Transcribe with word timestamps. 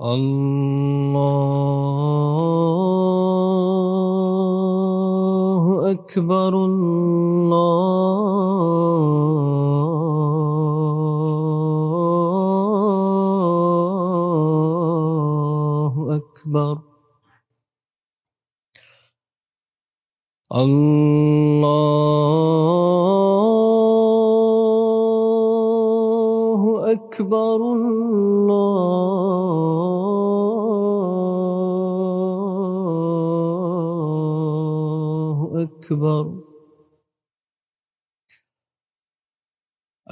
الله 0.00 1.47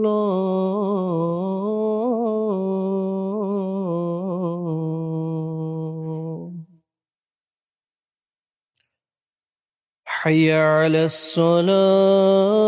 الله. 0.00 1.80
حي 10.06 10.52
على 10.52 11.04
الصلاة. 11.04 12.60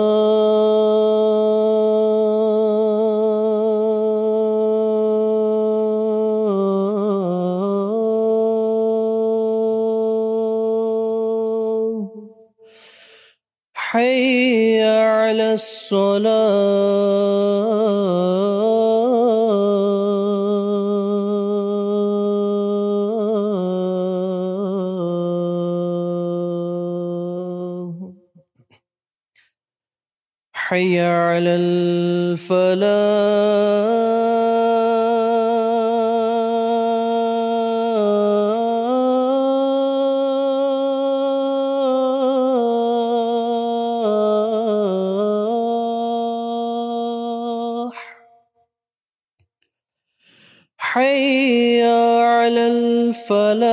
حي 13.75 14.52
الصلاة. 15.55 17.13
حي 30.55 31.01
على 31.01 31.57
الفلاح. 31.57 33.12
حي 51.03 51.83
على 51.83 52.67
الفلاح. 52.67 53.73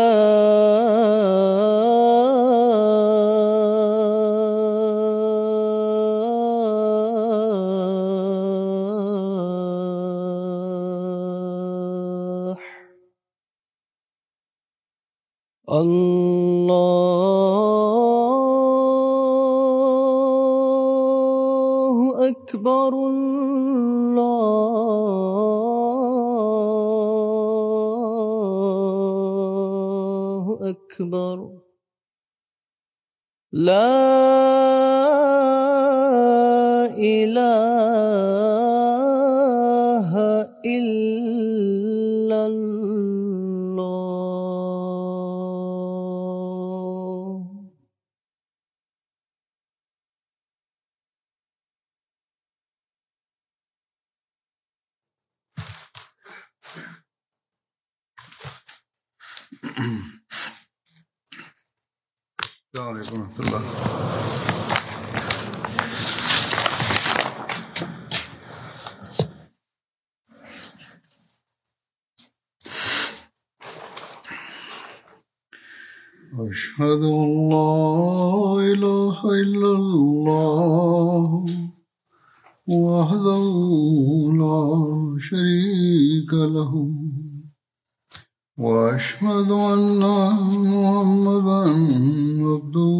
عبده 91.67 92.97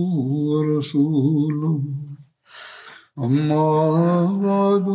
ورسوله. 0.49 1.79
أما 3.19 4.25
بعد 4.35 4.87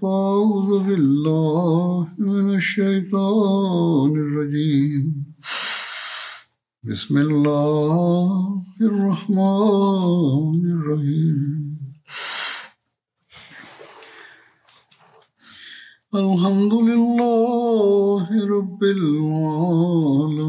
فأعوذ 0.00 0.70
بالله 0.84 2.08
من 2.18 2.54
الشيطان 2.54 4.10
الرجيم. 4.16 5.34
بسم 6.82 7.16
الله 7.16 8.62
الرحمن 8.80 10.60
الرحيم. 10.76 11.78
الحمد 16.14 16.74
لله 16.74 18.26
رب 18.56 18.82
العالمين. 18.82 20.48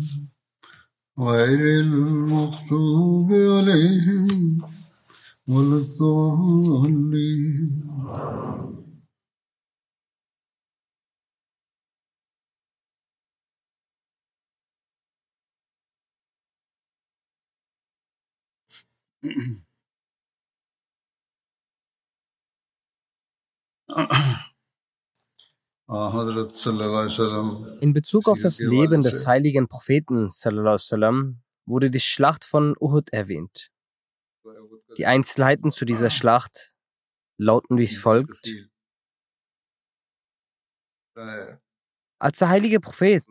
غير 1.19 1.79
المغضوب 1.79 3.33
عليهم 3.33 4.57
ولا 5.47 5.77
الضالين. 5.77 7.21
In 27.81 27.91
Bezug 27.93 28.29
auf 28.29 28.39
das 28.39 28.59
Leben 28.59 29.03
des 29.03 29.27
heiligen 29.27 29.67
Propheten 29.67 30.29
wurde 31.65 31.91
die 31.91 31.99
Schlacht 31.99 32.45
von 32.45 32.77
Uhud 32.79 33.11
erwähnt. 33.11 33.71
Die 34.97 35.05
Einzelheiten 35.05 35.69
zu 35.69 35.83
dieser 35.83 36.09
Schlacht 36.09 36.73
lauten 37.37 37.77
wie 37.77 37.89
folgt. 37.89 38.47
Als 42.19 42.39
der 42.39 42.47
heilige 42.47 42.79
Prophet 42.79 43.25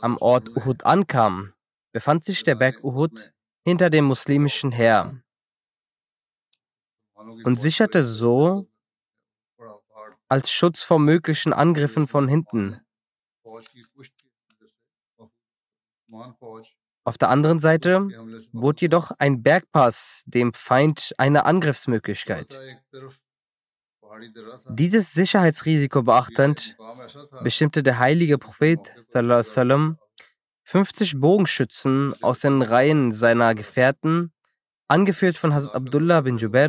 am 0.00 0.16
Ort 0.20 0.48
Uhud 0.56 0.84
ankam, 0.84 1.52
befand 1.92 2.24
sich 2.24 2.42
der 2.42 2.54
Berg 2.54 2.82
Uhud 2.82 3.34
hinter 3.66 3.90
dem 3.90 4.06
muslimischen 4.06 4.72
Heer 4.72 5.22
und 7.14 7.60
sicherte 7.60 8.02
so 8.02 8.66
als 10.28 10.50
Schutz 10.50 10.82
vor 10.82 10.98
möglichen 10.98 11.52
Angriffen 11.52 12.08
von 12.08 12.28
hinten. 12.28 12.80
Auf 17.06 17.18
der 17.18 17.28
anderen 17.28 17.60
Seite 17.60 18.08
bot 18.52 18.80
jedoch 18.80 19.10
ein 19.18 19.42
Bergpass 19.42 20.22
dem 20.26 20.54
Feind 20.54 21.12
eine 21.18 21.44
Angriffsmöglichkeit. 21.44 22.56
Dieses 24.68 25.12
Sicherheitsrisiko 25.12 26.02
beachtend, 26.02 26.76
bestimmte 27.42 27.82
der 27.82 27.98
heilige 27.98 28.38
Prophet 28.38 28.78
sallallahu 29.10 29.40
alaihi 29.40 29.48
wasallam, 29.48 29.98
50 30.64 31.20
Bogenschützen 31.20 32.14
aus 32.22 32.40
den 32.40 32.62
Reihen 32.62 33.12
seiner 33.12 33.54
Gefährten, 33.54 34.32
angeführt 34.88 35.36
von 35.36 35.52
Hazrat 35.52 35.74
Abdullah 35.74 36.22
bin 36.22 36.38
Jubair, 36.38 36.68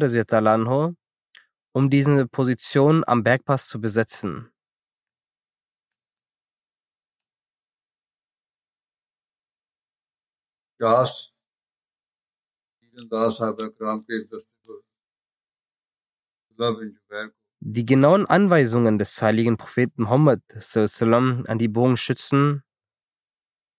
um 1.76 1.90
diese 1.90 2.26
Position 2.26 3.04
am 3.06 3.22
Bergpass 3.22 3.68
zu 3.68 3.82
besetzen. 3.82 4.50
Gas, 10.80 11.36
die 17.60 17.86
genauen 17.86 18.26
Anweisungen 18.26 18.98
des 18.98 19.22
heiligen 19.22 19.58
Propheten 19.58 20.04
Muhammad 20.04 20.42
an 20.48 21.58
die 21.58 21.68
Bogenschützen 21.68 22.64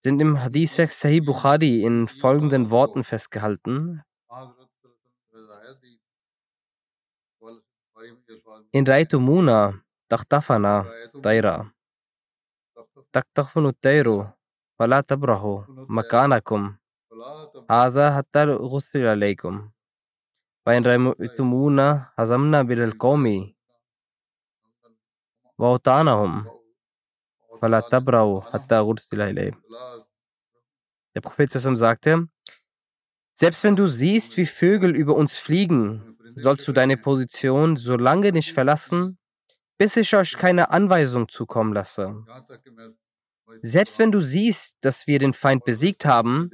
sind 0.00 0.20
im 0.20 0.42
Hadith 0.42 0.76
Sahih 0.76 1.22
Bukhari 1.22 1.82
in 1.82 2.08
folgenden 2.08 2.68
Worten 2.70 3.04
festgehalten. 3.04 4.02
Inraitumuna 8.72 9.80
tahtafana 10.08 10.84
taira. 11.22 11.72
تقتخفن 13.12 13.66
الطير 13.66 14.24
فلا 14.78 15.00
تبرحوا 15.00 15.62
مكانكم 15.68 16.76
هذا 17.70 18.16
حتى 18.16 18.44
غسل 18.44 19.06
عليكم 19.06 19.70
وإن 20.66 20.86
رميتمونا 20.86 22.12
هزمنا 22.18 22.62
بالقوم 22.62 23.54
وأوطانهم 25.58 26.50
فلا 27.62 27.80
تبرحوا 27.80 28.40
حتى 28.40 28.78
غسل 28.78 29.20
عليهم 29.22 29.62
Der 31.14 31.22
Prophet 31.22 31.50
sagte, 31.50 32.28
selbst 33.32 33.64
wenn 33.64 33.74
du 33.74 33.86
siehst, 33.86 34.36
wie 34.36 34.44
Vögel 34.44 34.94
über 34.94 35.16
uns 35.16 35.38
fliegen, 35.38 36.15
sollst 36.36 36.68
du 36.68 36.72
deine 36.72 36.96
Position 36.96 37.76
so 37.76 37.96
lange 37.96 38.30
nicht 38.30 38.52
verlassen, 38.52 39.18
bis 39.78 39.96
ich 39.96 40.14
euch 40.14 40.36
keine 40.36 40.70
Anweisung 40.70 41.28
zukommen 41.28 41.72
lasse. 41.72 42.24
Selbst 43.62 43.98
wenn 43.98 44.12
du 44.12 44.20
siehst, 44.20 44.76
dass 44.82 45.06
wir 45.06 45.18
den 45.18 45.32
Feind 45.32 45.64
besiegt 45.64 46.04
haben, 46.04 46.50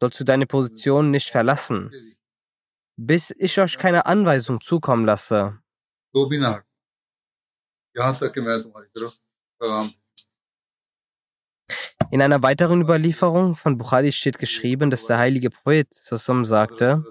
sollst 0.00 0.18
du 0.18 0.24
deine 0.24 0.46
Position 0.46 1.10
nicht 1.10 1.30
verlassen, 1.30 1.90
bis 2.96 3.32
ich 3.38 3.58
euch 3.60 3.78
keine 3.78 4.06
Anweisung 4.06 4.60
zukommen 4.60 5.06
lasse. 5.06 5.58
In 12.10 12.20
einer 12.20 12.42
weiteren 12.42 12.82
Überlieferung 12.82 13.54
von 13.54 13.78
Bukhari 13.78 14.12
steht 14.12 14.38
geschrieben, 14.38 14.90
dass 14.90 15.06
der 15.06 15.18
heilige 15.18 15.50
Prophet 15.50 15.92
Sassum 15.94 16.44
sagte, 16.44 17.04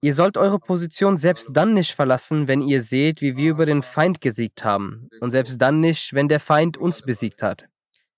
Ihr 0.00 0.14
sollt 0.14 0.36
eure 0.36 0.58
Position 0.58 1.16
selbst 1.18 1.48
dann 1.52 1.74
nicht 1.74 1.94
verlassen, 1.94 2.46
wenn 2.46 2.62
ihr 2.62 2.82
seht, 2.82 3.20
wie 3.20 3.36
wir 3.36 3.50
über 3.50 3.66
den 3.66 3.82
Feind 3.82 4.20
gesiegt 4.20 4.64
haben, 4.64 5.08
und 5.20 5.30
selbst 5.30 5.60
dann 5.60 5.80
nicht, 5.80 6.12
wenn 6.14 6.28
der 6.28 6.40
Feind 6.40 6.76
uns 6.76 7.02
besiegt 7.02 7.42
hat. 7.42 7.66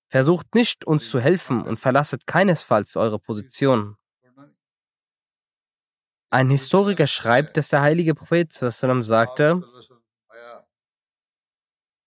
Versucht 0.08 0.54
nicht, 0.54 0.84
uns 0.84 1.08
zu 1.08 1.20
helfen 1.20 1.62
und 1.62 1.78
verlasset 1.78 2.26
keinesfalls 2.26 2.96
eure 2.96 3.18
Position. 3.18 3.96
Ein 6.30 6.50
Historiker 6.50 7.06
schreibt, 7.06 7.56
dass 7.56 7.68
der 7.68 7.82
heilige 7.82 8.14
Prophet 8.14 8.52
sagte, 8.52 9.62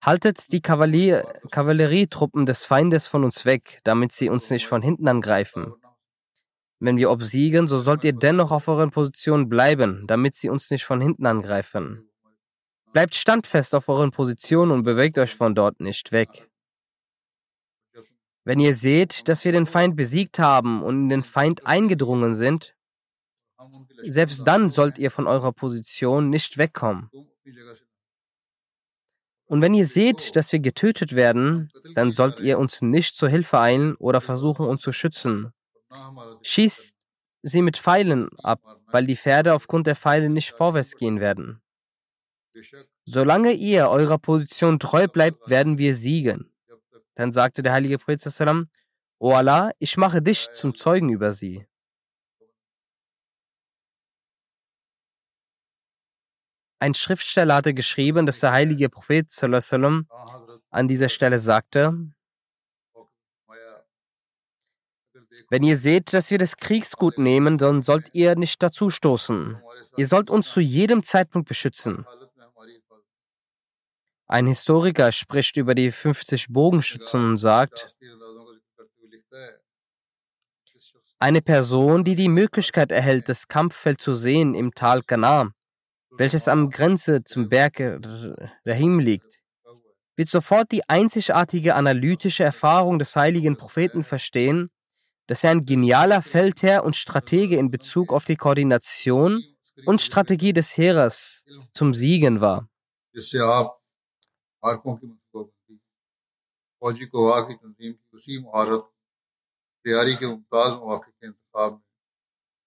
Haltet 0.01 0.53
die 0.53 0.61
Kavallerietruppen 0.61 2.45
des 2.45 2.65
Feindes 2.65 3.07
von 3.09 3.25
uns 3.25 3.43
weg, 3.43 3.79
damit 3.83 4.13
sie 4.13 4.29
uns 4.29 4.49
nicht 4.49 4.65
von 4.65 4.81
hinten 4.81 5.07
angreifen. 5.09 5.73
Wenn 6.79 6.97
wir 6.97 7.11
obsiegen, 7.11 7.67
so 7.67 7.77
sollt 7.79 8.03
ihr 8.03 8.13
dennoch 8.13 8.51
auf 8.51 8.67
euren 8.67 8.91
Positionen 8.91 9.49
bleiben, 9.49 10.05
damit 10.07 10.35
sie 10.35 10.49
uns 10.49 10.71
nicht 10.71 10.85
von 10.85 11.01
hinten 11.01 11.25
angreifen. 11.25 12.09
Bleibt 12.93 13.15
standfest 13.15 13.75
auf 13.75 13.89
euren 13.89 14.11
Positionen 14.11 14.71
und 14.71 14.83
bewegt 14.83 15.17
euch 15.17 15.35
von 15.35 15.53
dort 15.53 15.81
nicht 15.81 16.11
weg. 16.11 16.49
Wenn 18.45 18.59
ihr 18.59 18.73
seht, 18.73 19.27
dass 19.27 19.45
wir 19.45 19.51
den 19.51 19.65
Feind 19.65 19.95
besiegt 19.95 20.39
haben 20.39 20.81
und 20.81 21.03
in 21.03 21.09
den 21.09 21.23
Feind 21.23 21.67
eingedrungen 21.67 22.33
sind, 22.33 22.75
selbst 24.03 24.47
dann 24.47 24.69
sollt 24.69 24.97
ihr 24.97 25.11
von 25.11 25.27
eurer 25.27 25.51
Position 25.51 26.29
nicht 26.29 26.57
wegkommen. 26.57 27.09
Und 29.45 29.61
wenn 29.61 29.73
ihr 29.73 29.85
seht, 29.85 30.35
dass 30.35 30.51
wir 30.51 30.59
getötet 30.59 31.13
werden, 31.15 31.71
dann 31.95 32.11
sollt 32.11 32.39
ihr 32.39 32.57
uns 32.57 32.81
nicht 32.81 33.15
zur 33.15 33.29
Hilfe 33.29 33.59
eilen 33.59 33.95
oder 33.95 34.21
versuchen, 34.21 34.65
uns 34.65 34.81
zu 34.81 34.93
schützen. 34.93 35.53
Schießt 36.41 36.93
sie 37.41 37.61
mit 37.61 37.77
Pfeilen 37.77 38.29
ab, 38.39 38.61
weil 38.87 39.05
die 39.05 39.15
Pferde 39.15 39.53
aufgrund 39.53 39.87
der 39.87 39.95
Pfeile 39.95 40.29
nicht 40.29 40.51
vorwärts 40.51 40.95
gehen 40.95 41.19
werden. 41.19 41.61
Solange 43.05 43.53
ihr 43.53 43.89
eurer 43.89 44.17
Position 44.17 44.79
treu 44.79 45.07
bleibt, 45.07 45.49
werden 45.49 45.77
wir 45.77 45.95
siegen. 45.95 46.51
Dann 47.15 47.31
sagte 47.31 47.63
der 47.63 47.73
heilige 47.73 47.97
Prophet, 47.97 48.21
O 49.19 49.33
Allah, 49.33 49.71
ich 49.79 49.97
mache 49.97 50.21
dich 50.21 50.47
zum 50.55 50.75
Zeugen 50.75 51.09
über 51.09 51.33
sie. 51.33 51.65
Ein 56.81 56.93
Schriftsteller 56.93 57.55
hatte 57.55 57.73
geschrieben, 57.73 58.25
dass 58.25 58.39
der 58.39 58.53
heilige 58.53 58.87
Prophet 58.87 59.27
an 60.69 60.87
dieser 60.87 61.09
Stelle 61.09 61.39
sagte, 61.39 62.09
wenn 65.49 65.63
ihr 65.63 65.77
seht, 65.77 66.13
dass 66.13 66.31
wir 66.31 66.37
das 66.37 66.57
Kriegsgut 66.57 67.17
nehmen, 67.17 67.57
dann 67.57 67.81
sollt 67.81 68.13
ihr 68.13 68.35
nicht 68.35 68.61
dazu 68.61 68.89
stoßen. 68.89 69.57
Ihr 69.97 70.07
sollt 70.07 70.29
uns 70.29 70.49
zu 70.49 70.59
jedem 70.59 71.03
Zeitpunkt 71.03 71.47
beschützen. 71.47 72.05
Ein 74.27 74.47
Historiker 74.47 75.11
spricht 75.11 75.57
über 75.57 75.73
die 75.73 75.91
50 75.91 76.47
Bogenschützen 76.49 77.31
und 77.31 77.37
sagt, 77.37 77.87
eine 81.17 81.41
Person, 81.41 82.03
die 82.03 82.15
die 82.15 82.29
Möglichkeit 82.29 82.91
erhält, 82.91 83.27
das 83.27 83.47
Kampffeld 83.47 83.99
zu 83.99 84.15
sehen 84.15 84.55
im 84.55 84.73
Tal 84.73 85.01
Kana, 85.01 85.51
welches 86.11 86.47
am 86.47 86.69
Grenze 86.69 87.23
zum 87.23 87.49
Berg 87.49 87.79
Rahim 88.65 88.99
liegt, 88.99 89.41
wird 90.15 90.29
sofort 90.29 90.71
die 90.71 90.87
einzigartige 90.87 91.75
analytische 91.75 92.43
Erfahrung 92.43 92.99
des 92.99 93.15
heiligen 93.15 93.57
Propheten 93.57 94.03
verstehen, 94.03 94.69
dass 95.29 95.43
er 95.43 95.51
ein 95.51 95.65
genialer 95.65 96.23
Feldherr 96.23 96.83
und 96.83 96.95
Stratege 96.95 97.55
in 97.55 97.69
Bezug 97.69 98.11
auf 98.11 98.25
die 98.25 98.35
Koordination 98.35 99.43
und 99.85 100.01
Strategie 100.01 100.53
des 100.53 100.75
Heeres 100.75 101.45
zum 101.71 101.93
Siegen 101.93 102.41
war. 102.41 102.67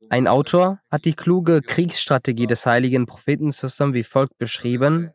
Ein 0.09 0.28
Autor 0.28 0.81
hat 0.88 1.04
die 1.04 1.14
kluge 1.14 1.62
Kriegsstrategie 1.62 2.47
des 2.47 2.64
heiligen 2.64 3.07
Propheten 3.07 3.50
zusammen 3.50 3.95
wie 3.95 4.04
folgt 4.04 4.38
beschrieben. 4.38 5.12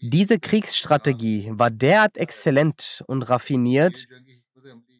Diese 0.00 0.38
Kriegsstrategie 0.38 1.50
war 1.52 1.70
derart 1.70 2.16
exzellent 2.16 3.02
und 3.06 3.22
raffiniert, 3.22 4.06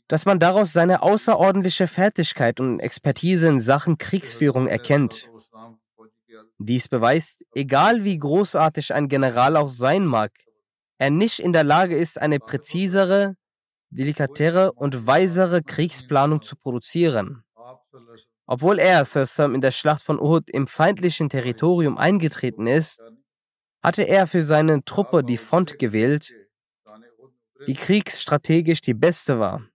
dass 0.06 0.25
man 0.25 0.38
daraus 0.38 0.73
seine 0.73 1.02
außerordentliche 1.02 1.87
Fertigkeit 1.87 2.61
und 2.61 2.80
Expertise 2.80 3.49
in 3.49 3.61
Sachen 3.61 3.99
Kriegsführung 3.99 4.66
erkennt. 4.66 5.28
Dies 6.58 6.88
beweist, 6.88 7.44
egal 7.54 8.04
wie 8.04 8.18
großartig 8.18 8.94
ein 8.94 9.08
General 9.08 9.56
auch 9.56 9.70
sein 9.70 10.06
mag, 10.06 10.32
er 10.99 11.11
nicht 11.11 11.38
in 11.38 11.52
der 11.52 11.64
Lage 11.64 11.97
ist, 11.97 12.20
eine 12.20 12.40
präzisere, 12.40 13.37
delikatere 13.90 14.73
und 14.73 15.06
weisere 15.06 15.62
Kriegsplanung 15.62 16.42
zu 16.42 16.56
produzieren. 16.56 17.44
Obwohl 18.47 18.78
er, 18.78 19.04
Sassam, 19.04 19.54
in 19.54 19.61
der 19.61 19.70
Schlacht 19.70 20.02
von 20.02 20.18
Uhud 20.18 20.50
im 20.50 20.66
feindlichen 20.66 21.28
Territorium 21.28 21.99
eingetreten 21.99 22.66
ist, 22.66 23.02
hatte 23.82 24.02
er 24.02 24.26
für 24.26 24.42
seine 24.42 24.85
Truppe 24.85 25.23
die 25.23 25.37
Front 25.37 25.78
gewählt, 25.78 26.32
die 27.66 27.75
kriegsstrategisch 27.75 28.80
die 28.80 28.94
beste 28.94 29.38
war. 29.38 29.68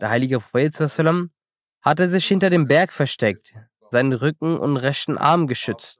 Der 0.00 0.10
heilige 0.10 0.40
Prophet 0.40 0.78
hatte 1.80 2.08
sich 2.08 2.26
hinter 2.26 2.50
dem 2.50 2.66
Berg 2.66 2.92
versteckt, 2.92 3.54
seinen 3.90 4.12
Rücken 4.12 4.58
und 4.58 4.76
rechten 4.76 5.18
Arm 5.18 5.46
geschützt. 5.46 5.98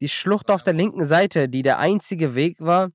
Die 0.00 0.08
Schlucht 0.08 0.50
auf 0.50 0.62
der 0.62 0.72
linken 0.72 1.04
Seite, 1.04 1.48
die 1.48 1.62
der 1.62 1.78
einzige 1.78 2.34
Weg 2.34 2.60
war, 2.60 2.90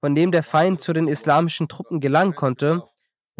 von 0.00 0.14
dem 0.14 0.32
der 0.32 0.42
Feind 0.42 0.80
zu 0.80 0.92
den 0.92 1.08
islamischen 1.08 1.68
Truppen 1.68 2.00
gelangen 2.00 2.34
konnte, 2.34 2.82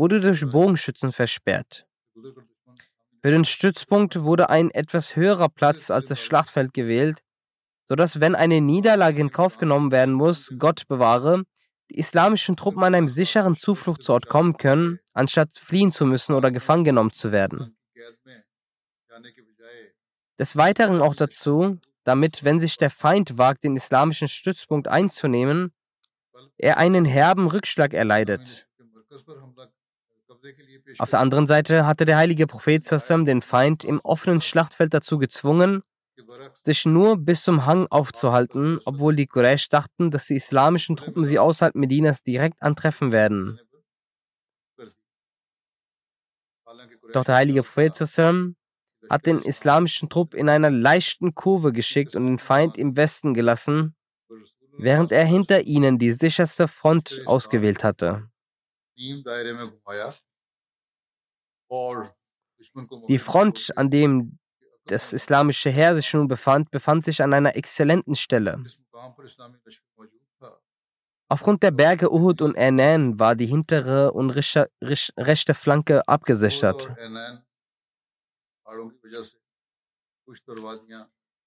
wurde 0.00 0.18
durch 0.18 0.50
Bogenschützen 0.50 1.12
versperrt. 1.12 1.86
Für 3.20 3.30
den 3.30 3.44
Stützpunkt 3.44 4.22
wurde 4.22 4.48
ein 4.48 4.70
etwas 4.70 5.14
höherer 5.14 5.50
Platz 5.50 5.90
als 5.90 6.08
das 6.08 6.18
Schlachtfeld 6.22 6.72
gewählt, 6.72 7.18
sodass, 7.86 8.18
wenn 8.18 8.34
eine 8.34 8.62
Niederlage 8.62 9.20
in 9.20 9.30
Kauf 9.30 9.58
genommen 9.58 9.92
werden 9.92 10.14
muss, 10.14 10.54
Gott 10.58 10.88
bewahre, 10.88 11.44
die 11.90 11.98
islamischen 11.98 12.56
Truppen 12.56 12.82
an 12.82 12.94
einem 12.94 13.08
sicheren 13.08 13.56
Zufluchtsort 13.56 14.28
kommen 14.28 14.56
können, 14.56 15.00
anstatt 15.12 15.58
fliehen 15.58 15.92
zu 15.92 16.06
müssen 16.06 16.34
oder 16.34 16.50
gefangen 16.50 16.84
genommen 16.84 17.12
zu 17.12 17.30
werden. 17.30 17.76
Des 20.38 20.56
Weiteren 20.56 21.02
auch 21.02 21.14
dazu, 21.14 21.78
damit, 22.04 22.42
wenn 22.42 22.58
sich 22.58 22.78
der 22.78 22.88
Feind 22.88 23.36
wagt, 23.36 23.64
den 23.64 23.76
islamischen 23.76 24.28
Stützpunkt 24.28 24.88
einzunehmen, 24.88 25.74
er 26.56 26.78
einen 26.78 27.04
herben 27.04 27.48
Rückschlag 27.48 27.92
erleidet. 27.92 28.66
Auf 30.98 31.10
der 31.10 31.20
anderen 31.20 31.46
Seite 31.46 31.86
hatte 31.86 32.04
der 32.04 32.16
heilige 32.16 32.46
Prophet 32.46 32.84
Sassam 32.84 33.26
den 33.26 33.42
Feind 33.42 33.84
im 33.84 34.00
offenen 34.00 34.40
Schlachtfeld 34.40 34.94
dazu 34.94 35.18
gezwungen, 35.18 35.82
sich 36.62 36.84
nur 36.84 37.16
bis 37.16 37.42
zum 37.42 37.66
Hang 37.66 37.86
aufzuhalten, 37.88 38.78
obwohl 38.84 39.16
die 39.16 39.26
Quraysh 39.26 39.68
dachten, 39.68 40.10
dass 40.10 40.26
die 40.26 40.36
islamischen 40.36 40.96
Truppen 40.96 41.24
sie 41.26 41.38
außerhalb 41.38 41.74
Medinas 41.74 42.22
direkt 42.22 42.62
antreffen 42.62 43.12
werden. 43.12 43.60
Doch 47.12 47.24
der 47.24 47.34
heilige 47.34 47.62
Prophet 47.62 47.94
Sassam 47.94 48.56
hat 49.08 49.26
den 49.26 49.40
islamischen 49.40 50.08
Trupp 50.08 50.34
in 50.34 50.48
einer 50.48 50.70
leichten 50.70 51.34
Kurve 51.34 51.72
geschickt 51.72 52.14
und 52.14 52.26
den 52.26 52.38
Feind 52.38 52.78
im 52.78 52.96
Westen 52.96 53.34
gelassen, 53.34 53.96
während 54.78 55.10
er 55.10 55.24
hinter 55.24 55.62
ihnen 55.62 55.98
die 55.98 56.12
sicherste 56.12 56.68
Front 56.68 57.22
ausgewählt 57.26 57.82
hatte. 57.82 58.30
Die 63.08 63.18
Front, 63.18 63.72
an 63.76 63.90
dem 63.90 64.38
das 64.86 65.12
islamische 65.12 65.70
Heer 65.70 65.94
sich 65.94 66.12
nun 66.14 66.28
befand, 66.28 66.70
befand 66.70 67.04
sich 67.04 67.22
an 67.22 67.32
einer 67.32 67.54
exzellenten 67.56 68.14
Stelle. 68.14 68.62
Aufgrund 71.28 71.62
der 71.62 71.70
Berge 71.70 72.12
Uhud 72.12 72.42
und 72.42 72.56
Enan 72.56 73.20
war 73.20 73.36
die 73.36 73.46
hintere 73.46 74.12
und 74.12 74.30
rechte 74.30 75.54
Flanke 75.54 76.06
abgesichert. 76.08 76.90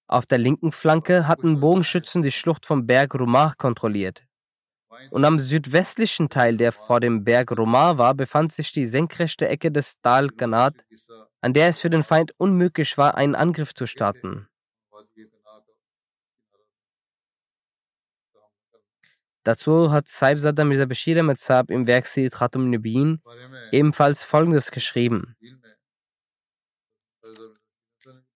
Auf 0.07 0.25
der 0.25 0.37
linken 0.37 0.71
Flanke 0.71 1.27
hatten 1.27 1.59
Bogenschützen 1.59 2.21
die 2.21 2.31
Schlucht 2.31 2.65
vom 2.65 2.87
Berg 2.87 3.13
Rumah 3.15 3.53
kontrolliert. 3.57 4.23
Und 5.11 5.25
am 5.25 5.39
südwestlichen 5.39 6.29
Teil, 6.29 6.57
der 6.57 6.71
vor 6.71 6.99
dem 6.99 7.23
Berg 7.23 7.51
Rumah 7.51 7.97
war, 7.97 8.13
befand 8.13 8.53
sich 8.53 8.71
die 8.71 8.85
senkrechte 8.85 9.47
Ecke 9.47 9.71
des 9.71 9.99
Dal 10.01 10.27
Ganat, 10.29 10.85
an 11.41 11.53
der 11.53 11.67
es 11.67 11.79
für 11.79 11.89
den 11.89 12.03
Feind 12.03 12.33
unmöglich 12.37 12.97
war, 12.97 13.15
einen 13.15 13.35
Angriff 13.35 13.73
zu 13.73 13.85
starten. 13.85 14.47
Dazu 19.43 19.91
hat 19.91 20.07
Saib 20.07 20.39
Saddam 20.39 20.69
Mirza 20.69 20.85
Bashir 20.85 21.19
Ahmed 21.19 21.37
Saab 21.37 21.69
im 21.69 21.85
Werk 21.85 22.07
Sitratum 22.07 22.69
Nubin 22.69 23.21
ebenfalls 23.71 24.23
Folgendes 24.23 24.71
geschrieben. 24.71 25.35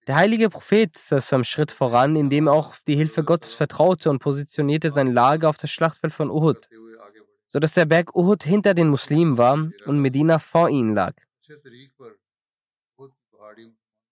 Der 0.07 0.15
heilige 0.15 0.49
Prophet 0.49 0.95
ist 0.95 1.33
am 1.33 1.43
Schritt 1.43 1.73
voran, 1.73 2.15
indem 2.15 2.47
er 2.47 2.53
auch 2.53 2.75
die 2.87 2.95
Hilfe 2.95 3.25
Gottes 3.25 3.53
vertraute 3.53 4.09
und 4.09 4.19
positionierte 4.19 4.89
sein 4.89 5.11
Lager 5.11 5.49
auf 5.49 5.57
das 5.57 5.69
Schlachtfeld 5.69 6.13
von 6.13 6.29
Uhud, 6.29 6.69
sodass 7.47 7.73
der 7.73 7.85
Berg 7.85 8.15
Uhud 8.15 8.43
hinter 8.43 8.73
den 8.73 8.87
Muslimen 8.87 9.37
war 9.37 9.69
und 9.85 9.99
Medina 9.99 10.39
vor 10.39 10.69
ihnen 10.69 10.95
lag. 10.95 11.13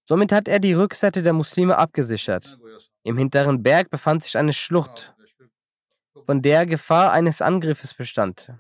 Somit 0.08 0.34
hat 0.34 0.50
er 0.50 0.60
die 0.60 0.74
Rückseite 0.74 1.22
der 1.22 1.34
Muslime 1.34 1.78
abgesichert. 1.78 2.60
Im 3.04 3.18
hinteren 3.18 3.64
Berg 3.64 3.90
befand 3.90 4.22
sich 4.24 4.38
eine 4.38 4.54
Schlucht, 4.54 5.14
von 6.26 6.42
der 6.42 6.66
Gefahr 6.66 7.14
eines 7.14 7.42
Angriffes 7.42 7.94
bestand. 7.94 8.52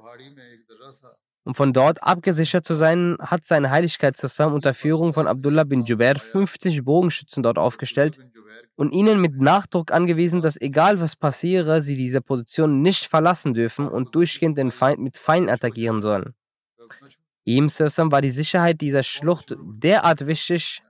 Um 1.45 1.53
von 1.53 1.73
dort 1.73 2.01
abgesichert 2.01 2.65
zu 2.65 2.73
sein, 2.73 3.17
hat 3.19 3.45
seine 3.45 3.69
Heiligkeit 3.69 4.17
zusammen 4.17 4.55
unter 4.55 4.73
Führung 4.73 5.13
von 5.13 5.27
Abdullah 5.27 5.63
bin 5.63 5.85
Jubair 5.85 6.15
50 6.15 6.83
Bogenschützen 6.83 7.43
dort 7.43 7.59
aufgestellt 7.59 8.17
und 8.75 8.91
ihnen 8.91 9.21
mit 9.21 9.39
Nachdruck 9.39 9.91
angewiesen, 9.91 10.41
dass 10.41 10.59
egal 10.59 10.99
was 10.99 11.15
passiere, 11.15 11.83
sie 11.83 11.97
diese 11.97 12.19
Position 12.19 12.81
nicht 12.81 13.05
verlassen 13.05 13.53
dürfen 13.53 13.87
und 13.87 14.15
durchgehend 14.15 14.57
den 14.57 14.71
Feind 14.71 14.99
mit 14.99 15.17
Feinden 15.17 15.51
attackieren 15.51 16.01
sollen. 16.01 16.33
Ihm 17.43 17.69
Sussam 17.69 18.11
war 18.11 18.21
die 18.21 18.31
Sicherheit 18.31 18.81
dieser 18.81 19.03
Schlucht 19.03 19.55
derart 19.61 20.25
wichtig, 20.25 20.81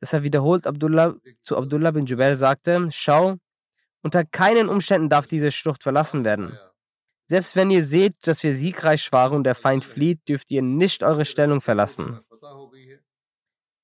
dass 0.00 0.12
er 0.12 0.24
wiederholt 0.24 0.66
Abdullah, 0.66 1.14
zu 1.42 1.56
Abdullah 1.56 1.92
bin 1.92 2.06
Jubair 2.06 2.36
sagte, 2.36 2.88
schau, 2.90 3.36
unter 4.02 4.24
keinen 4.24 4.68
Umständen 4.68 5.08
darf 5.08 5.28
diese 5.28 5.52
Schlucht 5.52 5.84
verlassen 5.84 6.24
werden. 6.24 6.58
Selbst 7.26 7.56
wenn 7.56 7.70
ihr 7.70 7.84
seht, 7.84 8.14
dass 8.26 8.42
wir 8.42 8.54
siegreich 8.54 9.10
waren 9.12 9.36
und 9.36 9.44
der 9.44 9.54
Feind 9.54 9.84
flieht, 9.84 10.28
dürft 10.28 10.50
ihr 10.50 10.62
nicht 10.62 11.02
eure 11.02 11.24
Stellung 11.24 11.60
verlassen. 11.60 12.20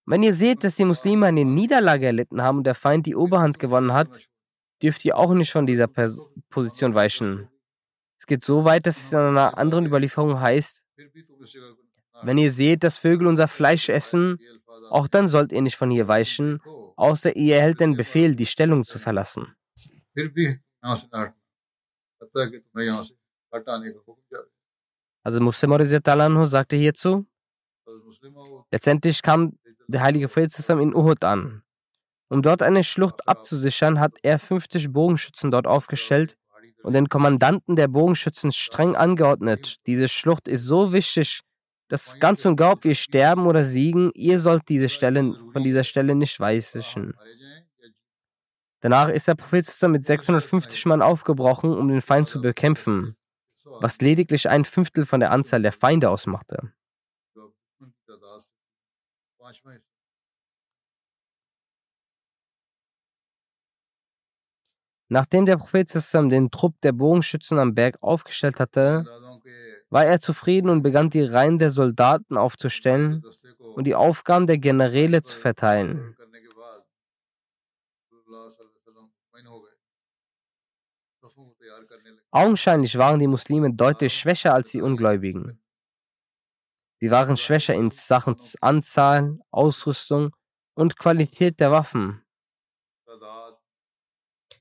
Wenn 0.07 0.23
ihr 0.23 0.35
seht, 0.35 0.65
dass 0.65 0.75
die 0.75 0.85
Muslime 0.85 1.27
eine 1.27 1.45
Niederlage 1.45 2.07
erlitten 2.07 2.43
haben 2.43 2.59
und 2.59 2.65
der 2.65 2.75
Feind 2.75 3.07
die 3.07 3.15
Oberhand 3.15 3.59
gewonnen 3.59 3.93
hat, 3.93 4.29
dürft 4.83 5.05
ihr 5.05 5.17
auch 5.17 5.33
nicht 5.33 5.53
von 5.53 5.67
dieser 5.67 5.87
Pers 5.87 6.17
Position 6.49 6.95
weichen. 6.95 7.49
Es 8.19 8.27
geht 8.27 8.45
so 8.45 8.65
weit, 8.65 8.87
dass 8.87 8.99
es 8.99 9.13
in 9.13 9.19
einer 9.19 9.57
anderen 9.57 9.87
Überlieferung 9.87 10.41
heißt, 10.41 10.85
wenn 12.23 12.39
ihr 12.39 12.53
seht, 12.53 12.85
dass 12.85 12.99
Vögel 12.99 13.27
unser 13.27 13.49
Fleisch 13.49 13.89
essen, 13.89 14.39
auch 14.91 15.09
dann 15.09 15.29
sollt 15.29 15.53
ihr 15.53 15.63
nicht 15.63 15.77
von 15.77 15.91
hier 15.91 16.09
weichen, 16.09 16.61
außer 16.97 17.35
ihr 17.37 17.57
erhält 17.57 17.81
den 17.81 17.97
Befehl, 17.97 18.35
die 18.35 18.47
Stellung 18.47 18.85
zu 18.85 18.99
verlassen. 18.99 19.55
Also 25.23 25.41
Muslim 25.41 26.47
sagte 26.47 26.77
hierzu, 26.77 27.27
letztendlich 28.71 29.23
kam 29.23 29.59
der 29.89 30.03
heilige 30.03 30.29
Fried 30.29 30.51
zusammen 30.51 30.83
in 30.83 30.95
Uhud 30.95 31.25
an. 31.25 31.63
Um 32.29 32.43
dort 32.43 32.63
eine 32.63 32.85
Schlucht 32.85 33.27
abzusichern, 33.27 33.99
hat 33.99 34.15
er 34.23 34.39
50 34.39 34.93
Bogenschützen 34.93 35.51
dort 35.51 35.67
aufgestellt 35.67 36.37
und 36.83 36.93
den 36.95 37.09
Kommandanten 37.09 37.77
der 37.77 37.89
Bogenschützen 37.89 38.53
streng 38.53 38.95
angeordnet. 38.95 39.79
Diese 39.87 40.09
Schlucht 40.09 40.47
ist 40.47 40.63
so 40.63 40.93
wichtig, 40.93 41.41
dass 41.89 42.21
ganz 42.21 42.45
und 42.45 42.57
gar, 42.57 42.75
ob 42.75 42.85
wir 42.85 42.95
sterben 42.95 43.47
oder 43.47 43.65
siegen, 43.65 44.13
ihr 44.15 44.39
sollt 44.39 44.69
diese 44.69 44.89
Stelle, 44.89 45.35
von 45.53 45.65
dieser 45.65 45.83
Stelle 45.83 46.15
nicht 46.15 46.39
weichen. 46.39 47.15
Danach 48.81 49.09
ist 49.09 49.27
der 49.27 49.35
Prophet 49.35 49.67
mit 49.89 50.07
650 50.07 50.87
Mann 50.87 51.03
aufgebrochen, 51.03 51.77
um 51.77 51.89
den 51.89 52.01
Feind 52.01 52.29
zu 52.29 52.41
bekämpfen 52.41 53.17
was 53.67 54.01
lediglich 54.01 54.49
ein 54.49 54.65
Fünftel 54.65 55.07
von 55.07 55.21
der 55.21 55.31
Anzahl 55.31 55.63
der 55.63 55.73
Feinde 55.73 56.11
ausmachte. 56.11 56.73
Nachdem 65.09 65.45
der 65.45 65.57
Prophet 65.57 65.93
den 66.15 66.51
Trupp 66.53 66.81
der 66.83 66.93
Bogenschützen 66.93 67.59
am 67.59 67.75
Berg 67.75 67.99
aufgestellt 68.01 68.61
hatte, 68.61 69.05
war 69.91 70.05
er 70.05 70.21
zufrieden 70.21 70.71
und 70.71 70.83
begann 70.83 71.11
die 71.11 71.25
Reihen 71.25 71.59
der 71.59 71.71
Soldaten 71.71 72.37
aufzustellen 72.37 73.25
und 73.75 73.85
die 73.85 73.97
Aufgaben 73.97 74.47
der 74.47 74.59
Generäle 74.59 75.23
zu 75.23 75.37
verteilen. 75.37 76.17
Augenscheinlich 82.31 82.97
waren 82.97 83.19
die 83.19 83.27
Muslime 83.27 83.73
deutlich 83.75 84.15
schwächer 84.15 84.55
als 84.55 84.71
die 84.71 84.83
Ungläubigen. 84.83 85.61
Sie 87.01 87.11
waren 87.11 87.37
schwächer 87.37 87.75
in 87.75 87.91
Sachen 87.91 88.37
Anzahl, 88.61 89.39
Ausrüstung 89.51 90.37
und 90.75 90.99
Qualität 90.99 91.59
der 91.59 91.71
Waffen. 91.71 92.23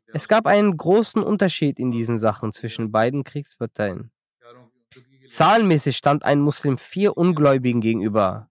Es 0.08 0.28
gab 0.28 0.48
einen 0.48 0.76
großen 0.76 1.22
Unterschied 1.22 1.78
in 1.80 1.92
diesen 1.92 2.18
Sachen 2.18 2.52
zwischen 2.52 2.92
beiden 2.92 3.24
Kriegsparteien. 3.24 4.12
Zahlenmäßig 5.28 5.96
stand 5.96 6.24
ein 6.24 6.40
Muslim 6.40 6.78
vier 6.78 7.16
Ungläubigen 7.16 7.82
gegenüber. 7.82 8.50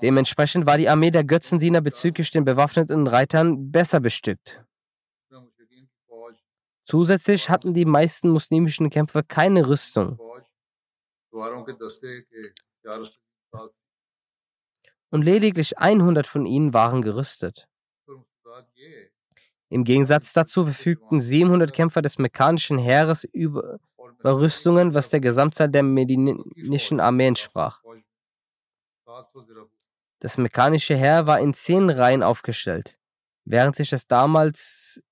Dementsprechend 0.00 0.66
war 0.66 0.78
die 0.78 0.88
Armee 0.88 1.10
der 1.10 1.24
Götzendiener 1.24 1.80
bezüglich 1.80 2.30
den 2.30 2.44
bewaffneten 2.44 3.06
Reitern 3.06 3.70
besser 3.70 4.00
bestückt. 4.00 4.64
Zusätzlich 6.84 7.48
hatten 7.48 7.74
die 7.74 7.84
meisten 7.84 8.30
muslimischen 8.30 8.90
Kämpfer 8.90 9.22
keine 9.22 9.68
Rüstung. 9.68 10.18
Und 15.10 15.22
lediglich 15.22 15.78
100 15.78 16.26
von 16.26 16.46
ihnen 16.46 16.74
waren 16.74 17.02
gerüstet. 17.02 17.68
Im 19.68 19.84
Gegensatz 19.84 20.32
dazu 20.32 20.64
verfügten 20.64 21.20
700 21.20 21.72
Kämpfer 21.72 22.02
des 22.02 22.18
mekkanischen 22.18 22.78
Heeres 22.78 23.24
über 23.24 23.78
Rüstungen, 24.24 24.92
was 24.94 25.08
der 25.08 25.20
Gesamtzahl 25.20 25.70
der 25.70 25.82
medinischen 25.82 27.00
Armee 27.00 27.28
entsprach. 27.28 27.82
Das 30.22 30.38
mekkanische 30.38 30.94
Heer 30.94 31.26
war 31.26 31.40
in 31.40 31.52
zehn 31.52 31.90
Reihen 31.90 32.22
aufgestellt, 32.22 32.96
während 33.44 33.74
sich 33.74 33.90
das 33.90 34.06
damals 34.06 35.02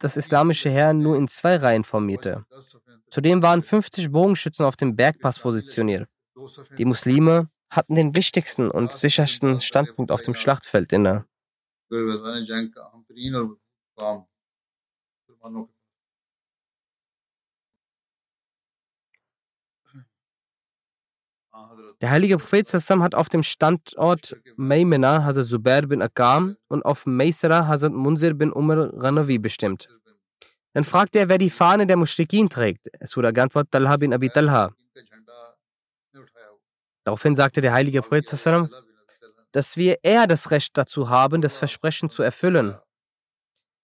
das 0.00 0.16
islamische 0.16 0.68
Heer 0.68 0.94
nur 0.94 1.16
in 1.16 1.28
zwei 1.28 1.54
Reihen 1.54 1.84
formierte. 1.84 2.44
Zudem 3.08 3.40
waren 3.40 3.62
50 3.62 4.10
Bogenschützen 4.10 4.64
auf 4.64 4.74
dem 4.74 4.96
Bergpass 4.96 5.38
positioniert. 5.38 6.08
Die 6.76 6.84
Muslime 6.84 7.50
hatten 7.70 7.94
den 7.94 8.16
wichtigsten 8.16 8.68
und 8.68 8.90
sichersten 8.90 9.60
Standpunkt 9.60 10.10
auf 10.10 10.22
dem 10.22 10.34
Schlachtfeld 10.34 10.92
inne. 10.92 11.24
Der 22.00 22.10
heilige 22.10 22.38
Prophet 22.38 22.66
Sassam 22.66 23.02
hat 23.02 23.14
auf 23.14 23.28
dem 23.28 23.42
Standort 23.42 24.36
Maymena 24.56 25.24
Hazrat 25.24 25.46
Zubair 25.46 25.86
bin 25.86 26.02
Akam 26.02 26.56
und 26.68 26.84
auf 26.84 27.06
Maysara 27.06 27.66
Hazrat 27.66 27.92
Munzir 27.92 28.34
bin 28.34 28.52
Umar 28.52 28.88
Ghanawi 28.90 29.38
bestimmt. 29.38 29.88
Dann 30.72 30.84
fragte 30.84 31.18
er, 31.18 31.28
wer 31.28 31.38
die 31.38 31.50
Fahne 31.50 31.86
der 31.86 31.96
Mushrikin 31.96 32.48
trägt. 32.48 32.88
Es 32.98 33.16
wurde 33.16 33.32
geantwortet, 33.32 33.70
Talha 33.70 33.96
bin 33.98 34.14
Abi 34.14 34.30
Talha. 34.30 34.74
Daraufhin 37.04 37.36
sagte 37.36 37.60
der 37.60 37.72
heilige 37.72 38.00
Prophet 38.00 38.26
Sassam, 38.26 38.70
dass 39.52 39.76
wir 39.76 39.98
eher 40.02 40.26
das 40.26 40.50
Recht 40.50 40.76
dazu 40.76 41.10
haben, 41.10 41.42
das 41.42 41.58
Versprechen 41.58 42.08
zu 42.08 42.22
erfüllen. 42.22 42.78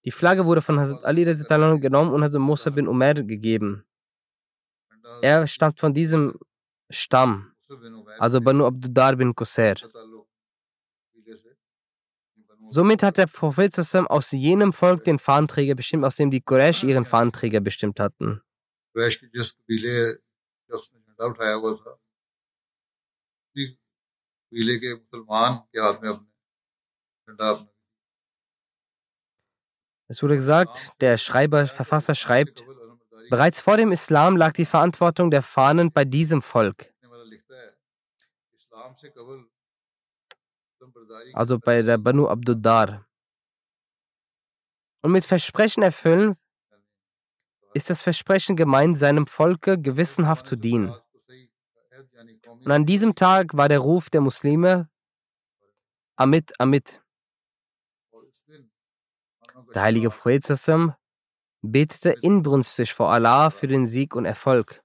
Die 0.05 0.11
Flagge 0.11 0.47
wurde 0.47 0.63
von 0.63 0.81
Hazrat 0.81 1.05
Ali 1.05 1.25
genommen 1.25 2.13
und 2.13 2.25
Hazrat 2.25 2.41
Musa 2.41 2.71
bin 2.71 2.89
Umar 2.89 3.15
gegeben. 3.15 3.85
Er 5.21 5.47
stammt 5.47 5.79
von 5.79 5.93
diesem 5.93 6.39
Stamm 6.91 7.53
also 8.19 8.41
Banu 8.41 8.67
Abdudar 8.67 9.17
bin 9.17 9.35
Qusayr. 9.35 9.77
Somit 12.71 13.03
hat 13.03 13.17
der 13.17 13.27
Prophet 13.27 13.79
aus 13.79 14.31
jenem 14.31 14.73
Volk 14.73 15.05
den 15.05 15.19
Fahnenträger 15.19 15.75
bestimmt, 15.75 16.05
aus 16.05 16.17
dem 16.17 16.31
die 16.31 16.41
Quraysh 16.41 16.85
ihren 16.85 17.05
Fahnenträger 17.05 17.61
bestimmt 17.61 17.99
hatten. 18.01 18.43
Es 30.11 30.23
wurde 30.23 30.37
gesagt, 30.37 30.93
der 31.01 31.19
Schreiber, 31.19 31.67
Verfasser 31.67 32.15
schreibt, 32.15 32.65
bereits 33.29 33.61
vor 33.61 33.77
dem 33.77 33.93
Islam 33.93 34.37
lag 34.37 34.53
die 34.53 34.65
Verantwortung 34.65 35.31
der 35.31 35.43
Fahnen 35.43 35.93
bei 35.93 36.05
diesem 36.05 36.41
Volk. 36.41 36.93
Also 41.35 41.59
bei 41.59 41.83
der 41.83 41.99
Banu 41.99 42.29
Abduddar. 42.29 43.07
Und 45.03 45.13
mit 45.13 45.25
Versprechen 45.25 45.83
erfüllen 45.83 46.37
ist 47.75 47.91
das 47.91 48.03
Versprechen 48.03 48.57
gemeint, 48.57 48.99
seinem 48.99 49.27
Volke 49.27 49.81
gewissenhaft 49.81 50.47
zu 50.47 50.57
dienen. 50.57 50.95
Und 52.45 52.71
an 52.71 52.87
diesem 52.87 53.15
Tag 53.15 53.57
war 53.57 53.69
der 53.69 53.79
Ruf 53.79 54.11
der 54.11 54.21
Muslime 54.21 54.91
Amit, 56.17 56.53
Amit. 56.59 57.01
Der 59.75 59.83
heilige 59.83 60.11
Prophet 60.11 60.45
betete 61.63 62.11
inbrünstig 62.23 62.95
vor 62.95 63.13
Allah 63.13 63.51
für 63.51 63.69
den 63.69 63.87
Sieg 63.87 64.15
und 64.15 64.25
Erfolg. 64.25 64.83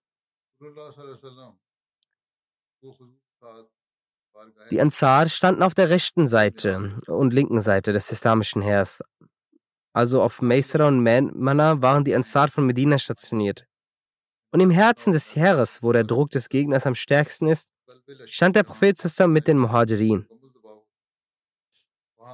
Die 4.69 4.81
Ansar 4.81 5.29
standen 5.29 5.63
auf 5.63 5.73
der 5.73 5.89
rechten 5.89 6.27
Seite 6.27 6.97
und 7.07 7.33
linken 7.33 7.61
Seite 7.61 7.93
des 7.93 8.11
islamischen 8.11 8.61
Heers. 8.61 9.01
Also 9.93 10.21
auf 10.21 10.41
Maisra 10.41 10.87
und 10.87 11.03
Mana 11.03 11.81
waren 11.81 12.03
die 12.03 12.15
Ansar 12.15 12.49
von 12.49 12.65
Medina 12.65 12.97
stationiert. 12.97 13.65
Und 14.51 14.59
im 14.59 14.71
Herzen 14.71 15.13
des 15.13 15.35
Heeres, 15.35 15.83
wo 15.83 15.91
der 15.91 16.03
Druck 16.03 16.29
des 16.31 16.49
Gegners 16.49 16.85
am 16.85 16.95
stärksten 16.95 17.47
ist, 17.47 17.71
stand 18.25 18.55
der 18.55 18.63
Prophet 18.63 18.97
zusammen 18.97 19.33
mit 19.33 19.47
den 19.47 19.57
Muhajirin. 19.57 20.27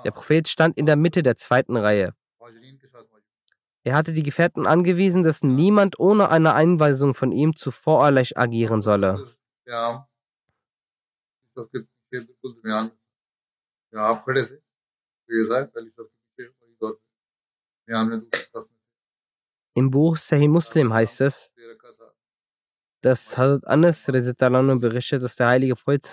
Der 0.04 0.12
Prophet 0.12 0.48
stand 0.48 0.78
in 0.78 0.86
der 0.86 0.96
Mitte 0.96 1.24
der 1.24 1.36
zweiten 1.36 1.76
Reihe. 1.76 2.14
Er 3.84 3.96
hatte 3.96 4.14
die 4.14 4.24
Gefährten 4.24 4.66
angewiesen, 4.66 5.24
dass 5.24 5.44
niemand 5.44 6.00
ohne 6.00 6.30
eine 6.30 6.54
Einweisung 6.54 7.16
von 7.16 7.32
ihm 7.32 7.56
zu 7.56 7.72
voreilig 7.72 8.38
agieren 8.38 8.82
solle. 8.82 9.18
Im 19.74 19.90
Buch 19.92 20.18
Sahih 20.18 20.48
Muslim 20.48 20.94
heißt 20.94 21.22
es, 21.22 21.56
dass 23.02 23.38
Hazrat 23.38 23.66
Anas 23.68 24.06
berichtet, 24.06 25.24
dass 25.24 25.36
der 25.36 25.48
heilige 25.48 25.76
Prophet 25.76 26.06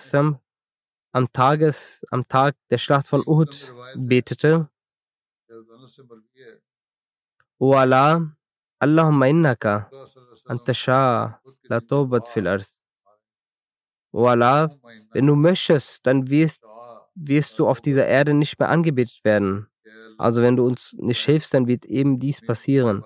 am, 1.12 1.32
Tages, 1.32 2.04
am 2.10 2.26
Tag 2.28 2.56
der 2.70 2.78
Schlacht 2.78 3.08
von 3.08 3.22
Uhud 3.26 3.72
betete. 3.96 4.68
O 7.58 7.72
Allah, 7.72 8.36
Allahumma 8.78 9.26
innaka 9.26 9.90
antasha 10.44 11.40
la 11.62 11.80
tawbat 11.80 12.28
fil 12.28 12.46
ars. 12.46 12.85
O 14.16 14.24
Allah, 14.28 14.74
wenn 15.12 15.26
du 15.26 15.34
möchtest, 15.34 16.06
dann 16.06 16.30
wirst, 16.30 16.64
wirst 17.14 17.58
du 17.58 17.68
auf 17.68 17.82
dieser 17.82 18.06
Erde 18.06 18.32
nicht 18.32 18.58
mehr 18.58 18.70
angebetet 18.70 19.22
werden. 19.24 19.68
Also 20.16 20.40
wenn 20.40 20.56
du 20.56 20.64
uns 20.64 20.94
nicht 20.98 21.22
hilfst, 21.22 21.52
dann 21.52 21.66
wird 21.66 21.84
eben 21.84 22.18
dies 22.18 22.40
passieren. 22.40 23.04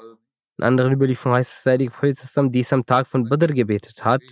In 0.56 0.62
anderen 0.62 0.92
Überlieferungen 0.92 1.38
heißt 1.38 1.52
es, 1.52 1.62
sei 1.64 1.78
die 1.78 1.88
Prophet 1.88 2.16
dies 2.54 2.72
am 2.72 2.86
Tag 2.86 3.08
von 3.08 3.28
Badr 3.28 3.52
gebetet 3.52 4.04
hat. 4.04 4.22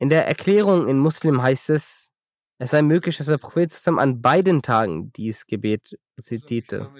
In 0.00 0.08
der 0.08 0.26
Erklärung 0.26 0.88
in 0.88 0.98
Muslim 0.98 1.40
heißt 1.40 1.70
es, 1.70 2.12
es 2.58 2.70
sei 2.70 2.82
möglich, 2.82 3.18
dass 3.18 3.28
der 3.28 3.38
Prophet 3.38 3.70
an 3.86 4.20
beiden 4.20 4.62
Tagen 4.62 5.12
dieses 5.12 5.46
Gebet 5.46 5.96
zitierte. 6.20 6.90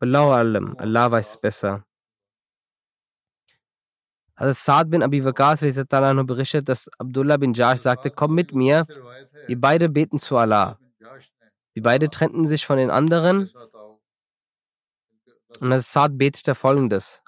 Allah 0.00 1.10
weiß 1.12 1.40
besser. 1.40 1.86
Also 4.36 4.52
Saad 4.52 4.90
bin 4.90 5.02
Abi 5.02 5.24
Waqas 5.24 5.60
berichtet, 5.60 6.68
dass 6.68 6.90
Abdullah 6.98 7.36
bin 7.36 7.54
Jash 7.54 7.80
sagte, 7.80 8.10
komm 8.10 8.34
mit 8.34 8.54
mir, 8.54 8.84
wir 9.46 9.60
beide 9.60 9.88
beten 9.88 10.18
zu 10.18 10.36
Allah. 10.36 10.78
Die 11.76 11.80
beiden 11.80 12.10
trennten 12.10 12.46
sich 12.46 12.66
von 12.66 12.78
den 12.78 12.90
anderen 12.90 13.48
und 15.60 15.72
Assad 15.72 16.18
betete 16.18 16.54
folgendes. 16.54 17.22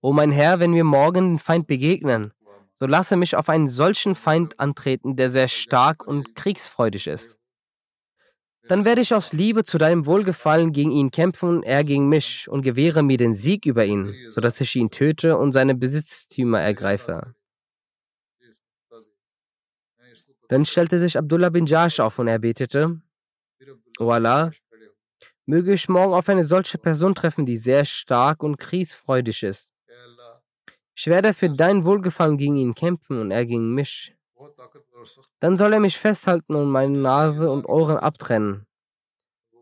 O 0.00 0.12
mein 0.12 0.30
Herr, 0.30 0.60
wenn 0.60 0.74
wir 0.74 0.84
morgen 0.84 1.32
den 1.32 1.38
Feind 1.38 1.66
begegnen, 1.66 2.32
so 2.78 2.86
lasse 2.86 3.16
mich 3.16 3.36
auf 3.36 3.48
einen 3.48 3.68
solchen 3.68 4.14
Feind 4.14 4.58
antreten, 4.58 5.16
der 5.16 5.30
sehr 5.30 5.48
stark 5.48 6.06
und 6.06 6.34
kriegsfreudig 6.34 7.08
ist. 7.08 7.39
Dann 8.70 8.84
werde 8.84 9.00
ich 9.00 9.12
aus 9.12 9.32
Liebe 9.32 9.64
zu 9.64 9.78
deinem 9.78 10.06
Wohlgefallen 10.06 10.70
gegen 10.72 10.92
ihn 10.92 11.10
kämpfen, 11.10 11.64
er 11.64 11.82
gegen 11.82 12.08
mich, 12.08 12.48
und 12.48 12.62
gewähre 12.62 13.02
mir 13.02 13.16
den 13.16 13.34
Sieg 13.34 13.66
über 13.66 13.84
ihn, 13.84 14.14
sodass 14.30 14.60
ich 14.60 14.76
ihn 14.76 14.92
töte 14.92 15.36
und 15.36 15.50
seine 15.50 15.74
Besitztümer 15.74 16.60
ergreife. 16.60 17.34
Dann 20.46 20.64
stellte 20.64 21.00
sich 21.00 21.18
Abdullah 21.18 21.48
bin 21.48 21.66
Jash 21.66 21.98
auf 21.98 22.20
und 22.20 22.28
er 22.28 22.38
betete, 22.38 23.00
O 23.98 24.08
Allah, 24.10 24.52
Möge 25.46 25.72
ich 25.72 25.88
morgen 25.88 26.14
auf 26.14 26.28
eine 26.28 26.44
solche 26.44 26.78
Person 26.78 27.12
treffen, 27.16 27.44
die 27.44 27.56
sehr 27.56 27.84
stark 27.84 28.44
und 28.44 28.56
kriegsfreudig 28.56 29.42
ist. 29.42 29.74
Ich 30.94 31.08
werde 31.08 31.34
für 31.34 31.50
dein 31.50 31.84
Wohlgefallen 31.84 32.38
gegen 32.38 32.54
ihn 32.54 32.76
kämpfen 32.76 33.20
und 33.20 33.32
er 33.32 33.44
gegen 33.46 33.74
mich. 33.74 34.14
Dann 35.40 35.56
soll 35.56 35.72
er 35.72 35.80
mich 35.80 35.98
festhalten 35.98 36.54
und 36.54 36.70
meine 36.70 36.96
Nase 36.96 37.50
und 37.50 37.64
Ohren 37.66 37.96
abtrennen. 37.96 38.66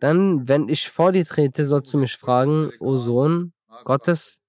Dann, 0.01 0.46
wenn 0.48 0.68
ich 0.68 0.88
vor 0.88 1.12
dir 1.12 1.24
trete, 1.24 1.64
sollst 1.64 1.92
du 1.92 1.98
mich 1.98 2.16
fragen, 2.16 2.70
O 2.79 2.96
Sohn 2.96 3.53
Gottes, 3.85 4.40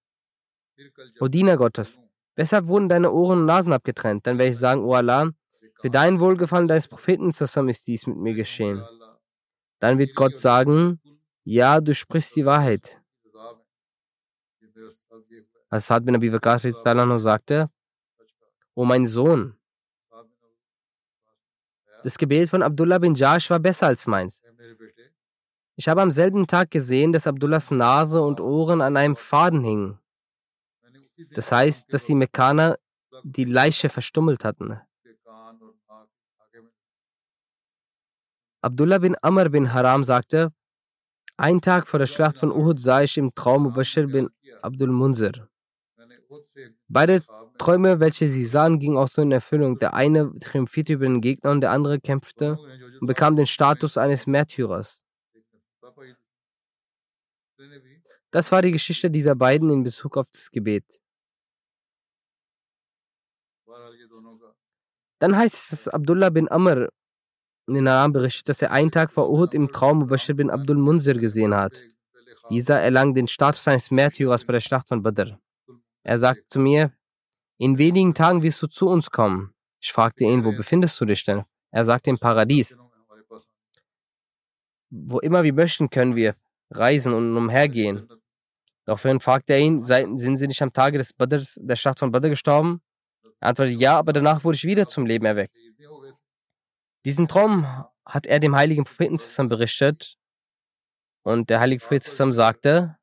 O 1.19 1.27
Diener 1.27 1.57
Gottes, 1.57 1.99
weshalb 2.35 2.67
wurden 2.67 2.89
deine 2.89 3.11
Ohren 3.11 3.39
und 3.39 3.45
Nasen 3.45 3.73
abgetrennt? 3.73 4.25
Dann 4.27 4.37
werde 4.37 4.51
ich 4.51 4.57
sagen, 4.57 4.83
O 4.83 4.93
Allah, 4.93 5.31
für 5.81 5.89
dein 5.89 6.19
Wohlgefallen 6.19 6.67
deines 6.67 6.87
Propheten 6.87 7.31
zusammen 7.31 7.69
ist 7.69 7.87
dies 7.87 8.05
mit 8.05 8.17
mir 8.17 8.33
geschehen. 8.33 8.83
Dann 9.79 9.97
wird 9.97 10.13
Gott 10.13 10.37
sagen, 10.37 10.99
ja, 11.43 11.79
du 11.81 11.95
sprichst 11.95 12.35
die 12.35 12.45
Wahrheit. 12.45 13.01
Als 15.69 15.87
Saad 15.87 16.05
bin 16.05 16.15
Abi 16.15 16.29
Bakr 16.29 16.59
sagte, 16.59 17.69
O 18.75 18.85
mein 18.85 19.05
Sohn, 19.05 19.58
das 22.03 22.17
Gebet 22.17 22.49
von 22.49 22.63
Abdullah 22.63 22.97
bin 22.99 23.15
Jash 23.15 23.49
war 23.49 23.59
besser 23.59 23.87
als 23.87 24.07
meins. 24.07 24.41
Ich 25.75 25.87
habe 25.87 26.01
am 26.01 26.11
selben 26.11 26.45
Tag 26.45 26.71
gesehen, 26.71 27.13
dass 27.13 27.27
Abdullahs 27.27 27.71
Nase 27.71 28.21
und 28.21 28.41
Ohren 28.41 28.81
an 28.81 28.97
einem 28.97 29.15
Faden 29.15 29.63
hingen. 29.63 29.99
Das 31.31 31.51
heißt, 31.51 31.93
dass 31.93 32.05
die 32.05 32.15
Mekkaner 32.15 32.77
die 33.23 33.45
Leiche 33.45 33.89
verstummelt 33.89 34.43
hatten. 34.43 34.79
Abdullah 38.61 38.97
bin 38.97 39.15
Amr 39.21 39.49
bin 39.49 39.73
Haram 39.73 40.03
sagte, 40.03 40.51
ein 41.37 41.61
Tag 41.61 41.87
vor 41.87 41.99
der 41.99 42.07
Schlacht 42.07 42.37
von 42.37 42.51
Uhud 42.51 42.81
sah 42.81 43.01
ich 43.01 43.17
im 43.17 43.33
Traum 43.33 43.63
Mubashir 43.63 44.07
bin 44.07 44.29
Abdul 44.61 44.89
Munzir. 44.89 45.48
Beide 46.87 47.23
Träume, 47.57 47.99
welche 47.99 48.29
sie 48.29 48.45
sahen, 48.45 48.79
gingen 48.79 48.97
auch 48.97 49.07
so 49.07 49.21
in 49.21 49.31
Erfüllung. 49.31 49.79
Der 49.79 49.93
eine 49.93 50.37
triumphierte 50.39 50.93
über 50.93 51.05
den 51.05 51.21
Gegner 51.21 51.51
und 51.51 51.61
der 51.61 51.71
andere 51.71 51.99
kämpfte 51.99 52.57
und 52.99 53.07
bekam 53.07 53.35
den 53.35 53.47
Status 53.47 53.97
eines 53.97 54.27
Märtyrers. 54.27 55.05
Das 58.31 58.51
war 58.51 58.61
die 58.61 58.71
Geschichte 58.71 59.09
dieser 59.09 59.35
beiden 59.35 59.69
in 59.71 59.83
Bezug 59.83 60.17
auf 60.17 60.27
das 60.31 60.51
Gebet. 60.51 61.01
Dann 65.19 65.35
heißt 65.35 65.55
es, 65.55 65.69
dass 65.69 65.87
Abdullah 65.87 66.29
bin 66.29 66.49
Amr 66.49 66.89
in 67.67 67.83
Namen 67.83 68.13
berichtet, 68.13 68.49
dass 68.49 68.61
er 68.61 68.71
einen 68.71 68.91
Tag 68.91 69.11
vor 69.11 69.29
Uhud 69.29 69.53
im 69.53 69.71
Traum 69.71 69.99
Mubashir 69.99 70.35
bin 70.35 70.49
Abdul 70.49 70.77
Munzir 70.77 71.15
gesehen 71.15 71.53
hat. 71.53 71.79
Dieser 72.49 72.79
erlangt 72.79 73.17
den 73.17 73.27
Status 73.27 73.67
eines 73.67 73.91
Märtyrers 73.91 74.45
bei 74.45 74.53
der 74.53 74.61
Schlacht 74.61 74.87
von 74.87 75.03
Badr. 75.03 75.39
Er 76.03 76.19
sagt 76.19 76.45
zu 76.49 76.59
mir, 76.59 76.93
in 77.57 77.77
wenigen 77.77 78.13
Tagen 78.13 78.41
wirst 78.41 78.61
du 78.61 78.67
zu 78.67 78.87
uns 78.87 79.11
kommen. 79.11 79.53
Ich 79.81 79.91
fragte 79.91 80.23
ihn, 80.23 80.45
wo 80.45 80.51
befindest 80.51 80.99
du 80.99 81.05
dich 81.05 81.23
denn? 81.23 81.43
Er 81.71 81.85
sagte 81.85 82.09
im 82.09 82.17
Paradies. 82.17 82.77
Wo 84.89 85.19
immer 85.19 85.43
wir 85.43 85.53
möchten, 85.53 85.89
können 85.89 86.15
wir 86.15 86.35
reisen 86.71 87.13
und 87.13 87.35
umhergehen. 87.35 88.07
Daraufhin 88.85 89.19
fragte 89.19 89.53
er 89.53 89.59
ihn, 89.59 89.81
sind 89.81 90.17
sie 90.17 90.47
nicht 90.47 90.61
am 90.61 90.73
Tage 90.73 90.97
des 90.97 91.13
Badrs, 91.13 91.59
der 91.61 91.75
Schlacht 91.75 91.99
von 91.99 92.11
Badr 92.11 92.29
gestorben? 92.29 92.81
Er 93.39 93.49
antwortete, 93.49 93.77
ja, 93.77 93.97
aber 93.97 94.13
danach 94.13 94.43
wurde 94.43 94.55
ich 94.55 94.63
wieder 94.63 94.87
zum 94.87 95.05
Leben 95.05 95.25
erweckt. 95.25 95.55
Diesen 97.05 97.27
Traum 97.27 97.65
hat 98.05 98.25
er 98.25 98.39
dem 98.39 98.55
heiligen 98.55 98.83
Propheten 98.83 99.17
zusammen 99.17 99.49
berichtet. 99.49 100.17
Und 101.23 101.49
der 101.49 101.59
heilige 101.59 101.81
Prophet 101.81 102.03
zusammen 102.03 102.33
sagte, 102.33 102.97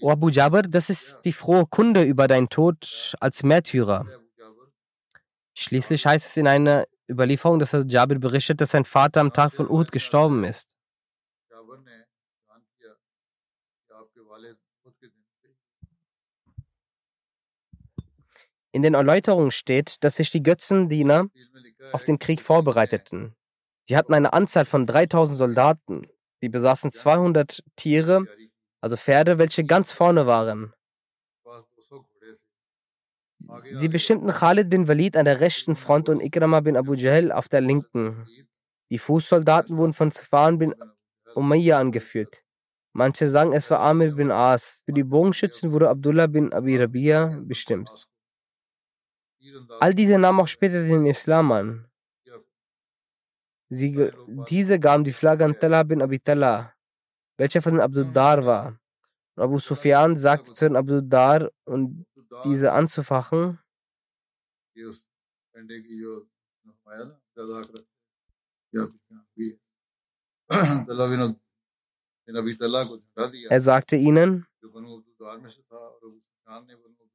O 0.00 0.10
Abu 0.10 0.28
Jabir, 0.28 0.62
das 0.62 0.90
ist 0.90 1.20
die 1.24 1.32
frohe 1.32 1.66
Kunde 1.66 2.02
über 2.02 2.26
deinen 2.26 2.48
Tod 2.48 3.14
als 3.20 3.42
Märtyrer. 3.42 4.06
Schließlich 5.54 6.06
heißt 6.06 6.26
es 6.26 6.36
in 6.36 6.46
einer 6.46 6.86
Überlieferung, 7.08 7.58
dass 7.58 7.76
Jabir 7.86 8.18
berichtet, 8.18 8.60
dass 8.60 8.70
sein 8.70 8.84
Vater 8.84 9.20
am 9.20 9.32
Tag 9.32 9.52
von 9.52 9.68
Uhud 9.68 9.92
gestorben 9.92 10.44
ist. 10.44 10.76
In 18.72 18.82
den 18.82 18.94
Erläuterungen 18.94 19.50
steht, 19.50 19.96
dass 20.04 20.16
sich 20.16 20.30
die 20.30 20.42
Götzendiener 20.42 21.26
auf 21.92 22.04
den 22.04 22.18
Krieg 22.18 22.40
vorbereiteten. 22.40 23.34
Sie 23.84 23.96
hatten 23.96 24.14
eine 24.14 24.32
Anzahl 24.32 24.64
von 24.64 24.86
3000 24.86 25.36
Soldaten. 25.36 26.06
Sie 26.40 26.48
besaßen 26.48 26.92
200 26.92 27.64
Tiere, 27.74 28.26
also 28.80 28.96
Pferde, 28.96 29.38
welche 29.38 29.64
ganz 29.64 29.92
vorne 29.92 30.26
waren. 30.26 30.72
Sie 33.72 33.88
bestimmten 33.88 34.28
Khalid 34.28 34.70
bin 34.70 34.86
Walid 34.86 35.16
an 35.16 35.24
der 35.24 35.40
rechten 35.40 35.74
Front 35.74 36.08
und 36.08 36.20
Ikrama 36.20 36.60
bin 36.60 36.76
Abu 36.76 36.94
Jahl 36.94 37.32
auf 37.32 37.48
der 37.48 37.60
linken. 37.60 38.26
Die 38.90 38.98
Fußsoldaten 38.98 39.76
wurden 39.76 39.92
von 39.92 40.10
Safan 40.10 40.58
bin 40.58 40.74
Umayyah 41.34 41.78
angeführt. 41.78 42.42
Manche 42.92 43.28
sagen, 43.28 43.52
es 43.52 43.70
war 43.70 43.80
Amir 43.80 44.14
bin 44.14 44.30
As. 44.30 44.82
Für 44.84 44.92
die 44.92 45.04
Bogenschützen 45.04 45.72
wurde 45.72 45.88
Abdullah 45.88 46.26
bin 46.26 46.52
Abi 46.52 46.76
Rabia 46.76 47.40
bestimmt. 47.42 48.06
All 49.78 49.94
diese 49.94 50.18
nahmen 50.18 50.40
auch 50.40 50.48
später 50.48 50.84
den 50.84 51.06
Islam 51.06 51.52
an. 51.52 51.86
Sie, 53.70 54.10
diese 54.48 54.80
gaben 54.80 55.04
die 55.04 55.12
Flagge 55.12 55.44
an 55.44 55.54
Talha 55.58 55.84
bin 55.84 56.02
Abi 56.02 56.18
Talha, 56.18 56.74
welcher 57.40 57.62
von 57.62 57.80
Abdul 57.80 58.04
Dar 58.12 58.44
war. 58.44 58.78
Und 59.34 59.42
Abu 59.42 59.58
Sufyan 59.58 60.14
sagte 60.16 60.52
zu 60.52 60.66
Abdul 60.76 61.02
Dar, 61.02 61.50
und 61.64 62.06
diese 62.44 62.72
anzufachen, 62.72 63.58
er 73.48 73.62
sagte 73.62 73.96
ihnen, 73.96 74.46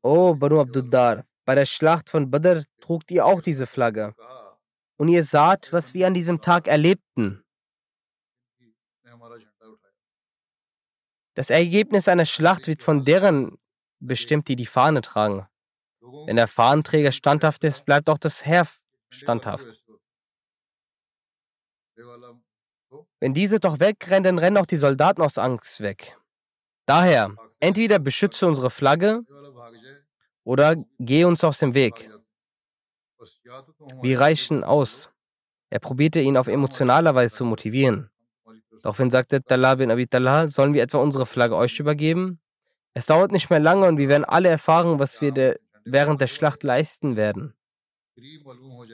O 0.01 0.29
oh, 0.29 0.35
Banu 0.35 0.59
Abduddar, 0.59 1.25
bei 1.45 1.55
der 1.55 1.65
Schlacht 1.65 2.09
von 2.09 2.31
Badr 2.31 2.63
trugt 2.81 3.11
ihr 3.11 3.25
auch 3.25 3.41
diese 3.41 3.67
Flagge. 3.67 4.15
Und 4.97 5.09
ihr 5.09 5.23
saht, 5.23 5.71
was 5.71 5.93
wir 5.93 6.07
an 6.07 6.13
diesem 6.13 6.41
Tag 6.41 6.67
erlebten. 6.67 7.44
Das 11.35 11.49
Ergebnis 11.49 12.07
einer 12.07 12.25
Schlacht 12.25 12.67
wird 12.67 12.81
von 12.81 13.05
deren 13.05 13.57
bestimmt, 13.99 14.47
die 14.47 14.55
die 14.55 14.65
Fahne 14.65 15.01
tragen. 15.01 15.47
Wenn 16.25 16.37
der 16.37 16.47
Fahnenträger 16.47 17.11
standhaft 17.11 17.63
ist, 17.63 17.85
bleibt 17.85 18.09
auch 18.09 18.17
das 18.17 18.45
Heer 18.45 18.67
standhaft. 19.09 19.85
Wenn 23.19 23.33
diese 23.33 23.59
doch 23.59 23.79
wegrennen, 23.79 24.23
dann 24.23 24.39
rennen 24.39 24.57
auch 24.57 24.65
die 24.65 24.77
Soldaten 24.77 25.21
aus 25.21 25.37
Angst 25.37 25.81
weg. 25.81 26.17
Daher, 26.85 27.35
entweder 27.59 27.99
beschütze 27.99 28.47
unsere 28.47 28.69
Flagge 28.69 29.23
oder 30.43 30.75
geh 30.99 31.25
uns 31.25 31.43
aus 31.43 31.57
dem 31.57 31.73
Weg. 31.73 32.09
Wir 34.01 34.19
reichen 34.19 34.63
aus. 34.63 35.09
Er 35.69 35.79
probierte 35.79 36.19
ihn 36.19 36.37
auf 36.37 36.47
emotionaler 36.47 37.15
Weise 37.15 37.35
zu 37.35 37.45
motivieren. 37.45 38.11
Daraufhin 38.83 39.09
sagte 39.09 39.43
Talha 39.43 39.75
bin 39.75 39.91
Abi 39.91 40.07
Talha, 40.07 40.47
sollen 40.47 40.73
wir 40.73 40.83
etwa 40.83 40.99
unsere 40.99 41.25
Flagge 41.25 41.55
euch 41.55 41.79
übergeben? 41.79 42.39
Es 42.93 43.05
dauert 43.07 43.31
nicht 43.31 43.49
mehr 43.49 43.59
lange 43.59 43.87
und 43.87 43.97
wir 43.97 44.07
werden 44.07 44.25
alle 44.25 44.49
erfahren, 44.49 44.99
was 44.99 45.21
wir 45.21 45.31
der, 45.31 45.59
während 45.83 46.21
der 46.21 46.27
Schlacht 46.27 46.63
leisten 46.63 47.15
werden. 47.15 47.53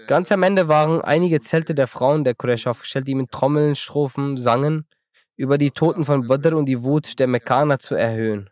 Ganz 0.08 0.32
am 0.32 0.42
Ende 0.42 0.68
waren 0.68 1.02
einige 1.02 1.40
Zelte 1.40 1.76
der 1.76 1.88
Frauen 1.88 2.24
der 2.24 2.34
Quraysh 2.34 2.66
aufgestellt, 2.66 3.08
die 3.08 3.16
mit 3.16 3.32
Trommeln, 3.32 3.76
Strophen 3.76 4.38
sangen, 4.38 4.88
über 5.36 5.58
die 5.60 5.72
Toten 5.72 6.06
von 6.06 6.28
Badr 6.28 6.56
und 6.56 6.66
die 6.66 6.82
Wut 6.82 7.20
der 7.20 7.28
Mekkaner 7.28 7.78
zu 7.78 7.94
erhöhen. 7.96 8.50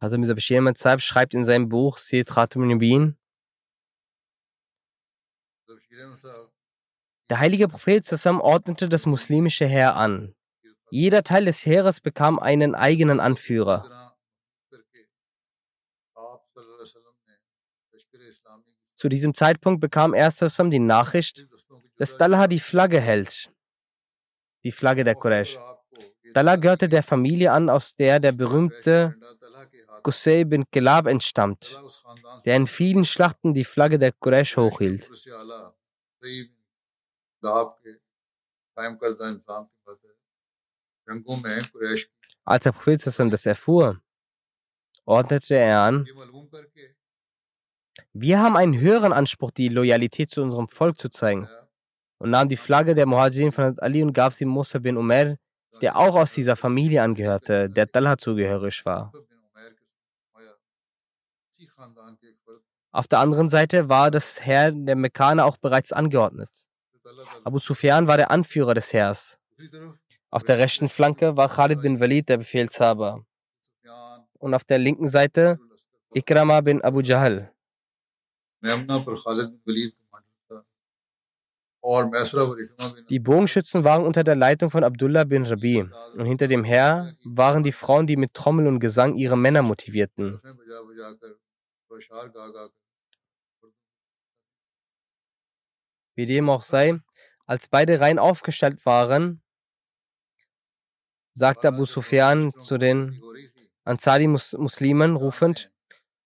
Also 0.00 0.16
Mirza 0.16 0.34
Bashir 0.34 0.60
Matzab 0.62 1.02
schreibt 1.02 1.34
in 1.34 1.44
seinem 1.44 1.68
Buch 1.68 1.98
Sir 1.98 2.24
Nubin, 2.56 3.16
der 7.28 7.38
heilige 7.38 7.68
Prophet 7.68 8.04
zusammen 8.04 8.40
ordnete 8.40 8.88
das 8.88 9.06
muslimische 9.06 9.66
Heer 9.66 9.96
an. 9.96 10.34
Jeder 10.90 11.22
Teil 11.22 11.44
des 11.44 11.64
Heeres 11.64 12.00
bekam 12.00 12.38
einen 12.38 12.74
eigenen 12.74 13.20
Anführer. 13.20 14.16
Zu 18.96 19.08
diesem 19.08 19.34
Zeitpunkt 19.34 19.80
bekam 19.80 20.14
er 20.14 20.30
Sassam 20.30 20.70
die 20.70 20.78
Nachricht, 20.78 21.46
dass 21.96 22.16
Dalha 22.16 22.48
die 22.48 22.60
Flagge 22.60 23.00
hält, 23.00 23.52
die 24.64 24.72
Flagge 24.72 25.04
der 25.04 25.14
Quraysh. 25.14 25.56
Dalha 26.34 26.56
gehörte 26.56 26.88
der 26.88 27.02
Familie 27.02 27.52
an, 27.52 27.70
aus 27.70 27.94
der 27.94 28.18
der 28.18 28.32
berühmte 28.32 29.16
Qusay 30.02 30.44
bin 30.44 30.64
Kilab 30.70 31.06
entstammt, 31.06 31.76
der 32.44 32.56
in 32.56 32.66
vielen 32.66 33.04
Schlachten 33.04 33.54
die 33.54 33.64
Flagge 33.64 33.98
der 33.98 34.12
Quraysh 34.12 34.56
hochhielt. 34.56 35.10
Als 42.44 42.64
der 42.64 42.72
Prophet 42.72 43.06
das 43.06 43.46
erfuhr, 43.46 44.00
ordnete 45.04 45.54
er 45.54 45.80
an, 45.80 46.06
wir 48.12 48.40
haben 48.40 48.56
einen 48.56 48.78
höheren 48.78 49.12
Anspruch, 49.12 49.50
die 49.50 49.68
Loyalität 49.68 50.30
zu 50.30 50.42
unserem 50.42 50.68
Volk 50.68 50.98
zu 50.98 51.08
zeigen, 51.08 51.48
und 52.18 52.30
nahm 52.30 52.48
die 52.48 52.56
Flagge 52.56 52.94
der 52.94 53.06
Muhajirin 53.06 53.52
von 53.52 53.78
Ali 53.78 54.02
und 54.02 54.12
gab 54.12 54.32
sie 54.34 54.44
Musa 54.44 54.78
bin 54.78 54.96
Umar, 54.96 55.36
der 55.80 55.96
auch 55.96 56.14
aus 56.16 56.34
dieser 56.34 56.56
Familie 56.56 57.02
angehörte, 57.02 57.70
der 57.70 57.86
Talha 57.90 58.18
zugehörig 58.18 58.84
war. 58.84 59.12
Auf 62.92 63.08
der 63.08 63.20
anderen 63.20 63.48
Seite 63.50 63.88
war 63.88 64.10
das 64.10 64.44
Heer 64.44 64.72
der 64.72 64.96
Mekkaner 64.96 65.44
auch 65.44 65.56
bereits 65.56 65.92
angeordnet. 65.92 66.50
Abu 67.44 67.58
Sufyan 67.58 68.06
war 68.06 68.16
der 68.16 68.30
Anführer 68.30 68.74
des 68.74 68.92
Heers. 68.92 69.38
Auf 70.30 70.44
der 70.44 70.58
rechten 70.58 70.88
Flanke 70.88 71.36
war 71.36 71.48
Khalid 71.48 71.82
bin 71.82 72.00
Walid 72.00 72.28
der 72.28 72.38
Befehlshaber. 72.38 73.24
Und 74.38 74.54
auf 74.54 74.64
der 74.64 74.78
linken 74.78 75.08
Seite 75.08 75.58
Ikrama 76.12 76.60
bin 76.60 76.82
Abu 76.82 77.00
Jahl. 77.00 77.52
Die 83.08 83.18
Bogenschützen 83.18 83.84
waren 83.84 84.04
unter 84.04 84.22
der 84.22 84.36
Leitung 84.36 84.70
von 84.70 84.84
Abdullah 84.84 85.24
bin 85.24 85.46
Rabi 85.46 85.88
und 86.14 86.26
hinter 86.26 86.46
dem 86.46 86.64
Heer 86.64 87.14
waren 87.24 87.62
die 87.62 87.72
Frauen, 87.72 88.06
die 88.06 88.16
mit 88.16 88.34
Trommel 88.34 88.66
und 88.66 88.80
Gesang 88.80 89.16
ihre 89.16 89.38
Männer 89.38 89.62
motivierten. 89.62 90.40
Wie 96.14 96.26
dem 96.26 96.50
auch 96.50 96.62
sei, 96.62 97.00
als 97.46 97.68
beide 97.68 98.00
rein 98.00 98.18
aufgestellt 98.18 98.84
waren, 98.86 99.42
sagte 101.34 101.68
Abu 101.68 101.84
Sufyan 101.84 102.52
zu 102.58 102.78
den 102.78 103.20
Ansari-Muslimen 103.84 105.16
rufend, 105.16 105.70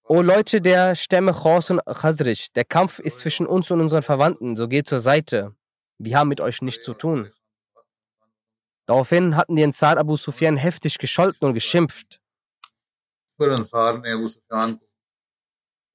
O 0.07 0.21
Leute 0.21 0.61
der 0.61 0.97
Stämme 0.97 1.33
Chors 1.33 1.71
und 1.71 1.81
Chazrich, 1.87 2.53
der 2.53 2.67
Kampf 2.67 2.99
ist 2.99 3.21
zwischen 3.21 3.47
uns 3.47 3.71
und 3.71 3.81
unseren 3.81 4.03
Verwandten, 4.03 4.55
so 4.55 4.69
geht 4.69 4.87
zur 4.87 5.01
Seite. 5.01 5.57
Wir 5.99 6.19
haben 6.19 6.29
mit 6.29 6.43
euch 6.43 6.61
nichts 6.61 6.85
zu 6.85 6.93
tun. 6.93 7.33
Daraufhin 8.87 9.35
hatten 9.35 9.57
die 9.57 9.65
Ansar 9.65 9.97
Abu 9.97 10.17
Sufyan 10.17 10.59
heftig 10.59 10.99
gescholten 10.99 11.49
und 11.49 11.55
geschimpft. 11.55 12.21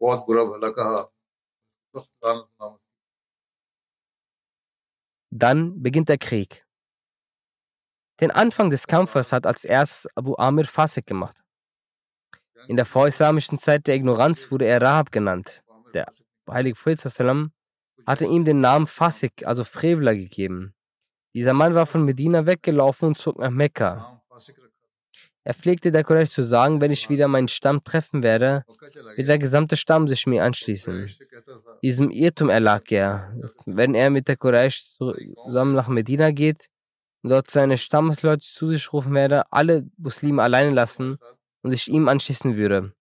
बहुत 0.01 0.25
बुरा 0.27 0.45
भला 0.53 0.69
कहा 0.79 1.03
सख्त 1.03 2.11
लानत 2.25 2.49
नामत 2.61 2.81
Dann 5.37 5.83
beginnt 5.83 6.09
der 6.09 6.19
Krieg. 6.19 6.65
Den 8.21 8.31
Anfang 8.31 8.71
des 8.71 8.87
Kampfes 8.87 9.33
hat 9.33 9.47
als 9.47 9.65
erstes 9.65 10.09
Abu 10.17 10.37
Amir 10.37 10.67
Fasik 10.67 11.07
gemacht. 11.07 11.43
In 12.69 12.77
der 12.77 12.87
vorislamischen 12.87 13.59
Zeit 13.59 13.89
der 13.89 13.97
Ignoranz 13.97 14.51
wurde 14.53 14.67
er 14.67 14.81
Rahab 14.81 15.11
genannt. 15.11 15.65
Der 15.93 16.07
heilige 16.49 16.77
Prophet 16.77 17.01
sallam 17.01 17.53
hatte 18.07 18.27
ihm 18.27 18.45
den 18.45 18.61
Namen 18.61 18.87
Fasik, 18.87 19.45
also 19.45 19.65
Frevler, 19.65 20.15
gegeben. 20.15 20.75
Dieser 21.35 21.53
Mann 21.53 21.75
war 21.75 21.87
von 21.87 22.05
Medina 22.05 22.47
weggelaufen 22.47 23.09
und 23.09 23.19
zog 23.19 23.39
nach 23.39 23.51
Mekka. 23.51 24.23
Er 25.44 25.54
pflegte 25.54 25.92
der 25.92 26.04
Quraysh 26.04 26.32
zu 26.32 26.44
sagen, 26.44 26.82
wenn 26.82 26.92
ich 26.92 27.10
wieder 27.10 27.28
meinen 27.28 27.48
Stamm 27.48 27.84
treffen 27.84 28.24
werde, 28.24 28.66
wird 29.16 29.28
der 29.28 29.40
gesamte 29.40 29.78
Stamm 29.78 30.08
sich 30.08 30.28
mir 30.28 30.44
anschließen. 30.44 31.10
Diesem 31.82 32.12
Irrtum 32.12 32.50
erlag 32.50 32.92
er. 32.92 33.34
Dass, 33.40 33.58
Wenn 33.66 33.96
er 33.96 34.10
mit 34.10 34.28
der 34.28 34.38
Quraysh 34.38 34.98
zusammen 34.98 35.74
nach 35.74 35.88
Medina 35.88 36.32
geht 36.32 36.68
und 37.24 37.30
dort 37.30 37.50
seine 37.50 37.78
Stammesleute 37.78 38.46
zu 38.46 38.68
sich 38.68 38.92
rufen 38.92 39.14
werde, 39.14 39.52
alle 39.52 39.86
Muslime 39.98 40.44
alleine 40.44 40.72
lassen 40.72 41.18
und 41.62 41.72
sich 41.72 41.88
ihm 41.88 42.10
anschließen 42.10 42.58
würde. 42.58 42.94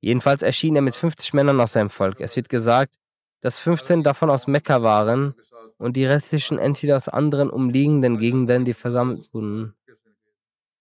Jedenfalls 0.00 0.42
erschien 0.42 0.76
er 0.76 0.82
mit 0.82 0.96
50 0.96 1.32
Männern 1.32 1.60
aus 1.60 1.72
seinem 1.72 1.90
Volk. 1.90 2.20
Es 2.20 2.36
wird 2.36 2.48
gesagt, 2.48 2.94
dass 3.40 3.58
15 3.58 4.02
davon 4.02 4.30
aus 4.30 4.46
Mekka 4.46 4.82
waren 4.82 5.34
und 5.78 5.96
die 5.96 6.04
restlichen 6.04 6.58
entweder 6.58 6.96
aus 6.96 7.08
anderen 7.08 7.50
umliegenden 7.50 8.18
Gegenden, 8.18 8.64
die 8.64 8.74
versammelt 8.74 9.32
wurden 9.32 9.74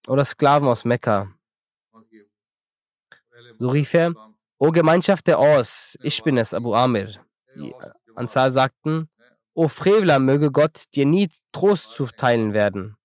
oder 0.08 0.26
Sklaven 0.26 0.68
aus 0.68 0.86
Mekka. 0.86 1.34
So 3.60 3.70
rief 3.70 3.94
er, 3.94 4.14
O 4.58 4.72
Gemeinschaft 4.72 5.28
der 5.28 5.40
Aus, 5.40 5.98
ich 6.02 6.24
bin 6.24 6.38
es, 6.38 6.54
Abu 6.54 6.74
Amir. 6.74 7.20
Die 7.56 7.74
Ansar 8.16 8.52
sagten, 8.52 9.10
O 9.54 9.68
Frevler, 9.68 10.20
möge 10.20 10.52
Gott 10.52 10.86
dir 10.96 11.06
nie 11.06 11.30
Trost 11.52 11.92
zuteilen 11.92 12.54
werden. 12.54 12.98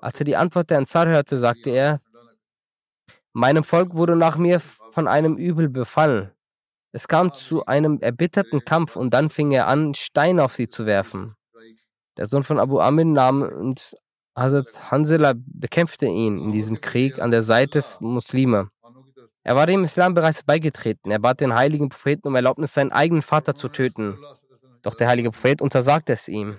Als 0.00 0.20
er 0.20 0.24
die 0.24 0.36
Antwort 0.36 0.70
der 0.70 0.78
Ansar 0.78 1.06
hörte, 1.06 1.38
sagte 1.38 1.70
er, 1.70 2.00
meinem 3.32 3.64
Volk 3.64 3.94
wurde 3.94 4.16
nach 4.16 4.36
mir 4.36 4.60
von 4.60 5.08
einem 5.08 5.36
Übel 5.36 5.68
befallen. 5.68 6.30
Es 6.92 7.08
kam 7.08 7.32
zu 7.32 7.66
einem 7.66 8.00
erbitterten 8.00 8.64
Kampf 8.64 8.96
und 8.96 9.10
dann 9.10 9.30
fing 9.30 9.50
er 9.52 9.66
an, 9.66 9.94
Steine 9.94 10.44
auf 10.44 10.54
sie 10.54 10.68
zu 10.68 10.86
werfen. 10.86 11.34
Der 12.16 12.26
Sohn 12.26 12.44
von 12.44 12.58
Abu 12.58 12.80
Amir 12.80 13.04
namens 13.04 13.94
Hazrat 14.36 14.90
Hansela 14.90 15.34
bekämpfte 15.36 16.06
ihn 16.06 16.38
in 16.38 16.52
diesem 16.52 16.80
Krieg 16.80 17.20
an 17.20 17.30
der 17.30 17.42
Seite 17.42 17.78
des 17.78 18.00
Muslime. 18.00 18.70
Er 19.42 19.56
war 19.56 19.66
dem 19.66 19.84
Islam 19.84 20.14
bereits 20.14 20.42
beigetreten. 20.42 21.10
Er 21.10 21.18
bat 21.18 21.40
den 21.40 21.54
heiligen 21.54 21.88
Propheten 21.88 22.28
um 22.28 22.34
Erlaubnis, 22.34 22.74
seinen 22.74 22.92
eigenen 22.92 23.22
Vater 23.22 23.54
zu 23.54 23.68
töten. 23.68 24.18
Doch 24.82 24.94
der 24.94 25.08
heilige 25.08 25.30
Prophet 25.30 25.60
untersagte 25.62 26.12
es 26.12 26.28
ihm. 26.28 26.58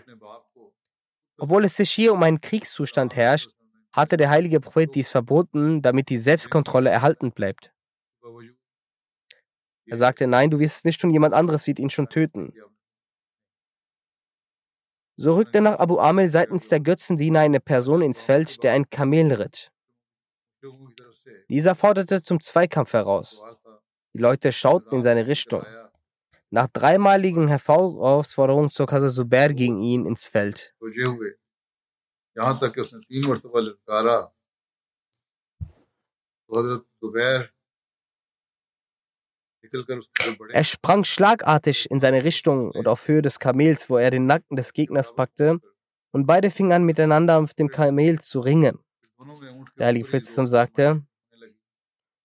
Obwohl 1.38 1.65
es 1.65 1.77
sich 1.77 1.91
hier 1.91 2.13
um 2.13 2.21
einen 2.23 2.41
Kriegszustand 2.41 3.15
herrscht, 3.15 3.51
hatte 3.93 4.17
der 4.17 4.29
heilige 4.29 4.60
Prophet 4.60 4.93
dies 4.93 5.10
verboten, 5.10 5.82
damit 5.82 6.10
die 6.10 6.19
Selbstkontrolle 6.19 6.89
erhalten 6.89 7.32
bleibt. 7.32 7.71
Er 9.86 9.97
sagte, 9.97 10.27
nein, 10.27 10.51
du 10.51 10.60
wirst 10.60 10.77
es 10.77 10.84
nicht 10.84 11.01
tun, 11.01 11.12
jemand 11.12 11.34
anderes 11.34 11.65
wird 11.65 11.79
ihn 11.79 11.89
schon 11.89 12.10
töten. 12.10 12.53
So 15.21 15.36
rückte 15.36 15.60
nach 15.60 15.79
Abu 15.79 15.99
Amel 15.99 16.29
seitens 16.29 16.69
der 16.69 16.79
Götzendiener 16.79 17.41
eine 17.41 17.60
Person 17.60 18.01
ins 18.01 18.21
Feld, 18.21 18.63
der 18.63 18.71
ein 18.71 18.89
Kamel 18.89 19.34
ritt. 19.34 19.69
Dieser 21.49 21.75
forderte 21.75 22.21
zum 22.21 22.39
Zweikampf 22.39 22.93
heraus. 22.93 23.43
Die 24.13 24.19
Leute 24.19 24.53
schauten 24.53 24.95
in 24.95 25.03
seine 25.03 25.27
Richtung. 25.27 25.65
Nach 26.51 26.69
dreimaligen 26.69 27.49
Herausforderungen 27.49 28.69
zog 28.69 28.93
Hazrat 28.93 29.13
Zubair 29.13 29.53
gegen 29.53 29.82
ihn 29.82 30.05
ins 30.05 30.25
Feld. 30.25 30.73
Hazrat 36.49 36.86
Zubair 37.01 37.49
er 40.52 40.63
sprang 40.63 41.04
schlagartig 41.04 41.89
in 41.91 42.00
seine 42.00 42.24
Richtung 42.24 42.72
und 42.72 42.88
auf 42.88 43.08
Höhe 43.08 43.22
des 43.22 43.39
Kamels, 43.39 43.89
wo 43.89 43.98
er 43.98 44.12
den 44.12 44.26
Nacken 44.26 44.56
des 44.56 44.74
Gegners 44.74 45.13
packte, 45.13 45.60
und 46.12 46.26
beide 46.26 46.50
fingen 46.50 46.72
an, 46.72 46.84
miteinander 46.86 47.39
auf 47.39 47.54
dem 47.54 47.67
Kamel 47.67 48.19
zu 48.19 48.39
ringen. 48.39 48.80
Der 49.78 49.88
Heilige 49.88 50.06
Prophet 50.06 50.26
sagte, 50.26 51.04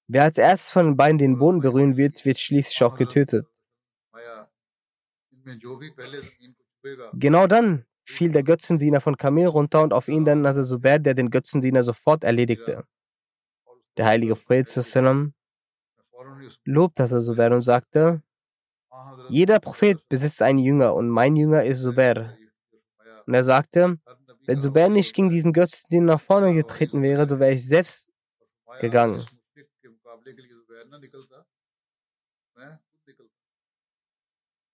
wer 0.07 0.23
als 0.23 0.39
erstes 0.39 0.71
von 0.71 0.87
den 0.87 0.97
beiden 0.97 1.19
den 1.19 1.39
Boden 1.39 1.61
berühren 1.61 1.97
wird, 1.97 2.25
wird 2.25 2.39
schließlich 2.39 2.83
auch 2.83 2.97
getötet. 2.97 3.47
Genau 7.15 7.47
dann 7.47 7.85
fiel 8.05 8.33
der 8.33 8.43
Götzendiener 8.43 9.01
von 9.01 9.17
Kamel 9.17 9.47
runter 9.47 9.83
und 9.83 9.93
auf 9.93 10.09
ihn 10.09 10.25
dann 10.25 10.47
also 10.47 10.61
Nasr 10.61 10.69
Zubair, 10.69 10.99
der 10.99 11.15
den 11.15 11.31
Götzendiener 11.31 11.83
sofort 11.83 12.25
erledigte. 12.25 12.85
Der 13.97 14.07
heilige 14.07 14.35
Prophet 14.35 14.69
lobt, 16.65 16.99
dass 16.99 17.13
er 17.13 17.23
Zubair 17.23 17.53
und 17.53 17.63
sagte, 17.63 18.23
jeder 19.29 19.61
Prophet 19.61 20.01
besitzt 20.09 20.43
einen 20.43 20.59
Jünger 20.59 20.95
und 20.95 21.09
mein 21.09 21.37
Jünger 21.37 21.65
ist 21.65 21.83
Zubair. 21.83 22.37
Und 23.27 23.35
er 23.35 23.45
sagte, 23.45 23.99
wenn 24.47 24.61
Zubair 24.61 24.89
nicht 24.89 25.15
gegen 25.15 25.31
diesen 25.31 25.53
Götzen 25.53 26.05
nach 26.05 26.21
vorne 26.21 26.55
getreten 26.55 27.03
wäre, 27.03 27.27
so 27.29 27.39
wäre 27.39 27.53
ich 27.53 27.67
selbst 27.67 28.09
gegangen. 28.81 29.25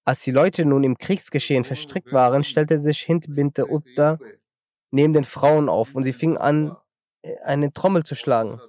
Als 0.04 0.22
die 0.22 0.33
Leute 0.33 0.64
nun 0.64 0.83
im 0.83 0.98
Kriegsgeschehen 0.98 1.64
verstrickt 1.64 2.12
waren, 2.12 2.42
stellte 2.42 2.80
sich 2.80 3.00
Hintbinte 3.02 3.64
Binte 3.66 4.18
neben 4.90 5.12
den 5.12 5.24
Frauen 5.24 5.68
auf 5.68 5.94
und 5.94 6.02
sie 6.02 6.12
fingen 6.12 6.37
an, 6.37 6.76
äh, 7.22 7.38
eine 7.44 7.72
Trommel 7.72 8.04
zu 8.04 8.14
schlagen. 8.14 8.61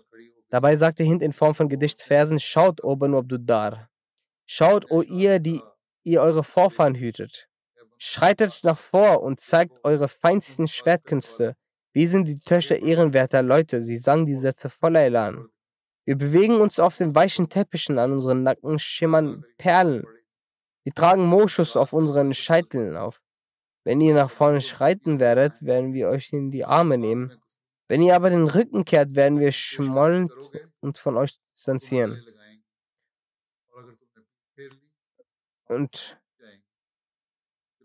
Dabei 0.52 0.76
sagte 0.76 1.04
Hind 1.04 1.24
in 1.24 1.32
Form 1.32 1.56
von 1.56 1.70
Gedichtsversen, 1.70 2.40
schaut, 2.40 2.84
O 2.84 2.98
Banu 2.98 3.18
Abduddar, 3.20 3.90
schaut, 4.46 4.92
o 4.92 5.02
ihr, 5.02 5.40
die 5.40 5.62
ihr 6.04 6.22
eure 6.22 6.44
Vorfahren 6.44 6.96
hütet. 6.96 7.48
Schreitet 7.98 8.60
nach 8.64 8.78
vor 8.78 9.24
und 9.24 9.40
zeigt 9.40 9.74
eure 9.84 10.10
feinsten 10.10 10.68
Schwertkünste. 10.68 11.56
Wir 11.94 12.10
sind 12.10 12.28
die 12.28 12.40
Töchter 12.40 12.80
ehrenwerter 12.80 13.42
Leute. 13.42 13.82
Sie 13.82 13.98
sang 13.98 14.26
die 14.26 14.36
Sätze 14.36 14.70
voller 14.70 15.02
Elan. 15.02 15.48
Wir 16.04 16.18
bewegen 16.18 16.60
uns 16.60 16.80
auf 16.80 16.98
den 16.98 17.16
weichen 17.16 17.48
Teppichen, 17.48 17.98
an 17.98 18.12
unseren 18.12 18.44
Nacken 18.44 18.78
schimmern 18.80 19.46
Perlen. 19.58 20.04
Wir 20.84 20.94
tragen 20.94 21.26
Moschus 21.26 21.78
auf 21.78 21.94
unseren 21.94 22.34
Scheiteln 22.34 22.98
auf. 22.98 23.22
Wenn 23.86 24.02
ihr 24.02 24.16
nach 24.16 24.30
vorne 24.30 24.62
schreiten 24.62 25.20
werdet, 25.20 25.62
werden 25.62 25.94
wir 25.94 26.10
euch 26.10 26.34
in 26.34 26.52
die 26.52 26.66
Arme 26.66 26.98
nehmen. 26.98 27.41
Wenn 27.92 28.02
ihr 28.04 28.16
aber 28.16 28.30
den 28.30 28.48
Rücken 28.48 28.86
kehrt, 28.86 29.16
werden 29.16 29.42
wir 29.42 29.52
schmollend 29.52 30.32
uns 30.80 30.98
von 30.98 31.18
euch 31.18 31.38
distanzieren. 31.54 32.24
Und 35.68 36.18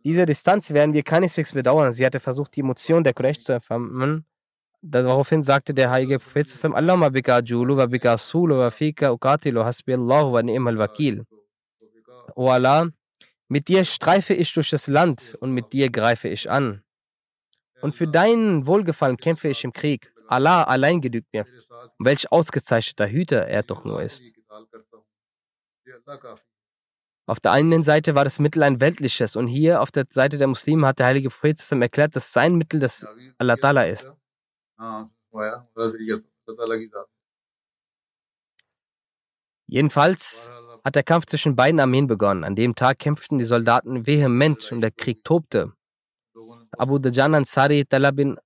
diese 0.04 0.24
Distanz 0.24 0.70
werden 0.70 0.94
wir 0.94 1.02
keineswegs 1.02 1.50
bedauern. 1.50 1.90
Sie 1.90 2.06
hatte 2.06 2.20
versucht, 2.20 2.54
die 2.54 2.60
Emotion 2.60 3.02
der 3.02 3.14
Quraysh 3.14 3.42
zu 3.42 3.50
erfammen. 3.54 4.24
Daraufhin 4.80 5.42
sagte 5.42 5.74
der 5.74 5.90
heilige 5.90 6.20
Prophet 6.20 6.48
zusammen, 6.50 6.76
Allahumma 6.76 7.08
bika 7.08 7.40
julu 7.40 7.76
wa 7.76 7.86
bika 7.86 8.16
sulu 8.16 8.58
wa 8.58 8.70
fika 8.70 9.10
uqatilu 9.10 9.64
hasbi 9.64 9.94
Allah 9.94 10.32
wa 10.32 10.40
ni'mal 10.40 10.78
wakil. 10.78 11.24
O 12.36 12.48
Allah, 12.48 12.92
mit 13.48 13.66
dir 13.66 13.84
streife 13.84 14.34
ich 14.34 14.52
durch 14.52 14.70
das 14.70 14.86
Land 14.86 15.36
und 15.40 15.50
mit 15.50 15.72
dir 15.72 15.90
greife 15.90 16.28
ich 16.28 16.48
an. 16.48 16.85
Und 17.80 17.94
für 17.94 18.08
deinen 18.08 18.66
Wohlgefallen 18.66 19.16
kämpfe 19.16 19.48
ich 19.48 19.64
im 19.64 19.72
Krieg. 19.72 20.12
Allah 20.28 20.64
allein 20.64 21.00
genügt 21.00 21.32
mir. 21.32 21.46
Welch 21.98 22.30
ausgezeichneter 22.32 23.08
Hüter 23.08 23.46
er 23.46 23.62
doch 23.62 23.84
nur 23.84 24.02
ist. 24.02 24.22
Auf 27.28 27.40
der 27.40 27.52
einen 27.52 27.82
Seite 27.82 28.14
war 28.14 28.24
das 28.24 28.38
Mittel 28.38 28.62
ein 28.62 28.80
weltliches 28.80 29.34
und 29.34 29.48
hier 29.48 29.82
auf 29.82 29.90
der 29.90 30.06
Seite 30.10 30.38
der 30.38 30.46
Muslime 30.46 30.86
hat 30.86 31.00
der 31.00 31.06
heilige 31.06 31.28
Prophet 31.28 31.60
erklärt, 31.72 32.14
dass 32.14 32.32
sein 32.32 32.54
Mittel 32.54 32.78
das 32.78 33.04
Allah 33.38 33.54
Ta'ala 33.54 33.88
ist. 33.88 34.10
Jedenfalls 39.68 40.52
hat 40.84 40.94
der 40.94 41.02
Kampf 41.02 41.26
zwischen 41.26 41.56
beiden 41.56 41.80
Armeen 41.80 42.06
begonnen. 42.06 42.44
An 42.44 42.54
dem 42.54 42.76
Tag 42.76 43.00
kämpften 43.00 43.38
die 43.38 43.44
Soldaten 43.44 44.06
vehement 44.06 44.70
und 44.70 44.80
der 44.80 44.92
Krieg 44.92 45.24
tobte. 45.24 45.72
Abu 46.78 46.98
Dajan 46.98 47.34
Ansari, 47.34 47.84
Talha 47.84 48.10
bin 48.10 48.36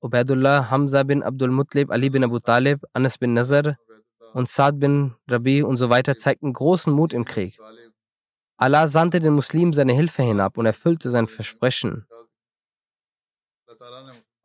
Ubaidullah, 0.00 0.70
Hamza 0.70 1.02
bin 1.04 1.22
Abdul 1.22 1.50
Mutlib, 1.50 1.90
Ali 1.90 2.10
bin 2.10 2.24
Abu 2.24 2.38
Talib, 2.40 2.84
Anas 2.92 3.18
bin 3.18 3.34
Nazar 3.34 3.76
und 4.34 4.48
Saad 4.48 4.80
bin 4.80 5.14
Rabi 5.28 5.62
und 5.62 5.76
so 5.76 5.88
weiter 5.90 6.16
zeigten 6.16 6.52
großen 6.52 6.92
Mut 6.92 7.12
im 7.12 7.24
Krieg. 7.24 7.58
Allah 8.56 8.88
sandte 8.88 9.20
den 9.20 9.34
Muslimen 9.34 9.72
seine 9.72 9.92
Hilfe 9.92 10.22
hinab 10.22 10.58
und 10.58 10.66
erfüllte 10.66 11.10
sein 11.10 11.28
Versprechen. 11.28 12.06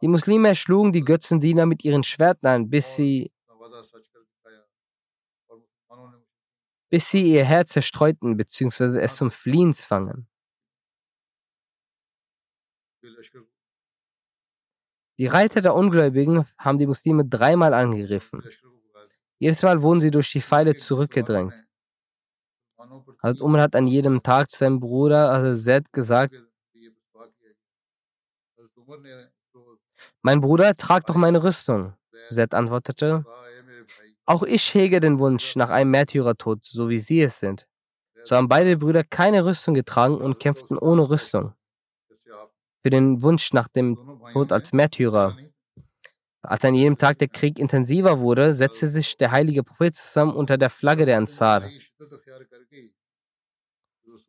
Die 0.02 0.08
Muslime 0.08 0.50
erschlugen 0.50 0.92
die 0.92 1.02
Götzendiener 1.02 1.66
mit 1.66 1.84
ihren 1.84 2.04
Schwertern, 2.04 2.70
bis 2.70 2.96
sie, 2.96 3.32
bis 6.90 7.10
sie 7.10 7.34
ihr 7.34 7.44
Herz 7.44 7.72
zerstreuten 7.72 8.38
bzw. 8.38 9.00
es 9.00 9.16
zum 9.16 9.32
Fliehen 9.32 9.74
zwangen. 9.74 10.28
Die 15.20 15.28
Reiter 15.28 15.62
der 15.62 15.76
Ungläubigen 15.76 16.46
haben 16.58 16.78
die 16.78 16.88
Muslime 16.88 17.26
dreimal 17.26 17.74
angegriffen. 17.74 18.44
Jedes 19.40 19.64
Mal 19.64 19.82
wurden 19.82 20.02
sie 20.02 20.12
durch 20.12 20.32
die 20.32 20.42
Pfeile 20.42 20.76
zurückgedrängt. 20.76 21.54
Hazrat 23.22 23.42
Umar 23.42 23.62
hat 23.62 23.76
an 23.76 23.88
jedem 23.88 24.22
Tag 24.22 24.50
zu 24.50 24.60
seinem 24.60 24.80
Bruder 24.80 25.32
also 25.32 25.60
Zed 25.62 25.92
gesagt, 25.92 26.36
mein 30.22 30.42
Bruder, 30.42 30.76
trag 30.76 31.06
doch 31.06 31.16
meine 31.16 31.44
Rüstung. 31.44 31.94
Zed 32.30 32.54
antwortete, 32.54 33.26
auch 34.26 34.44
ich 34.44 34.74
hege 34.74 35.00
den 35.00 35.20
Wunsch 35.20 35.56
nach 35.56 35.70
einem 35.70 35.92
Märtyrertod, 35.92 36.66
so 36.66 36.90
wie 36.90 37.00
Sie 37.00 37.22
es 37.22 37.40
sind. 37.40 37.68
So 38.26 38.36
haben 38.36 38.50
beide 38.50 38.78
Brüder 38.78 39.04
keine 39.04 39.46
Rüstung 39.46 39.74
getragen 39.74 40.18
und 40.18 40.40
kämpften 40.40 40.78
ohne 40.78 41.10
Rüstung. 41.10 41.54
Für 42.84 42.90
den 42.90 43.22
Wunsch 43.22 43.54
nach 43.54 43.68
dem 43.68 43.98
Tod 44.34 44.52
als 44.52 44.74
Märtyrer. 44.74 45.38
Als 46.42 46.64
an 46.64 46.76
jedem 46.76 46.98
Tag 46.98 47.18
der 47.20 47.28
Krieg 47.28 47.60
intensiver 47.60 48.20
wurde, 48.20 48.54
setzte 48.54 48.88
sich 48.88 49.18
der 49.18 49.32
heilige 49.32 49.64
Prophet 49.64 49.96
zusammen 49.96 50.34
unter 50.34 50.58
der 50.58 50.70
Flagge 50.70 51.06
der 51.06 51.18
Ansar. 51.18 51.64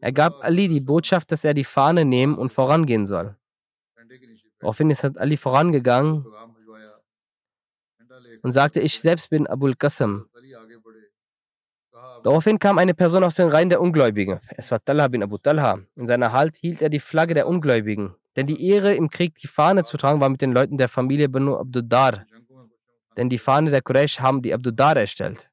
Er 0.01 0.13
gab 0.13 0.43
Ali 0.43 0.69
die 0.69 0.81
Botschaft, 0.81 1.31
dass 1.31 1.45
er 1.45 1.55
die 1.55 1.65
Fahne 1.65 2.05
nehmen 2.05 2.37
und 2.37 2.53
vorangehen 2.53 3.07
soll. 3.07 3.37
Daraufhin 4.59 4.91
ist 4.91 5.05
Ali 5.05 5.37
vorangegangen 5.37 6.27
und 8.43 8.53
sagte, 8.53 8.81
ich 8.81 9.01
selbst 9.01 9.31
bin 9.31 9.47
Abul 9.47 9.75
Qasim. 9.75 10.29
Daraufhin 12.23 12.59
kam 12.59 12.79
eine 12.79 12.95
Person 12.95 13.25
aus 13.25 13.37
den 13.37 13.49
Reihen 13.49 13.69
der 13.69 13.81
Ungläubigen. 13.81 14.41
Es 14.57 14.71
war 14.71 14.85
Talha 14.85 15.09
bin 15.09 15.23
Abu 15.23 15.39
Talha. 15.39 15.79
In 15.95 16.07
seiner 16.07 16.33
Hand 16.33 16.57
hielt 16.57 16.83
er 16.83 16.89
die 16.89 17.01
Flagge 17.01 17.35
der 17.35 17.47
Ungläubigen. 17.47 18.15
Denn 18.39 18.47
die 18.47 18.65
Ehre, 18.71 18.95
im 18.95 19.11
Krieg 19.11 19.35
die 19.35 19.49
Fahne 19.49 19.83
zu 19.83 19.97
tragen, 19.97 20.21
war 20.21 20.29
mit 20.29 20.41
den 20.41 20.53
Leuten 20.53 20.77
der 20.77 20.89
Familie 20.89 21.29
Banu 21.29 21.57
Abduddar. 21.57 22.25
Denn 23.17 23.29
die 23.29 23.39
Fahne 23.39 23.73
der 23.73 23.83
Quraysh 23.83 24.21
haben 24.21 24.43
die 24.43 24.55
Abduddar 24.55 24.97
erstellt. 24.97 25.51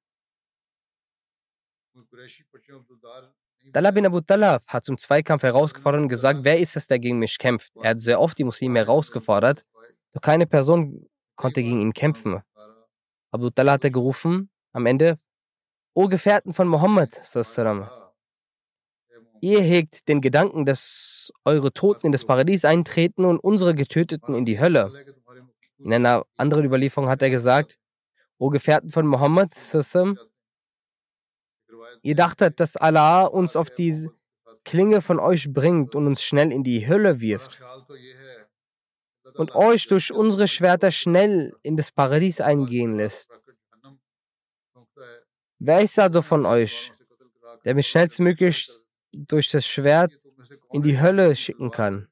Talha 3.74 3.90
bin 3.90 4.06
Abu 4.06 4.22
Talha 4.22 4.60
hat 4.68 4.86
zum 4.86 5.00
Zweikampf 5.00 5.42
herausgefordert 5.42 6.04
und 6.04 6.10
gesagt, 6.10 6.42
wer 6.44 6.60
ist 6.60 6.76
es, 6.76 6.86
der 6.86 7.00
gegen 7.00 7.18
mich 7.18 7.40
kämpft? 7.40 7.76
Er 7.78 7.90
hat 7.90 8.02
sehr 8.02 8.22
oft 8.22 8.38
die 8.38 8.44
Muslime 8.44 8.78
herausgefordert, 8.78 9.66
doch 10.14 10.22
keine 10.22 10.46
Person 10.46 11.10
konnte 11.36 11.64
gegen 11.64 11.82
ihn 11.82 11.92
kämpfen. 11.92 12.44
Abu 13.32 13.50
Talha 13.50 13.72
hatte 13.72 13.90
gerufen, 13.90 14.52
am 14.74 14.86
Ende, 14.86 15.18
O 15.96 16.08
Gefährten 16.08 16.54
von 16.54 16.68
Mohammed, 16.68 17.20
ihr 19.46 19.62
hegt 19.62 20.08
den 20.08 20.22
Gedanken, 20.22 20.66
dass 20.66 21.32
eure 21.46 21.72
Toten 21.72 22.08
in 22.08 22.12
das 22.12 22.26
Paradies 22.26 22.66
eintreten 22.66 23.26
und 23.26 23.40
unsere 23.40 23.76
Getöteten 23.76 24.34
in 24.34 24.44
die 24.44 24.60
Hölle. 24.60 24.92
In 25.78 25.94
einer 25.94 26.26
anderen 26.36 26.66
Überlieferung 26.66 27.10
hat 27.10 27.22
er 27.22 27.30
gesagt, 27.30 27.78
O 28.38 28.50
Gefährten 28.50 28.90
von 28.90 29.06
Mohammed, 29.06 29.54
ihr 32.02 32.16
dachtet, 32.16 32.60
dass 32.60 32.76
Allah 32.76 33.26
uns 33.26 33.56
auf 33.56 33.70
die 33.70 34.10
Klinge 34.64 35.02
von 35.02 35.20
euch 35.20 35.54
bringt 35.54 35.96
und 35.96 36.08
uns 36.08 36.24
schnell 36.24 36.52
in 36.52 36.64
die 36.64 36.88
Hölle 36.88 37.20
wirft 37.20 37.62
und 39.36 39.54
euch 39.54 39.88
durch 39.88 40.12
unsere 40.12 40.48
Schwerter 40.48 40.92
schnell 40.92 41.56
in 41.62 41.78
das 41.78 41.92
Paradies 41.92 42.42
eingehen 42.42 42.98
lässt. 42.98 43.30
Wer 45.60 45.82
ist 45.82 46.00
also 46.00 46.22
von 46.22 46.46
euch, 46.46 46.92
der 47.64 47.76
mich 47.76 47.88
schnellstmöglich 47.88 48.85
durch 49.16 49.50
das 49.50 49.66
Schwert 49.66 50.20
in 50.72 50.84
die 50.84 51.00
Hölle 51.00 51.36
schicken 51.36 51.72
kann? 51.72 52.08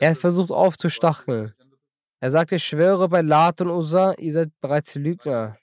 Er 0.00 0.14
versucht 0.16 0.50
aufzustacheln. 0.50 1.54
Er 2.20 2.30
sagt, 2.30 2.52
ich 2.52 2.62
schwöre 2.62 3.08
bei 3.08 3.22
Lat 3.22 3.60
und 3.60 3.70
Usa, 3.70 4.14
ihr 4.14 4.34
seid 4.34 4.50
bereits 4.60 4.94
Lügner. 4.94 5.58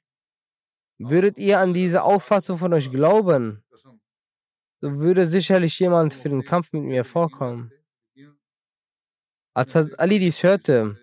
Würdet 0.98 1.38
ihr 1.38 1.60
an 1.60 1.74
diese 1.74 2.04
Auffassung 2.04 2.58
von 2.58 2.74
euch 2.74 2.92
glauben, 2.92 3.64
so 4.82 5.00
würde 5.00 5.26
sicherlich 5.26 5.80
jemand 5.80 6.14
für 6.14 6.30
den 6.30 6.44
Kampf 6.44 6.72
mit 6.74 6.84
mir 6.84 7.06
vorkommen. 7.06 7.72
Als 9.54 9.76
Ali 9.76 10.20
dies 10.20 10.42
hörte, 10.44 10.98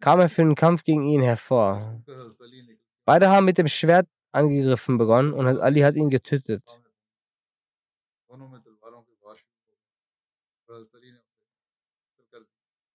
kam 0.00 0.20
er 0.20 0.28
für 0.28 0.42
den 0.42 0.54
Kampf 0.54 0.84
gegen 0.84 1.04
ihn 1.04 1.22
hervor. 1.22 2.02
Beide 3.04 3.30
haben 3.30 3.46
mit 3.46 3.58
dem 3.58 3.68
Schwert 3.68 4.08
angegriffen 4.32 4.98
begonnen 4.98 5.32
und 5.32 5.46
Ali 5.46 5.80
hat 5.80 5.94
ihn 5.94 6.10
getötet. 6.10 6.62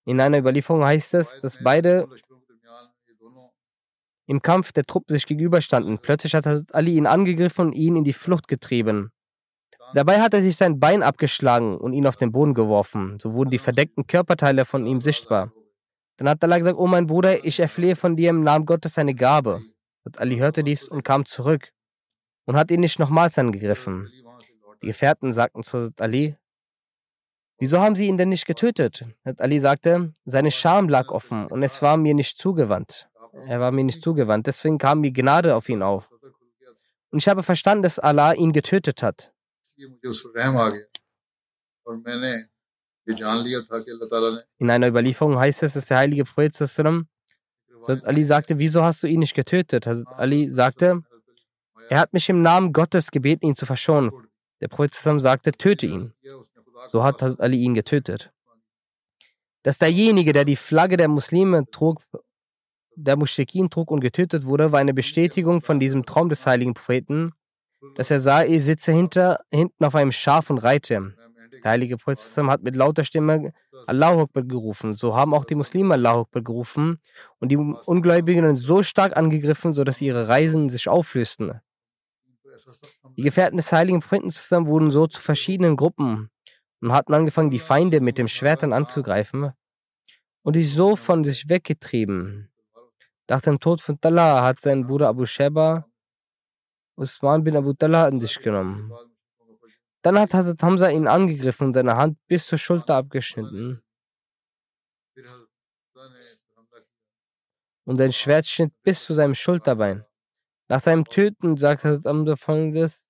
In 0.05 0.21
einer 0.21 0.39
Überlieferung 0.39 0.83
heißt 0.83 1.13
es, 1.15 1.41
dass 1.41 1.61
beide 1.63 2.07
im 4.25 4.41
Kampf 4.41 4.71
der 4.71 4.83
Truppen 4.83 5.13
sich 5.13 5.25
gegenüberstanden. 5.25 5.99
Plötzlich 5.99 6.33
hat 6.35 6.47
Ali 6.73 6.95
ihn 6.95 7.07
angegriffen 7.07 7.67
und 7.67 7.73
ihn 7.73 7.95
in 7.95 8.03
die 8.03 8.13
Flucht 8.13 8.47
getrieben. 8.47 9.11
Dabei 9.93 10.19
hat 10.19 10.33
er 10.33 10.41
sich 10.41 10.57
sein 10.57 10.79
Bein 10.79 11.01
abgeschlagen 11.01 11.77
und 11.77 11.93
ihn 11.93 12.07
auf 12.07 12.17
den 12.17 12.31
Boden 12.31 12.53
geworfen. 12.53 13.19
So 13.21 13.33
wurden 13.35 13.51
die 13.51 13.57
verdeckten 13.57 14.05
Körperteile 14.05 14.65
von 14.65 14.85
ihm 14.85 15.01
sichtbar. 15.01 15.51
Dann 16.17 16.27
hat 16.27 16.43
Allah 16.43 16.57
gesagt, 16.57 16.77
oh 16.77 16.88
mein 16.88 17.07
Bruder, 17.07 17.45
ich 17.45 17.59
erflehe 17.59 17.95
von 17.95 18.15
dir 18.15 18.31
im 18.31 18.43
Namen 18.43 18.65
Gottes 18.65 18.97
eine 18.97 19.15
Gabe. 19.15 19.61
Ali 20.16 20.38
hörte 20.38 20.64
dies 20.64 20.88
und 20.88 21.03
kam 21.03 21.26
zurück 21.26 21.74
und 22.45 22.55
hat 22.55 22.72
ihn 22.72 22.80
nicht 22.80 22.99
nochmals 22.99 23.38
angegriffen. 23.38 24.10
Die 24.82 24.88
Gefährten 24.88 25.34
sagten 25.34 25.64
zu 25.64 25.91
Ali, 25.99 26.38
wieso 27.58 27.80
haben 27.80 27.95
sie 27.95 28.08
ihn 28.08 28.18
denn 28.18 28.30
nicht 28.30 28.45
getötet? 28.45 29.05
Und 29.24 29.41
Ali 29.41 29.60
sagte, 29.60 30.14
seine 30.26 30.51
Scham 30.51 30.88
lag 30.88 31.10
offen 31.10 31.45
und 31.47 31.64
es 31.64 31.82
war 31.82 31.97
mir 31.97 32.14
nicht 32.14 32.38
zugewandt. 32.38 33.10
Er 33.45 33.60
war 33.60 33.72
mir 33.72 33.84
nicht 33.84 34.01
zugewandt, 34.01 34.47
deswegen 34.47 34.78
kam 34.78 35.01
mir 35.01 35.12
Gnade 35.12 35.55
auf 35.55 35.68
ihn 35.70 35.84
auf. 35.84 36.10
Und 37.10 37.20
ich 37.20 37.28
habe 37.28 37.43
verstanden, 37.43 37.84
dass 37.84 37.99
Allah 37.99 38.34
ihn 38.34 38.51
getötet 38.51 39.03
hat. 39.03 39.34
In 44.58 44.70
einer 44.70 44.88
Überlieferung 44.88 45.39
heißt 45.39 45.64
es, 45.64 45.74
dass 45.74 45.86
der 45.88 45.97
heilige 45.97 46.26
Prophet 46.26 46.53
Ali 47.86 48.25
sagte, 48.25 48.57
wieso 48.57 48.84
hast 48.84 49.03
du 49.03 49.07
ihn 49.07 49.19
nicht 49.19 49.36
getötet? 49.36 49.88
Ali 49.88 50.47
sagte, 50.47 51.03
er 51.89 51.99
hat 51.99 52.13
mich 52.13 52.28
im 52.30 52.41
Namen 52.41 52.73
Gottes 52.73 53.11
gebeten, 53.11 53.45
ihn 53.45 53.55
zu 53.55 53.65
verschonen. 53.65 54.11
Der 54.61 54.67
Prophet 54.67 54.93
sagte, 54.93 55.51
töte 55.51 55.86
ihn. 55.86 56.09
So 56.91 57.03
hat 57.03 57.21
Ali 57.39 57.57
ihn 57.57 57.73
getötet. 57.73 58.32
Dass 59.63 59.78
derjenige, 59.78 60.34
der 60.34 60.45
die 60.45 60.55
Flagge 60.55 60.97
der 60.97 61.07
Muslime 61.07 61.65
trug, 61.71 62.01
der 62.95 63.15
Mushrikin 63.15 63.69
trug 63.69 63.91
und 63.91 63.99
getötet 63.99 64.45
wurde, 64.45 64.71
war 64.71 64.80
eine 64.80 64.93
Bestätigung 64.93 65.61
von 65.61 65.80
diesem 65.80 66.05
Traum 66.05 66.30
des 66.30 66.45
heiligen 66.45 66.73
Propheten, 66.73 67.34
dass 67.95 68.09
er 68.09 68.19
sah, 68.19 68.43
ich 68.43 68.63
sitze 68.63 68.91
hinter, 68.91 69.41
hinten 69.51 69.84
auf 69.86 69.95
einem 69.95 70.11
Schaf 70.11 70.49
und 70.49 70.57
reite. 70.59 71.13
Der 71.64 71.72
heilige 71.72 71.98
Prophet 71.98 72.20
hat 72.20 72.64
mit 72.64 72.76
lauter 72.76 73.04
Stimme 73.04 73.54
Allahu 73.86 74.22
Akbar 74.22 74.43
gerufen. 74.43 74.93
So 74.93 75.16
haben 75.16 75.34
auch 75.34 75.45
die 75.45 75.56
Muslime 75.56 75.93
Allahu 75.93 76.22
Akbar 76.22 76.43
gerufen. 76.43 77.00
Und 77.39 77.50
die 77.50 77.58
Ungläubigen 77.58 78.56
so 78.56 78.84
stark 78.84 79.16
angegriffen, 79.18 79.74
sodass 79.74 80.02
ihre 80.02 80.28
Reisen 80.28 80.70
sich 80.70 80.88
auflösten. 80.88 81.60
Die 83.16 83.24
Gefährten 83.24 83.58
des 83.58 83.72
heiligen 83.72 84.00
Propheten 84.00 84.30
zusammen 84.30 84.68
wurden 84.68 84.91
so 84.91 85.08
zu 85.08 85.22
verschiedenen 85.22 85.76
Gruppen 85.76 86.30
und 86.82 86.91
hatten 86.91 87.14
angefangen, 87.14 87.50
die 87.50 87.60
Feinde 87.60 88.02
mit 88.02 88.18
dem 88.18 88.28
Schwertern 88.28 88.74
anzugreifen. 88.74 89.52
Und 90.43 90.56
die 90.56 90.64
so 90.64 90.95
von 90.95 91.24
sich 91.24 91.50
weggetrieben. 91.50 92.50
Nach 93.28 93.41
dem 93.41 93.60
Tod 93.60 93.82
von 93.82 94.00
Talha 94.00 94.43
hat 94.43 94.62
sein 94.62 94.88
Bruder 94.88 95.10
Abu 95.10 95.26
Sheba 95.26 95.86
Usman 97.00 97.43
bin 97.43 97.56
Abu 97.56 97.74
Talha 97.74 98.06
an 98.06 98.20
sich 98.20 98.39
genommen. 98.39 98.91
Dann 100.08 100.20
hat 100.20 100.34
Hazrat 100.34 100.64
Hamza 100.64 100.89
ihn 100.89 101.05
angegriffen 101.05 101.68
und 101.68 101.74
seine 101.74 101.97
Hand 101.97 102.18
bis 102.28 102.47
zur 102.47 102.58
Schulter 102.58 102.95
abgeschnitten. 102.95 103.84
Und 107.84 107.97
sein 107.97 108.14
Schwert 108.14 108.45
schnitt 108.45 108.72
bis 108.84 109.03
zu 109.03 109.14
seinem 109.14 109.36
Schulterbein. 109.36 110.05
Nach 110.70 110.82
seinem 110.82 111.03
Töten 111.03 111.58
sagte 111.58 111.89
Hazrat 111.89 112.05
Hamza 112.05 112.38
folgendes: 112.38 113.05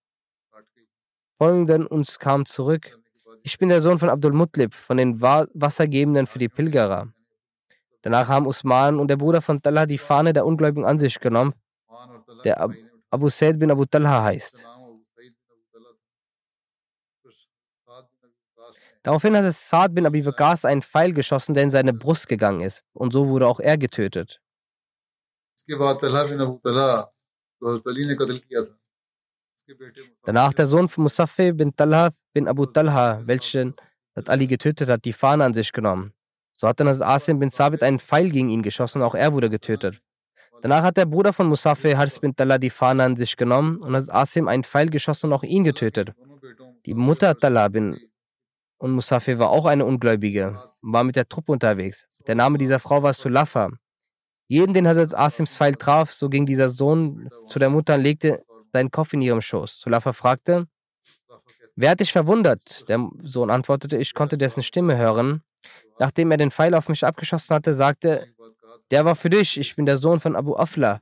Folgenden 1.37 1.85
uns 1.85 2.17
kam 2.17 2.47
zurück. 2.47 2.99
Ich 3.43 3.59
bin 3.59 3.69
der 3.69 3.83
Sohn 3.83 3.99
von 3.99 4.09
Abdul 4.09 4.33
Mutlib, 4.33 4.73
von 4.73 4.97
den 4.97 5.21
Wassergebenden 5.21 6.25
für 6.25 6.39
die 6.39 6.49
Pilgerer. 6.49 7.13
Danach 8.01 8.27
haben 8.27 8.47
Usman 8.47 8.99
und 8.99 9.09
der 9.09 9.17
Bruder 9.17 9.43
von 9.43 9.61
Talha 9.61 9.85
die 9.85 9.99
Fahne 9.99 10.33
der 10.33 10.47
Ungläubigen 10.47 10.87
an 10.87 10.97
sich 10.97 11.19
genommen, 11.19 11.53
der 12.43 12.59
Ab 12.59 12.71
Abu 13.11 13.29
Said 13.29 13.59
bin 13.59 13.69
Abu 13.69 13.85
Talha 13.85 14.23
heißt. 14.23 14.65
Daraufhin 19.07 19.37
hat 19.37 19.45
es 19.45 19.69
Saad 19.69 19.95
bin 19.95 20.05
Abi 20.05 20.25
Waqas 20.25 20.65
einen 20.65 20.81
Pfeil 20.81 21.13
geschossen, 21.13 21.53
der 21.53 21.63
in 21.63 21.71
seine 21.71 21.93
Brust 21.93 22.27
gegangen 22.27 22.59
ist. 22.59 22.83
Und 22.91 23.13
so 23.13 23.25
wurde 23.29 23.47
auch 23.47 23.61
er 23.61 23.77
getötet. 23.77 24.41
Danach 30.25 30.53
der 30.53 30.65
Sohn 30.65 30.89
von 30.89 31.03
Musaffi 31.03 31.53
bin 31.53 31.73
Talha 31.73 32.09
bin 32.33 32.49
Abu 32.49 32.65
Talha, 32.65 33.21
welchen 33.25 33.73
Ali 34.25 34.45
getötet 34.45 34.89
hat, 34.89 35.05
die 35.05 35.13
Fahne 35.13 35.45
an 35.45 35.53
sich 35.53 35.71
genommen. 35.71 36.11
So 36.53 36.67
hat 36.67 36.81
dann 36.81 36.89
Asim 36.89 37.39
bin 37.39 37.49
Sabit 37.49 37.83
einen 37.83 37.99
Pfeil 37.99 38.29
gegen 38.29 38.49
ihn 38.49 38.61
geschossen 38.61 39.01
auch 39.01 39.15
er 39.15 39.31
wurde 39.31 39.49
getötet. 39.49 40.01
Danach 40.61 40.83
hat 40.83 40.97
der 40.97 41.05
Bruder 41.05 41.31
von 41.31 41.47
Musafi, 41.47 41.91
Haris 41.91 42.19
bin 42.19 42.35
Talha, 42.35 42.57
die 42.57 42.69
Fahne 42.69 43.05
an 43.05 43.15
sich 43.15 43.37
genommen 43.37 43.77
und 43.77 43.95
hat 43.95 44.13
Asim 44.13 44.49
einen 44.49 44.65
Pfeil 44.65 44.89
geschossen 44.89 45.27
und 45.27 45.33
auch 45.33 45.43
ihn 45.43 45.63
getötet. 45.63 46.11
Die 46.85 46.93
Mutter 46.93 47.37
Talha 47.37 47.69
bin 47.69 47.97
und 48.77 48.91
Musafi 48.91 49.39
war 49.39 49.49
auch 49.49 49.65
eine 49.65 49.85
Ungläubige, 49.85 50.61
war 50.81 51.03
mit 51.03 51.15
der 51.15 51.27
Truppe 51.27 51.51
unterwegs. 51.51 52.05
Der 52.27 52.35
Name 52.35 52.57
dieser 52.57 52.79
Frau 52.79 53.01
war 53.03 53.13
Sulafa. 53.13 53.69
Jeden, 54.47 54.73
den 54.73 54.87
Hazrat 54.87 55.13
Asims 55.17 55.57
Pfeil 55.57 55.75
traf, 55.75 56.11
so 56.11 56.29
ging 56.29 56.45
dieser 56.45 56.69
Sohn 56.69 57.29
zu 57.47 57.59
der 57.59 57.69
Mutter 57.69 57.95
und 57.95 58.01
legte 58.01 58.43
seinen 58.71 58.91
Kopf 58.91 59.13
in 59.13 59.21
ihrem 59.21 59.41
Schoß. 59.41 59.79
Sulafa 59.81 60.13
fragte, 60.13 60.67
wer 61.75 61.91
hat 61.91 61.99
dich 61.99 62.13
verwundert? 62.13 62.87
Der 62.87 63.09
Sohn 63.23 63.49
antwortete, 63.49 63.97
ich 63.97 64.13
konnte 64.13 64.37
dessen 64.37 64.63
Stimme 64.63 64.97
hören 64.97 65.43
Nachdem 65.99 66.31
er 66.31 66.37
den 66.37 66.51
Pfeil 66.51 66.75
auf 66.75 66.89
mich 66.89 67.03
abgeschossen 67.03 67.55
hatte, 67.55 67.73
sagte, 67.73 68.27
der 68.91 69.05
war 69.05 69.15
für 69.15 69.29
dich, 69.29 69.59
ich 69.59 69.75
bin 69.75 69.85
der 69.85 69.97
Sohn 69.97 70.19
von 70.19 70.35
Abu 70.35 70.55
Afla. 70.55 71.01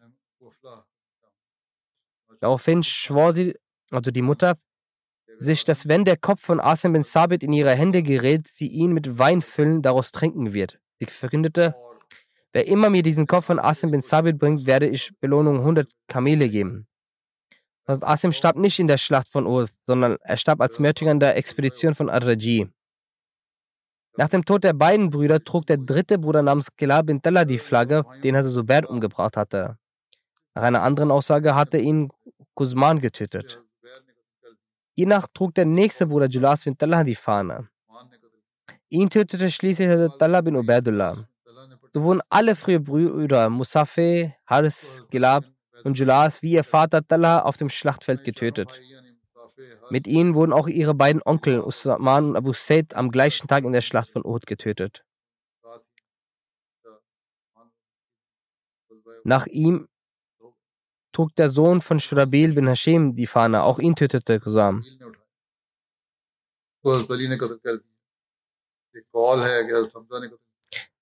Daraufhin 2.39 2.83
schwor 2.83 3.33
sie, 3.33 3.55
also 3.91 4.11
die 4.11 4.21
Mutter, 4.21 4.57
sich, 5.37 5.63
dass 5.63 5.87
wenn 5.87 6.05
der 6.05 6.17
Kopf 6.17 6.41
von 6.41 6.59
Asim 6.59 6.93
bin 6.93 7.03
Sabit 7.03 7.43
in 7.43 7.53
ihre 7.53 7.73
Hände 7.73 8.03
gerät, 8.03 8.47
sie 8.47 8.67
ihn 8.67 8.93
mit 8.93 9.17
Wein 9.17 9.41
füllen, 9.41 9.81
daraus 9.81 10.11
trinken 10.11 10.53
wird. 10.53 10.79
Sie 10.99 11.05
verkündete, 11.05 11.75
wer 12.53 12.67
immer 12.67 12.89
mir 12.89 13.03
diesen 13.03 13.27
Kopf 13.27 13.45
von 13.45 13.59
Asim 13.59 13.91
bin 13.91 14.01
Sabit 14.01 14.39
bringt, 14.39 14.65
werde 14.65 14.87
ich 14.87 15.11
Belohnung 15.19 15.59
100 15.59 15.89
Kamele 16.07 16.49
geben. 16.49 16.87
Asim 17.85 18.31
starb 18.31 18.55
nicht 18.55 18.79
in 18.79 18.87
der 18.87 18.97
Schlacht 18.97 19.29
von 19.29 19.45
Uhud, 19.45 19.69
sondern 19.85 20.17
er 20.21 20.37
starb 20.37 20.61
als 20.61 20.79
Märtyrer 20.79 21.11
in 21.11 21.19
der 21.19 21.37
Expedition 21.37 21.93
von 21.93 22.09
Ar-Raji. 22.09 22.67
Nach 24.17 24.29
dem 24.29 24.45
Tod 24.45 24.63
der 24.63 24.73
beiden 24.73 25.09
Brüder 25.09 25.43
trug 25.43 25.67
der 25.67 25.77
dritte 25.77 26.17
Bruder 26.17 26.41
namens 26.41 26.73
Kila 26.75 27.01
bin 27.01 27.21
Tella 27.21 27.43
die 27.45 27.57
Flagge, 27.57 28.05
den 28.23 28.35
Hazrat 28.35 28.53
Zubair 28.53 28.89
umgebracht 28.89 29.35
hatte. 29.35 29.77
Nach 30.55 30.63
einer 30.63 30.83
anderen 30.83 31.11
Aussage 31.11 31.53
hatte 31.53 31.77
ihn 31.77 32.09
Kuzman 32.53 33.01
getötet. 33.01 33.64
Hiernach 34.95 35.27
trug 35.33 35.53
der 35.53 35.65
nächste 35.65 36.07
Bruder 36.07 36.27
Julas 36.27 36.63
bin 36.63 36.77
Talha 36.77 37.03
die 37.03 37.15
Fahne. 37.15 37.67
Ihn 38.89 39.09
tötete 39.09 39.49
schließlich 39.51 39.89
Hazrat 39.89 40.17
Talha 40.19 40.41
bin 40.41 40.55
Ubaidullah. 40.55 41.13
So 41.93 42.03
wurden 42.03 42.21
alle 42.29 42.55
frühe 42.55 42.79
Brüder 42.79 43.49
Musafe, 43.49 44.33
Haris, 44.45 45.05
Gilab 45.09 45.43
und 45.83 45.97
Julas 45.97 46.41
wie 46.41 46.53
ihr 46.53 46.63
Vater 46.63 47.05
Talha 47.05 47.41
auf 47.41 47.57
dem 47.57 47.69
Schlachtfeld 47.69 48.23
getötet. 48.23 48.79
Mit 49.89 50.07
ihnen 50.07 50.33
wurden 50.33 50.53
auch 50.53 50.67
ihre 50.67 50.93
beiden 50.93 51.21
Onkel 51.23 51.59
Usman 51.59 52.25
und 52.25 52.35
Abu 52.37 52.53
Said 52.53 52.95
am 52.95 53.11
gleichen 53.11 53.47
Tag 53.47 53.65
in 53.65 53.73
der 53.73 53.81
Schlacht 53.81 54.11
von 54.11 54.25
Uhud 54.25 54.45
getötet. 54.47 55.03
Nach 59.23 59.47
ihm 59.47 59.87
trug 61.15 61.33
der 61.35 61.49
Sohn 61.49 61.79
von 61.81 61.99
Shurabil 61.99 62.53
bin 62.53 62.67
Hashem 62.67 63.15
die 63.15 63.27
Fahne. 63.27 63.63
Auch 63.63 63.79
ihn 63.79 63.95
tötete 63.95 64.39
Kusam. 64.39 64.83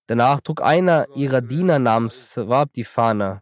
Danach 0.07 0.39
trug 0.41 0.61
einer 0.61 1.07
ihrer 1.16 1.41
Diener 1.41 1.80
namens 1.80 2.34
Swab 2.34 2.72
die 2.74 2.84
Fahne. 2.84 3.41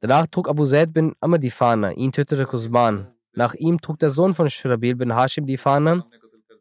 Danach 0.00 0.26
trug 0.26 0.48
Abu 0.48 0.66
Zaid 0.66 0.92
bin 0.92 1.14
Amr 1.20 1.38
die 1.38 1.50
Fahne. 1.50 1.94
Ihn 1.94 2.12
tötete 2.12 2.44
Kusman. 2.44 3.14
Nach 3.32 3.54
ihm 3.54 3.80
trug 3.80 3.98
der 3.98 4.10
Sohn 4.10 4.34
von 4.34 4.50
Shurabil 4.50 4.94
bin 4.96 5.14
Hashim 5.14 5.46
die 5.46 5.56
Fahne, 5.56 6.04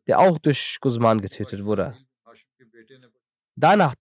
der 0.08 0.20
auch 0.20 0.38
durch 0.40 0.78
Kusman 0.80 1.20
getötet 1.20 1.66
wurde. 1.66 1.98
Danach 3.56 3.96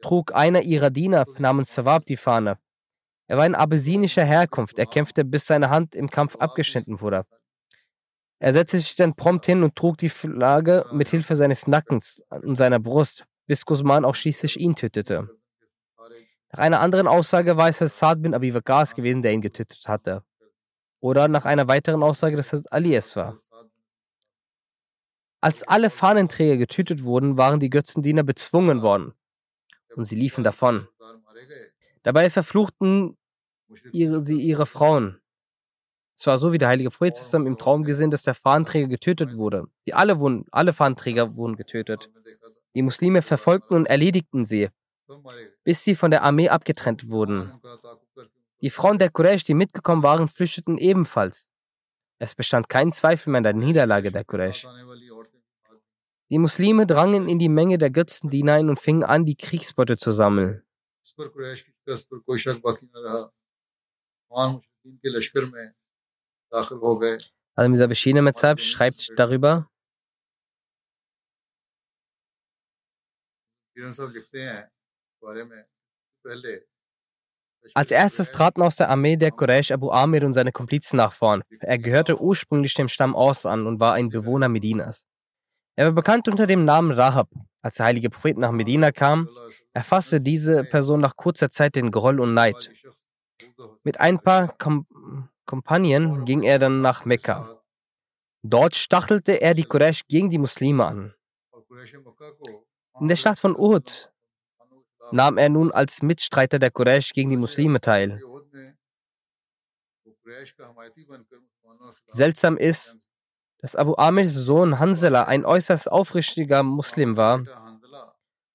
trug 0.00 0.34
einer 0.34 0.62
ihrer 0.62 0.90
Diener 0.90 1.26
namens 1.38 1.74
Sawab 1.74 2.06
die 2.06 2.16
Fahne. 2.16 2.58
Er 3.30 3.36
war 3.36 3.46
in 3.46 3.54
abessinischer 3.54 4.24
Herkunft. 4.24 4.76
Er 4.76 4.86
kämpfte, 4.86 5.24
bis 5.24 5.46
seine 5.46 5.70
Hand 5.70 5.94
im 5.94 6.10
Kampf 6.10 6.34
abgeschnitten 6.34 7.00
wurde. 7.00 7.24
Er 8.40 8.52
setzte 8.52 8.78
sich 8.78 8.96
dann 8.96 9.14
prompt 9.14 9.46
hin 9.46 9.62
und 9.62 9.76
trug 9.76 9.98
die 9.98 10.08
Flagge 10.08 10.84
mit 10.90 11.10
Hilfe 11.10 11.36
seines 11.36 11.68
Nackens 11.68 12.24
und 12.30 12.56
seiner 12.56 12.80
Brust, 12.80 13.26
bis 13.46 13.64
Guzman 13.64 14.04
auch 14.04 14.16
schließlich 14.16 14.58
ihn 14.58 14.74
tötete. 14.74 15.28
Nach 16.50 16.58
einer 16.58 16.80
anderen 16.80 17.06
Aussage 17.06 17.56
war 17.56 17.68
es 17.68 17.78
Saad 17.78 18.20
bin 18.20 18.34
Abi 18.34 18.52
Waqas 18.52 18.96
gewesen, 18.96 19.22
der 19.22 19.32
ihn 19.32 19.42
getötet 19.42 19.86
hatte. 19.86 20.24
Oder 20.98 21.28
nach 21.28 21.44
einer 21.44 21.68
weiteren 21.68 22.02
Aussage, 22.02 22.36
dass 22.36 22.52
es 22.52 22.66
Ali 22.66 22.96
es 22.96 23.14
war. 23.14 23.36
Als 25.40 25.62
alle 25.62 25.88
Fahnenträger 25.88 26.56
getötet 26.56 27.04
wurden, 27.04 27.36
waren 27.36 27.60
die 27.60 27.70
Götzendiener 27.70 28.24
bezwungen 28.24 28.82
worden 28.82 29.14
und 29.96 30.04
sie 30.04 30.16
liefen 30.16 30.44
davon. 30.44 30.88
Dabei 32.02 32.30
verfluchten 32.30 33.16
ihre, 33.92 34.24
sie 34.24 34.36
ihre 34.36 34.66
Frauen. 34.66 35.20
Es 36.16 36.26
war 36.26 36.38
so, 36.38 36.52
wie 36.52 36.58
der 36.58 36.68
heilige 36.68 36.90
Prophet 36.90 37.18
im 37.32 37.56
Traum 37.56 37.82
gesehen, 37.82 38.10
dass 38.10 38.22
der 38.22 38.34
Fahnenträger 38.34 38.88
getötet 38.88 39.36
wurde. 39.36 39.68
Sie 39.86 39.94
alle 39.94 40.18
wurden, 40.18 40.44
alle 40.50 40.74
Fahnenträger 40.74 41.34
wurden 41.36 41.56
getötet. 41.56 42.10
Die 42.74 42.82
Muslime 42.82 43.22
verfolgten 43.22 43.74
und 43.74 43.86
erledigten 43.86 44.44
sie, 44.44 44.68
bis 45.64 45.82
sie 45.82 45.94
von 45.94 46.10
der 46.10 46.22
Armee 46.22 46.48
abgetrennt 46.48 47.08
wurden. 47.08 47.52
Die 48.60 48.70
Frauen 48.70 48.98
der 48.98 49.10
Quraysh, 49.10 49.44
die 49.44 49.54
mitgekommen 49.54 50.02
waren, 50.02 50.28
flüchteten 50.28 50.76
ebenfalls. 50.76 51.48
Es 52.18 52.34
bestand 52.34 52.68
kein 52.68 52.92
Zweifel 52.92 53.30
mehr 53.30 53.38
an 53.38 53.44
der 53.44 53.54
Niederlage 53.54 54.12
der 54.12 54.24
Quraysh. 54.24 54.66
Die 56.30 56.38
Muslime 56.38 56.86
drangen 56.86 57.28
in 57.28 57.40
die 57.40 57.48
Menge 57.48 57.76
der 57.76 57.90
Götzendiener 57.90 58.54
ein 58.54 58.68
und 58.68 58.78
fingen 58.78 59.02
an, 59.02 59.24
die 59.24 59.34
Kriegsbeute 59.34 59.96
zu 59.96 60.12
sammeln. 60.12 60.62
Al-Mirza 67.56 67.86
Bashir 67.88 68.22
Metzab 68.22 68.60
schreibt 68.60 69.10
darüber, 69.16 69.68
Als 77.74 77.90
erstes 77.90 78.32
traten 78.32 78.62
aus 78.62 78.76
der 78.76 78.88
Armee 78.88 79.16
der 79.16 79.32
Quraysh 79.32 79.72
Abu 79.72 79.90
Amir 79.90 80.24
und 80.24 80.32
seine 80.32 80.52
Komplizen 80.52 80.96
nach 80.96 81.12
vorn. 81.12 81.42
Er 81.60 81.78
gehörte 81.78 82.20
ursprünglich 82.20 82.74
dem 82.74 82.88
Stamm 82.88 83.16
Aus 83.16 83.46
an 83.46 83.66
und 83.66 83.80
war 83.80 83.94
ein 83.94 84.08
Bewohner 84.10 84.48
Medinas. 84.48 85.09
Er 85.80 85.86
war 85.86 85.92
bekannt 85.92 86.28
unter 86.28 86.46
dem 86.46 86.66
Namen 86.66 86.92
Rahab. 86.92 87.30
Als 87.62 87.76
der 87.76 87.86
heilige 87.86 88.10
Prophet 88.10 88.36
nach 88.36 88.52
Medina 88.52 88.92
kam, 88.92 89.30
erfasste 89.72 90.20
diese 90.20 90.62
Person 90.64 91.00
nach 91.00 91.16
kurzer 91.16 91.48
Zeit 91.48 91.74
den 91.74 91.90
Groll 91.90 92.20
und 92.20 92.34
Neid. 92.34 92.70
Mit 93.82 93.98
ein 93.98 94.20
paar 94.20 94.54
Kom 94.58 94.86
Kompagnen 95.46 96.26
ging 96.26 96.42
er 96.42 96.58
dann 96.58 96.82
nach 96.82 97.06
Mekka. 97.06 97.62
Dort 98.42 98.76
stachelte 98.76 99.40
er 99.40 99.54
die 99.54 99.64
Quraysh 99.64 100.02
gegen 100.06 100.28
die 100.28 100.36
Muslime 100.36 100.84
an. 100.84 101.14
In 103.00 103.08
der 103.08 103.16
Schlacht 103.16 103.40
von 103.40 103.56
Uhud 103.56 104.12
nahm 105.12 105.38
er 105.38 105.48
nun 105.48 105.72
als 105.72 106.02
Mitstreiter 106.02 106.58
der 106.58 106.70
Quraysh 106.70 107.14
gegen 107.14 107.30
die 107.30 107.38
Muslime 107.38 107.80
teil. 107.80 108.20
Seltsam 112.12 112.58
ist, 112.58 113.09
dass 113.62 113.76
Abu 113.76 113.94
Amirs 113.96 114.34
Sohn 114.34 114.78
Hansela 114.78 115.24
ein 115.24 115.44
äußerst 115.44 115.90
aufrichtiger 115.90 116.62
Muslim 116.62 117.16
war 117.16 117.44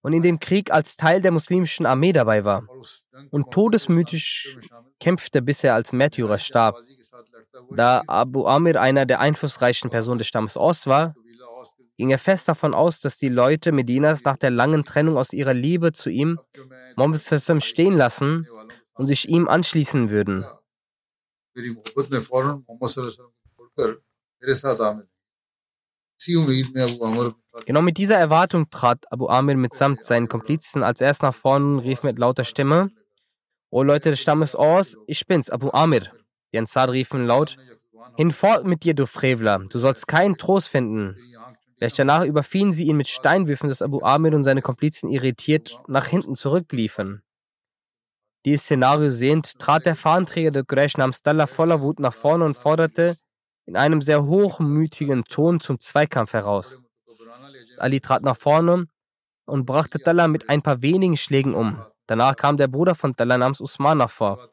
und 0.01 0.13
in 0.13 0.23
dem 0.23 0.39
Krieg 0.39 0.71
als 0.71 0.97
Teil 0.97 1.21
der 1.21 1.31
muslimischen 1.31 1.85
Armee 1.85 2.13
dabei 2.13 2.43
war 2.43 2.67
und 3.31 3.51
todesmütig 3.51 4.57
kämpfte, 4.99 5.41
bis 5.41 5.63
er 5.63 5.75
als 5.75 5.93
Märtyrer 5.93 6.39
starb. 6.39 6.77
Da 7.71 8.03
Abu 8.07 8.45
Amir 8.45 8.79
einer 8.81 9.05
der 9.05 9.19
einflussreichen 9.19 9.89
Personen 9.89 10.17
des 10.17 10.27
Stammes 10.27 10.57
Aus 10.57 10.87
war, 10.87 11.15
ging 11.97 12.09
er 12.09 12.19
fest 12.19 12.47
davon 12.47 12.73
aus, 12.73 12.99
dass 12.99 13.17
die 13.17 13.29
Leute 13.29 13.71
Medinas 13.71 14.23
nach 14.23 14.37
der 14.37 14.51
langen 14.51 14.83
Trennung 14.83 15.17
aus 15.17 15.33
ihrer 15.33 15.53
Liebe 15.53 15.91
zu 15.93 16.09
ihm 16.09 16.39
Mohammed 16.97 17.63
stehen 17.63 17.95
lassen 17.95 18.47
und 18.93 19.07
sich 19.07 19.29
ihm 19.29 19.47
anschließen 19.47 20.09
würden. 20.09 20.45
Genau 27.65 27.81
mit 27.81 27.97
dieser 27.97 28.17
Erwartung 28.17 28.69
trat 28.69 29.11
Abu 29.11 29.27
Amir 29.27 29.55
mitsamt 29.55 30.03
seinen 30.03 30.27
Komplizen 30.27 30.83
als 30.83 31.01
erst 31.01 31.23
nach 31.23 31.35
vorne 31.35 31.65
und 31.65 31.79
rief 31.79 32.03
mit 32.03 32.17
lauter 32.17 32.43
Stimme: 32.43 32.89
O 33.69 33.83
Leute 33.83 34.09
des 34.11 34.19
Stammes 34.19 34.55
Ors, 34.55 34.97
ich 35.07 35.25
bin's, 35.27 35.49
Abu 35.49 35.69
Amir. 35.71 36.11
Die 36.51 36.57
Ansar 36.57 36.91
riefen 36.91 37.25
laut: 37.25 37.57
Hinfort 38.17 38.65
mit 38.65 38.83
dir, 38.83 38.93
du 38.93 39.05
Frevler, 39.05 39.59
du 39.69 39.79
sollst 39.79 40.07
keinen 40.07 40.37
Trost 40.37 40.69
finden. 40.69 41.15
Gleich 41.77 41.93
danach 41.93 42.23
überfielen 42.23 42.71
sie 42.71 42.85
ihn 42.85 42.97
mit 42.97 43.09
Steinwürfen, 43.09 43.67
dass 43.69 43.81
Abu 43.81 44.01
Amir 44.01 44.33
und 44.33 44.45
seine 44.45 44.61
Komplizen 44.61 45.11
irritiert 45.11 45.77
nach 45.87 46.07
hinten 46.07 46.35
zurückliefen. 46.35 47.21
Dieses 48.45 48.63
Szenario 48.63 49.11
sehend, 49.11 49.59
trat 49.59 49.85
der 49.85 49.95
Fahnenträger 49.95 50.51
der 50.51 50.63
Quraysh 50.63 50.97
namens 50.97 51.23
Dalla 51.23 51.47
voller 51.47 51.81
Wut 51.81 51.99
nach 51.99 52.13
vorne 52.13 52.45
und 52.45 52.55
forderte, 52.55 53.17
in 53.65 53.75
einem 53.75 54.01
sehr 54.01 54.25
hochmütigen 54.25 55.23
Ton 55.25 55.59
zum 55.59 55.79
Zweikampf 55.79 56.33
heraus. 56.33 56.79
Ali 57.77 57.99
trat 57.99 58.23
nach 58.23 58.37
vorne 58.37 58.87
und 59.45 59.65
brachte 59.65 59.99
Talha 59.99 60.27
mit 60.27 60.49
ein 60.49 60.61
paar 60.61 60.81
wenigen 60.81 61.17
Schlägen 61.17 61.53
um. 61.53 61.81
Danach 62.07 62.35
kam 62.35 62.57
der 62.57 62.67
Bruder 62.67 62.95
von 62.95 63.15
Talha 63.15 63.37
namens 63.37 63.59
Usman 63.59 63.97
nach 63.97 64.09
vor. 64.09 64.49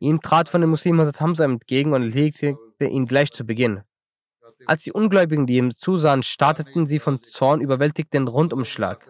Ihm 0.00 0.20
trat 0.20 0.48
von 0.48 0.60
den 0.60 0.70
Muslimen 0.70 1.00
Hazrat 1.00 1.20
Hamza 1.20 1.44
entgegen 1.44 1.92
und 1.92 2.02
erlegte 2.02 2.56
ihn 2.80 3.06
gleich 3.06 3.32
zu 3.32 3.44
Beginn. 3.44 3.82
Als 4.66 4.84
die 4.84 4.92
Ungläubigen, 4.92 5.46
die 5.46 5.56
ihm 5.56 5.72
zusahen, 5.72 6.22
starteten 6.22 6.86
sie 6.86 6.98
von 6.98 7.22
Zorn 7.22 7.60
überwältigt 7.60 8.12
den 8.12 8.28
Rundumschlag. 8.28 9.06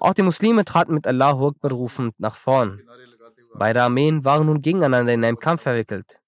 Auch 0.00 0.14
die 0.14 0.22
Muslime 0.22 0.64
traten 0.64 0.94
mit 0.94 1.06
Allahu 1.06 1.48
Akbar 1.48 1.72
rufend 1.72 2.18
nach 2.18 2.36
vorn. 2.36 2.82
Beide 3.54 3.82
Armeen 3.82 4.24
waren 4.24 4.46
nun 4.46 4.62
gegeneinander 4.62 5.12
in 5.12 5.24
einem 5.24 5.38
Kampf 5.38 5.62
verwickelt. 5.62 6.20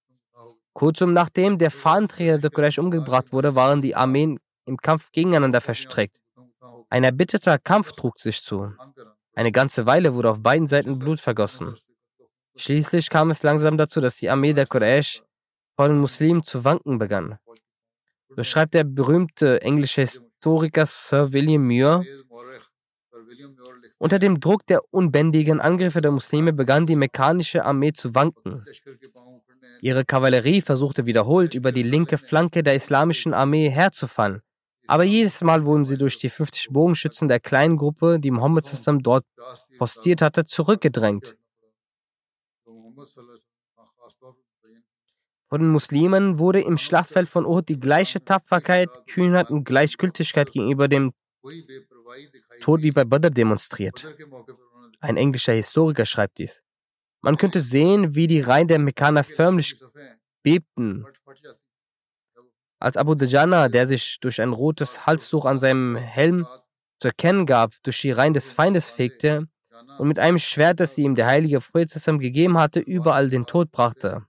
Kurzum 0.77 1.15
nachdem 1.15 1.57
der 1.57 1.71
Fahnenträger 1.71 2.37
der 2.37 2.51
Quraysh 2.51 2.79
umgebracht 2.79 3.33
wurde, 3.33 3.55
waren 3.55 3.81
die 3.81 3.97
Armeen 3.97 4.39
im 4.67 4.77
Kampf 4.77 5.11
gegeneinander 5.11 5.63
verstrickt. 5.63 6.19
Ein 6.91 7.03
erbitterter 7.03 7.59
Kampf 7.59 7.93
trug 7.93 8.21
sich 8.21 8.43
zu. 8.43 8.75
Eine 9.35 9.53
ganze 9.53 9.87
Weile 9.87 10.13
wurde 10.13 10.31
auf 10.31 10.43
beiden 10.43 10.67
Seiten 10.67 10.99
Blut 10.99 11.19
vergossen. 11.19 11.75
Schließlich 12.57 13.09
kam 13.09 13.31
es 13.31 13.43
langsam 13.43 13.79
dazu, 13.79 14.03
dass 14.03 14.17
die 14.19 14.29
Armee 14.29 14.53
der 14.53 14.67
Quraysh 14.67 15.23
vor 15.77 15.89
den 15.89 15.99
Muslimen 15.99 16.43
zu 16.43 16.63
wanken 16.63 16.99
begann. 16.99 17.39
So 18.37 18.43
schreibt 18.43 18.75
der 18.75 18.85
berühmte 18.85 19.63
englische 19.63 20.03
Historiker 20.03 20.85
Sir 20.85 21.33
William 21.33 21.67
Muir, 21.67 22.05
unter 23.99 24.19
dem 24.19 24.41
Druck 24.41 24.67
der 24.67 24.83
unbändigen 24.93 25.61
Angriffe 25.61 26.03
der 26.03 26.11
Muslime 26.11 26.53
begann 26.53 26.87
die 26.87 26.97
mekkanische 26.97 27.65
Armee 27.65 27.95
zu 27.95 28.15
wanken. 28.15 28.63
Ihre 29.81 30.05
Kavallerie 30.05 30.63
versuchte 30.63 31.07
wiederholt 31.07 31.55
über 31.55 31.73
die 31.73 31.83
linke 31.83 32.19
Flanke 32.19 32.63
der 32.63 32.75
islamischen 32.75 33.35
Armee 33.35 33.69
herzufallen, 33.69 34.43
aber 34.87 35.05
jedes 35.05 35.43
Mal 35.43 35.65
wurden 35.65 35.85
sie 35.85 35.99
durch 35.99 36.19
die 36.19 36.29
50 36.29 36.69
Bogenschützen 36.71 37.29
der 37.29 37.41
kleinen 37.41 37.77
Gruppe, 37.77 38.21
die 38.21 38.31
Mohammed 38.31 38.65
Sassam 38.65 39.03
dort 39.03 39.25
postiert 39.79 40.23
hatte, 40.23 40.45
zurückgedrängt. 40.45 41.37
Von 45.49 45.61
den 45.61 45.71
Muslimen 45.71 46.39
wurde 46.39 46.61
im 46.61 46.79
Schlachtfeld 46.79 47.29
von 47.29 47.47
Uhud 47.47 47.69
die 47.69 47.79
gleiche 47.79 48.25
Tapferkeit, 48.25 48.89
Kühnheit 49.07 49.51
und 49.51 49.65
Gleichgültigkeit 49.65 50.51
gegenüber 50.51 50.89
dem 50.89 51.13
Tod 52.61 52.83
wie 52.83 52.91
bei 52.91 53.05
Badr 53.05 53.31
demonstriert. 53.31 54.05
Ein 55.01 55.17
englischer 55.17 55.53
Historiker 55.53 56.07
schreibt 56.07 56.39
dies. 56.39 56.63
Man 57.27 57.39
könnte 57.39 57.61
sehen, 57.61 58.15
wie 58.15 58.29
die 58.29 58.41
Reihen 58.41 58.69
der 58.69 58.79
Mekkaner 58.79 59.25
förmlich 59.25 59.75
bebten, 60.45 61.05
als 62.79 62.97
Abu 62.97 63.17
Dajana, 63.17 63.69
der 63.69 63.89
sich 63.89 64.21
durch 64.21 64.41
ein 64.41 64.53
rotes 64.53 65.07
Halstuch 65.07 65.45
an 65.45 65.59
seinem 65.59 65.97
Helm 65.97 66.47
zu 67.01 67.09
erkennen 67.09 67.45
gab, 67.45 67.73
durch 67.83 68.01
die 68.01 68.13
Reihen 68.13 68.33
des 68.33 68.53
Feindes 68.53 68.91
fegte 68.91 69.49
und 69.99 70.07
mit 70.07 70.21
einem 70.21 70.39
Schwert, 70.39 70.79
das 70.79 70.97
ihm 70.99 71.17
der 71.17 71.27
heilige 71.27 71.59
Prophet 71.59 71.91
gegeben 72.21 72.59
hatte, 72.59 72.79
überall 72.79 73.29
den 73.29 73.45
Tod 73.45 73.73
brachte. 73.73 74.25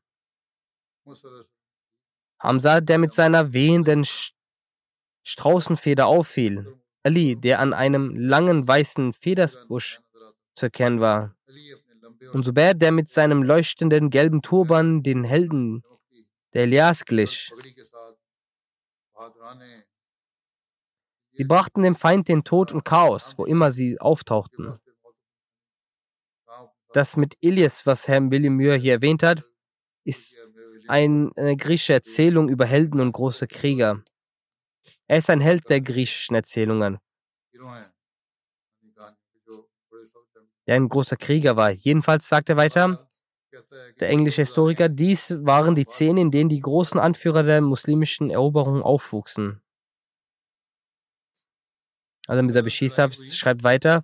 Hamza, 2.39 2.82
der 2.82 2.98
mit 2.98 3.14
seiner 3.14 3.54
wehenden 3.54 4.08
Straußenfeder 5.24 6.08
auffiel, 6.08 6.82
Ali, 7.04 7.36
der 7.36 7.60
an 7.60 7.74
einem 7.74 8.16
langen 8.16 8.68
weißen 8.68 9.14
Federsbusch 9.14 10.02
zu 10.56 10.66
erkennen 10.66 11.00
war, 11.00 11.36
und 12.34 12.43
Zubair, 12.43 12.73
der 12.73 12.91
mit 12.91 13.09
seinem 13.09 13.43
leuchtenden 13.43 14.09
gelben 14.09 14.41
Turban 14.41 15.03
den 15.03 15.23
Helden 15.23 15.84
der 16.53 16.63
Elias 16.63 17.05
glich. 17.05 17.51
Sie 21.32 21.43
brachten 21.43 21.84
dem 21.84 21.95
Feind 21.95 22.28
den 22.28 22.43
Tod 22.43 22.71
und 22.71 22.84
Chaos, 22.84 23.38
wo 23.38 23.45
immer 23.45 23.71
sie 23.71 23.99
auftauchten. 23.99 24.73
Das 26.93 27.15
mit 27.15 27.38
Ilias, 27.41 27.86
was 27.86 28.07
Herr 28.07 28.32
William 28.32 28.55
Muir 28.55 28.75
hier 28.75 28.93
erwähnt 28.93 29.21
hat, 29.21 29.43
ist 30.03 30.36
eine 30.88 31.57
griechische 31.57 31.93
Erzählung 31.93 32.49
über 32.49 32.65
Helden 32.65 33.01
und 33.01 33.11
große 33.11 33.47
Krieger. 33.47 34.03
Er 35.07 35.17
ist 35.17 35.30
ein 35.30 35.41
Held 35.41 35.69
der 35.69 35.82
griechischen 35.82 36.36
Erzählungen, 36.36 36.97
der 40.68 40.76
ein 40.76 40.89
großer 40.89 41.18
Krieger 41.18 41.55
war. 41.55 41.72
Jedenfalls 41.72 42.28
sagt 42.28 42.49
er 42.49 42.57
weiter, 42.57 43.09
der 43.99 44.09
englische 44.09 44.41
Historiker, 44.41 44.89
dies 44.89 45.34
waren 45.43 45.74
die 45.74 45.86
Szenen, 45.86 46.18
in 46.18 46.32
denen 46.32 46.49
die 46.49 46.59
großen 46.59 46.99
Anführer 46.99 47.43
der 47.43 47.61
muslimischen 47.61 48.30
Eroberung 48.30 48.84
aufwuchsen. 48.84 49.61
Also 52.28 52.43
Mirza 52.43 52.61
Bishishab 52.61 53.13
schreibt 53.13 53.63
weiter, 53.63 54.03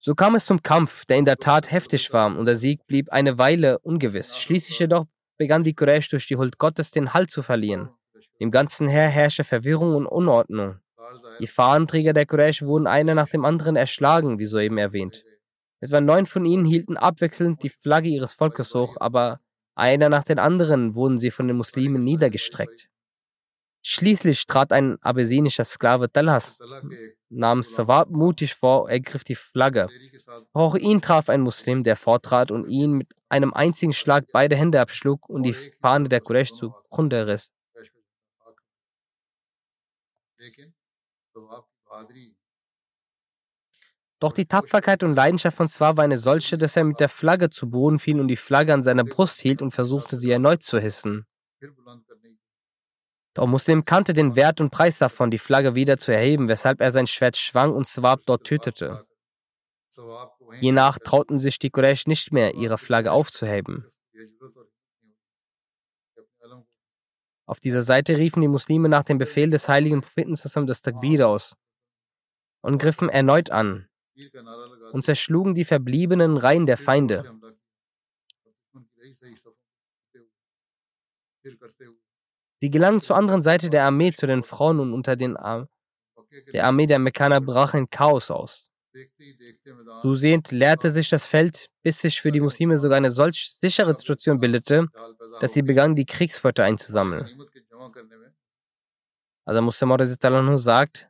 so 0.00 0.14
kam 0.14 0.34
es 0.34 0.46
zum 0.46 0.62
Kampf, 0.62 1.04
der 1.04 1.18
in 1.18 1.24
der 1.24 1.36
Tat 1.36 1.70
heftig 1.70 2.12
war, 2.12 2.26
und 2.36 2.46
der 2.46 2.56
Sieg 2.56 2.86
blieb 2.86 3.10
eine 3.10 3.38
Weile 3.38 3.78
ungewiss. 3.80 4.36
Schließlich 4.38 4.78
jedoch 4.78 5.06
begann 5.36 5.64
die 5.64 5.74
Quraysh 5.74 6.08
durch 6.08 6.26
die 6.26 6.36
Huld 6.36 6.58
Gottes 6.58 6.90
den 6.90 7.14
Halt 7.14 7.30
zu 7.30 7.42
verlieren. 7.42 7.90
Im 8.38 8.50
ganzen 8.50 8.88
Heer 8.88 9.08
herrschte 9.08 9.44
Verwirrung 9.44 9.94
und 9.94 10.06
Unordnung. 10.06 10.80
Die 11.40 11.46
Fahnenträger 11.46 12.12
der 12.12 12.26
Quraysh 12.26 12.62
wurden 12.62 12.86
einer 12.86 13.14
nach 13.14 13.28
dem 13.28 13.44
anderen 13.44 13.76
erschlagen, 13.76 14.38
wie 14.38 14.46
soeben 14.46 14.78
erwähnt. 14.78 15.24
Etwa 15.80 16.00
neun 16.00 16.26
von 16.26 16.44
ihnen 16.44 16.64
hielten 16.64 16.96
abwechselnd 16.96 17.62
die 17.62 17.68
Flagge 17.68 18.08
ihres 18.08 18.32
Volkes 18.32 18.74
hoch, 18.74 18.96
aber 18.98 19.40
einer 19.74 20.08
nach 20.08 20.24
den 20.24 20.38
anderen 20.38 20.94
wurden 20.94 21.18
sie 21.18 21.30
von 21.30 21.46
den 21.46 21.56
Muslimen 21.56 22.02
niedergestreckt. 22.02 22.88
Schließlich 23.82 24.46
trat 24.46 24.72
ein 24.72 25.00
abessinischer 25.02 25.64
Sklave 25.64 26.10
Talhas 26.10 26.60
namens 27.28 27.74
Sawab 27.74 28.10
mutig 28.10 28.54
vor, 28.54 28.90
ergriff 28.90 29.22
die 29.22 29.36
Flagge. 29.36 29.88
Auch 30.52 30.74
ihn 30.74 31.00
traf 31.00 31.28
ein 31.28 31.42
Muslim, 31.42 31.84
der 31.84 31.96
vortrat 31.96 32.50
und 32.50 32.68
ihn 32.68 32.92
mit 32.92 33.14
einem 33.28 33.54
einzigen 33.54 33.92
Schlag 33.92 34.26
beide 34.32 34.56
Hände 34.56 34.80
abschlug 34.80 35.28
und 35.28 35.44
die 35.44 35.52
Fahne 35.52 36.08
der 36.08 36.20
Quraysh 36.20 36.52
zu 36.52 36.74
Grunde 36.90 37.26
riss. 37.28 37.52
Doch 44.20 44.32
die 44.32 44.46
Tapferkeit 44.46 45.04
und 45.04 45.14
Leidenschaft 45.14 45.56
von 45.56 45.68
Swar 45.68 45.96
war 45.96 46.04
eine 46.04 46.18
solche, 46.18 46.58
dass 46.58 46.76
er 46.76 46.84
mit 46.84 46.98
der 46.98 47.08
Flagge 47.08 47.50
zu 47.50 47.70
Boden 47.70 48.00
fiel 48.00 48.20
und 48.20 48.26
die 48.26 48.36
Flagge 48.36 48.74
an 48.74 48.82
seiner 48.82 49.04
Brust 49.04 49.40
hielt 49.40 49.62
und 49.62 49.70
versuchte, 49.70 50.16
sie 50.16 50.30
erneut 50.30 50.62
zu 50.62 50.80
hissen. 50.80 51.24
Doch 53.34 53.46
Muslim 53.46 53.84
kannte 53.84 54.14
den 54.14 54.34
Wert 54.34 54.60
und 54.60 54.70
Preis 54.70 54.98
davon, 54.98 55.30
die 55.30 55.38
Flagge 55.38 55.76
wieder 55.76 55.98
zu 55.98 56.10
erheben, 56.10 56.48
weshalb 56.48 56.80
er 56.80 56.90
sein 56.90 57.06
Schwert 57.06 57.36
schwang 57.36 57.72
und 57.72 57.86
Swab 57.86 58.20
dort 58.26 58.44
tötete. 58.44 59.06
Hiernach 60.58 60.98
trauten 60.98 61.38
sich 61.38 61.60
die 61.60 61.70
Quraysh 61.70 62.08
nicht 62.08 62.32
mehr, 62.32 62.54
ihre 62.54 62.78
Flagge 62.78 63.12
aufzuheben. 63.12 63.86
Auf 67.46 67.60
dieser 67.60 67.84
Seite 67.84 68.16
riefen 68.16 68.42
die 68.42 68.48
Muslime 68.48 68.88
nach 68.88 69.04
dem 69.04 69.18
Befehl 69.18 69.48
des 69.48 69.68
heiligen 69.68 70.02
Propheten 70.02 70.34
das 70.66 70.82
Takbir 70.82 71.28
aus 71.28 71.56
und 72.60 72.78
griffen 72.78 73.08
erneut 73.08 73.50
an 73.50 73.87
und 74.92 75.04
zerschlugen 75.04 75.54
die 75.54 75.64
verbliebenen 75.64 76.36
Reihen 76.36 76.66
der 76.66 76.76
Feinde. 76.76 77.22
Sie 82.60 82.70
gelangen 82.70 83.00
zur 83.00 83.16
anderen 83.16 83.42
Seite 83.42 83.70
der 83.70 83.84
Armee, 83.84 84.12
zu 84.12 84.26
den 84.26 84.42
Frauen 84.42 84.80
und 84.80 84.92
unter 84.92 85.16
den 85.16 85.36
Ar 85.36 85.68
der 86.52 86.66
Armee 86.66 86.86
der 86.86 86.98
Mekkaner 86.98 87.40
brach 87.40 87.74
ein 87.74 87.88
Chaos 87.88 88.30
aus. 88.30 88.70
Zusehend 90.02 90.50
leerte 90.50 90.90
sich 90.90 91.08
das 91.08 91.26
Feld, 91.26 91.70
bis 91.82 92.00
sich 92.00 92.20
für 92.20 92.30
die 92.30 92.40
Muslime 92.40 92.78
sogar 92.78 92.96
eine 92.96 93.12
solch 93.12 93.56
sichere 93.60 93.96
Situation 93.96 94.38
bildete, 94.38 94.88
dass 95.40 95.52
sie 95.52 95.62
begannen, 95.62 95.94
die 95.94 96.06
Kriegsbeute 96.06 96.64
einzusammeln. 96.64 97.26
Also 99.44 99.62
Muslim 99.62 100.58
sagt, 100.58 101.08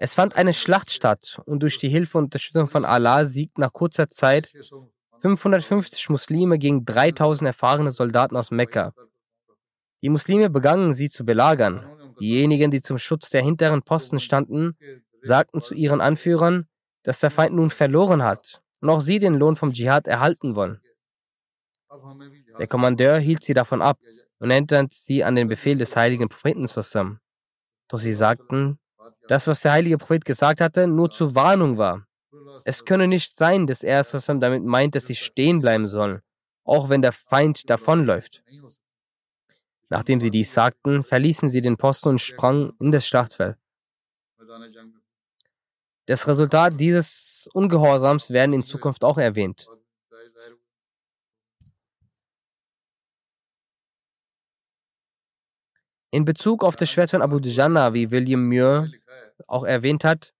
es 0.00 0.14
fand 0.14 0.36
eine 0.36 0.52
Schlacht 0.52 0.92
statt 0.92 1.40
und 1.44 1.60
durch 1.60 1.78
die 1.78 1.88
Hilfe 1.88 2.18
und 2.18 2.24
Unterstützung 2.24 2.68
von 2.68 2.84
Allah 2.84 3.24
siegt 3.24 3.58
nach 3.58 3.72
kurzer 3.72 4.08
Zeit 4.08 4.52
550 5.20 6.08
Muslime 6.08 6.58
gegen 6.60 6.84
3000 6.84 7.48
erfahrene 7.48 7.90
Soldaten 7.90 8.36
aus 8.36 8.52
Mekka. 8.52 8.94
Die 10.02 10.08
Muslime 10.08 10.50
begannen 10.50 10.94
sie 10.94 11.10
zu 11.10 11.24
belagern. 11.24 11.84
Diejenigen, 12.20 12.70
die 12.70 12.80
zum 12.80 12.98
Schutz 12.98 13.28
der 13.30 13.42
hinteren 13.42 13.82
Posten 13.82 14.20
standen, 14.20 14.76
sagten 15.20 15.60
zu 15.60 15.74
ihren 15.74 16.00
Anführern, 16.00 16.68
dass 17.02 17.18
der 17.18 17.32
Feind 17.32 17.56
nun 17.56 17.70
verloren 17.70 18.22
hat 18.22 18.62
und 18.80 18.90
auch 18.90 19.00
sie 19.00 19.18
den 19.18 19.34
Lohn 19.34 19.56
vom 19.56 19.72
Dschihad 19.72 20.06
erhalten 20.06 20.54
wollen. 20.54 20.80
Der 22.60 22.68
Kommandeur 22.68 23.18
hielt 23.18 23.42
sie 23.42 23.54
davon 23.54 23.82
ab 23.82 23.98
und 24.38 24.52
erinnerte 24.52 24.90
sie 24.92 25.24
an 25.24 25.34
den 25.34 25.48
Befehl 25.48 25.76
des 25.76 25.96
heiligen 25.96 26.28
Propheten 26.28 26.68
zusammen. 26.68 27.18
Doch 27.88 27.98
sie 27.98 28.12
sagten, 28.12 28.78
das, 29.28 29.46
was 29.46 29.60
der 29.60 29.72
heilige 29.72 29.98
Prophet 29.98 30.24
gesagt 30.24 30.60
hatte, 30.60 30.86
nur 30.86 31.10
zur 31.10 31.34
Warnung 31.34 31.78
war. 31.78 32.06
Es 32.64 32.84
könne 32.84 33.06
nicht 33.06 33.38
sein, 33.38 33.66
dass 33.66 33.82
er 33.82 34.04
damit 34.40 34.64
meint, 34.64 34.94
dass 34.94 35.06
sie 35.06 35.14
stehen 35.14 35.60
bleiben 35.60 35.88
sollen, 35.88 36.20
auch 36.64 36.88
wenn 36.88 37.02
der 37.02 37.12
Feind 37.12 37.68
davonläuft. 37.70 38.42
Nachdem 39.88 40.20
sie 40.20 40.30
dies 40.30 40.52
sagten, 40.52 41.02
verließen 41.02 41.48
sie 41.48 41.62
den 41.62 41.76
Posten 41.76 42.10
und 42.10 42.20
sprangen 42.20 42.72
in 42.78 42.92
das 42.92 43.06
Schlachtfeld. 43.06 43.56
Das 46.06 46.26
Resultat 46.26 46.78
dieses 46.80 47.48
Ungehorsams 47.52 48.30
werden 48.30 48.52
in 48.52 48.62
Zukunft 48.62 49.04
auch 49.04 49.18
erwähnt. 49.18 49.66
In 56.10 56.24
Bezug 56.24 56.64
auf 56.64 56.76
das 56.76 56.90
Schwert 56.90 57.10
von 57.10 57.20
Abu 57.20 57.38
Dujana, 57.38 57.92
wie 57.92 58.10
William 58.10 58.46
Muir 58.48 58.90
auch 59.46 59.64
erwähnt 59.64 60.04
hat, 60.04 60.32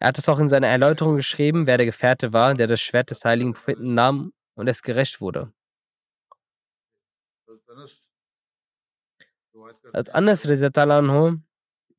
er 0.00 0.08
hat 0.08 0.18
es 0.18 0.28
auch 0.28 0.38
in 0.38 0.48
seiner 0.48 0.68
Erläuterung 0.68 1.16
geschrieben, 1.16 1.66
wer 1.66 1.76
der 1.76 1.86
Gefährte 1.86 2.32
war, 2.32 2.54
der 2.54 2.66
das 2.66 2.80
Schwert 2.80 3.10
des 3.10 3.24
heiligen 3.24 3.54
Propheten 3.54 3.94
nahm 3.94 4.32
und 4.54 4.68
es 4.68 4.82
gerecht 4.82 5.20
wurde. 5.20 5.52
Als 9.92 10.08
Anas 10.10 10.46
anhu 10.46 11.38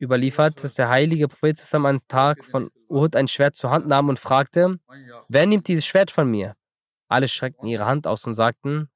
überliefert, 0.01 0.63
dass 0.63 0.75
der 0.75 0.89
heilige 0.89 1.27
Prophet 1.27 1.57
zusammen 1.57 1.85
am 1.85 2.07
Tag 2.07 2.45
von 2.45 2.71
Uhud 2.87 3.15
ein 3.15 3.27
Schwert 3.27 3.55
zur 3.55 3.71
Hand 3.71 3.87
nahm 3.87 4.07
und 4.07 4.19
fragte, 4.19 4.79
wer 5.27 5.45
nimmt 5.45 5.67
dieses 5.67 5.85
Schwert 5.85 6.11
von 6.11 6.29
mir? 6.29 6.55
Alle 7.09 7.27
schreckten 7.27 7.67
ihre 7.67 7.85
Hand 7.85 8.07
aus 8.07 8.25
und 8.25 8.33
sagten, 8.33 8.89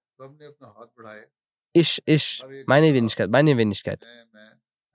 ich, 1.73 2.01
ich, 2.05 2.43
meine 2.67 2.93
Wenigkeit, 2.93 3.29
meine 3.29 3.57
Wenigkeit. 3.57 4.05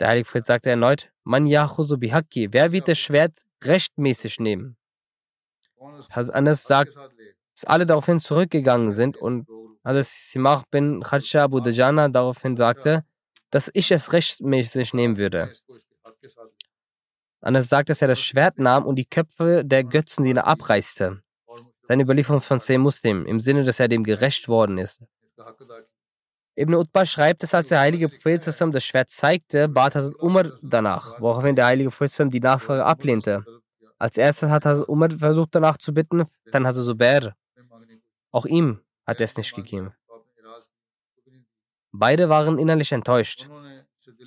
Der 0.01 0.09
heilige 0.09 0.26
Prophet 0.26 0.47
sagte 0.47 0.70
erneut, 0.70 1.11
Man 1.24 1.47
yachuzu 1.47 1.99
bihaki, 1.99 2.49
wer 2.53 2.72
wird 2.72 2.89
das 2.89 2.99
Schwert 2.99 3.33
rechtmäßig 3.64 4.39
nehmen? 4.41 4.76
Hazrat 6.11 6.35
Anas 6.35 6.62
sagt, 6.62 6.95
dass 6.95 7.64
alle 7.64 7.87
daraufhin 7.87 8.20
zurückgegangen 8.20 8.93
sind 8.93 9.16
und 9.16 9.49
Hazrat 9.85 10.07
Simach 10.07 10.64
bin 10.70 11.03
Khadsha 11.03 11.43
Abu 11.43 11.61
Dajana 11.61 12.09
daraufhin 12.09 12.57
sagte, 12.57 13.05
dass 13.51 13.70
ich 13.74 13.91
es 13.91 14.12
rechtmäßig 14.12 14.95
nehmen 14.95 15.16
würde. 15.16 15.53
Anas 17.41 17.68
sagt, 17.68 17.89
dass 17.89 18.03
er 18.03 18.09
das 18.09 18.20
Schwert 18.20 18.59
nahm 18.59 18.85
und 18.87 18.97
die 18.97 19.05
Köpfe 19.05 19.64
der 19.64 19.85
Götzendiener 19.85 20.47
abreißte. 20.47 21.22
Seine 21.83 22.03
Überlieferung 22.03 22.41
von 22.41 22.59
Sey 22.59 22.76
Muslim, 22.79 23.24
im 23.24 23.41
Sinne, 23.41 23.64
dass 23.64 23.81
er 23.81 23.89
dem 23.89 24.05
gerecht 24.05 24.49
worden 24.49 24.79
ist. 24.79 25.03
Ibn 26.59 26.74
Utbah 26.74 27.06
schreibt, 27.06 27.44
dass 27.44 27.54
als 27.54 27.68
der 27.68 27.78
heilige 27.78 28.09
Prophet 28.09 28.42
zusammen 28.42 28.72
das 28.72 28.84
Schwert 28.84 29.11
zeigte, 29.11 29.68
bat 29.68 29.94
Hazrat 29.94 30.16
Umar 30.18 30.50
danach, 30.62 31.20
woraufhin 31.20 31.54
der 31.54 31.66
heilige 31.66 31.90
Prophet 31.90 32.32
die 32.34 32.40
Nachfrage 32.40 32.84
ablehnte. 32.84 33.44
Als 33.96 34.16
erstes 34.16 34.50
hat 34.50 34.66
Hazrat 34.66 34.88
Umar 34.88 35.11
versucht 35.11 35.54
danach 35.54 35.76
zu 35.76 35.94
bitten, 35.94 36.24
dann 36.50 36.66
Hazrat 36.66 36.84
Zubair. 36.84 37.36
Auch 38.32 38.44
ihm 38.44 38.80
hat 39.06 39.20
er 39.20 39.24
es 39.24 39.36
nicht 39.36 39.54
gegeben. 39.54 39.92
Beide 41.92 42.28
waren 42.28 42.59
innerlich 42.59 42.90
enttäuscht. 42.90 43.48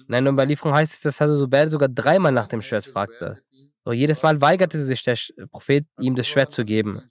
In 0.08 0.16
einer 0.16 0.30
Überlieferung 0.30 0.74
heißt 0.74 0.94
es, 0.94 1.02
dass 1.02 1.20
Hazrat 1.20 1.38
Zubair 1.38 1.68
sogar 1.68 1.90
dreimal 1.90 2.32
nach 2.32 2.48
dem 2.48 2.62
Schwert 2.62 2.86
fragte. 2.86 3.42
Doch 3.84 3.94
jedes 3.94 4.24
Mal 4.24 4.40
weigerte 4.40 4.86
sich 4.86 5.04
der 5.04 5.18
Prophet, 5.50 5.86
ihm 6.00 6.16
das 6.16 6.28
Schwert 6.28 6.54
zu 6.54 6.64
geben. 6.64 7.10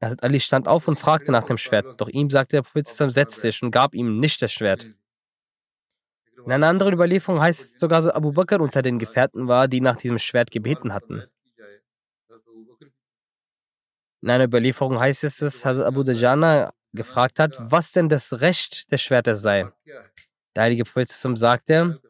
Ali 0.00 0.40
stand 0.40 0.68
auf 0.68 0.86
und 0.86 0.98
fragte 0.98 1.32
nach 1.32 1.44
dem 1.44 1.58
Schwert, 1.58 2.00
doch 2.00 2.08
ihm 2.08 2.30
sagte 2.30 2.56
der 2.56 2.62
Prophet, 2.62 2.86
setz 2.86 3.40
dich 3.40 3.62
und 3.62 3.72
gab 3.72 3.94
ihm 3.94 4.20
nicht 4.20 4.40
das 4.40 4.52
Schwert. 4.52 4.86
In 6.44 6.52
einer 6.52 6.68
anderen 6.68 6.94
Überlieferung 6.94 7.40
heißt 7.40 7.60
es 7.60 7.78
sogar, 7.80 8.02
dass 8.02 8.12
Abu 8.12 8.32
Bakr 8.32 8.60
unter 8.60 8.80
den 8.80 8.98
Gefährten 8.98 9.48
war, 9.48 9.66
die 9.66 9.80
nach 9.80 9.96
diesem 9.96 10.18
Schwert 10.18 10.50
gebeten 10.50 10.92
hatten. 10.92 11.22
In 14.22 14.30
einer 14.30 14.44
Überlieferung 14.44 14.98
heißt 14.98 15.24
es, 15.24 15.38
dass 15.38 15.64
Hazrat 15.64 15.86
Abu 15.86 16.02
Dajana 16.04 16.72
gefragt 16.92 17.38
hat, 17.38 17.56
was 17.58 17.92
denn 17.92 18.08
das 18.08 18.40
Recht 18.40 18.90
des 18.90 19.02
Schwertes 19.02 19.40
sei. 19.40 19.68
Der 20.54 20.64
heilige 20.64 20.84
Prophet 20.84 21.08
sagte, 21.08 22.00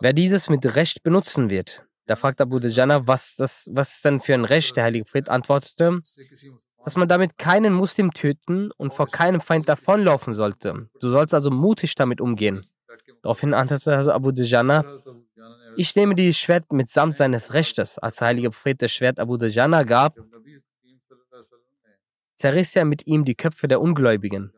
wer 0.00 0.12
dieses 0.12 0.48
mit 0.48 0.74
Recht 0.74 1.02
benutzen 1.02 1.50
wird. 1.50 1.84
Da 2.06 2.16
fragt 2.16 2.40
Abu 2.40 2.58
Dajana, 2.58 3.06
was, 3.06 3.36
das, 3.36 3.68
was 3.72 3.96
ist 3.96 4.04
denn 4.04 4.20
für 4.20 4.34
ein 4.34 4.44
Recht? 4.44 4.76
Der 4.76 4.84
heilige 4.84 5.04
Prophet 5.04 5.28
antwortete, 5.28 6.00
dass 6.84 6.96
man 6.96 7.08
damit 7.08 7.38
keinen 7.38 7.72
Muslim 7.72 8.12
töten 8.12 8.70
und 8.72 8.92
vor 8.92 9.06
keinem 9.08 9.40
Feind 9.40 9.68
davonlaufen 9.68 10.34
sollte. 10.34 10.88
Du 11.00 11.10
sollst 11.10 11.34
also 11.34 11.50
mutig 11.50 11.94
damit 11.94 12.20
umgehen. 12.20 12.64
Daraufhin 13.22 13.54
antwortete 13.54 14.14
Abu 14.14 14.32
Dajana, 14.32 14.84
ich 15.76 15.96
nehme 15.96 16.14
dieses 16.14 16.38
Schwert 16.38 16.70
mitsamt 16.72 17.16
seines 17.16 17.54
Rechtes. 17.54 17.98
Als 17.98 18.16
der 18.16 18.28
heilige 18.28 18.50
Prophet 18.50 18.82
das 18.82 18.92
Schwert 18.92 19.18
Abu 19.18 19.36
Dajana 19.36 19.82
gab, 19.82 20.18
zerriss 22.36 22.76
er 22.76 22.84
mit 22.84 23.06
ihm 23.06 23.24
die 23.24 23.34
Köpfe 23.34 23.66
der 23.66 23.80
Ungläubigen. 23.80 24.52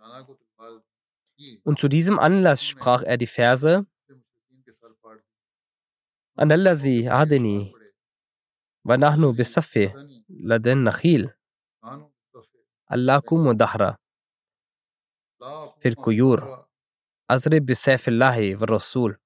Und 1.62 1.78
zu 1.78 1.88
diesem 1.88 2.18
Anlass 2.18 2.64
sprach 2.64 3.02
er 3.02 3.16
die 3.16 3.26
Verse, 3.26 3.86
Anallazi 6.34 7.08
adeni, 7.08 7.74
wa 8.82 8.98
nahnu 8.98 9.32
bisafi, 9.32 9.92
laden 10.28 10.82
nakhil. 10.82 11.35
Allakum 12.86 13.56
dahra. 13.58 13.98
Fil 15.80 15.96
Kuyur. 15.96 16.66
Azri 17.28 17.60
bisayfillahi 17.60 18.54
Rasul. 18.60 19.18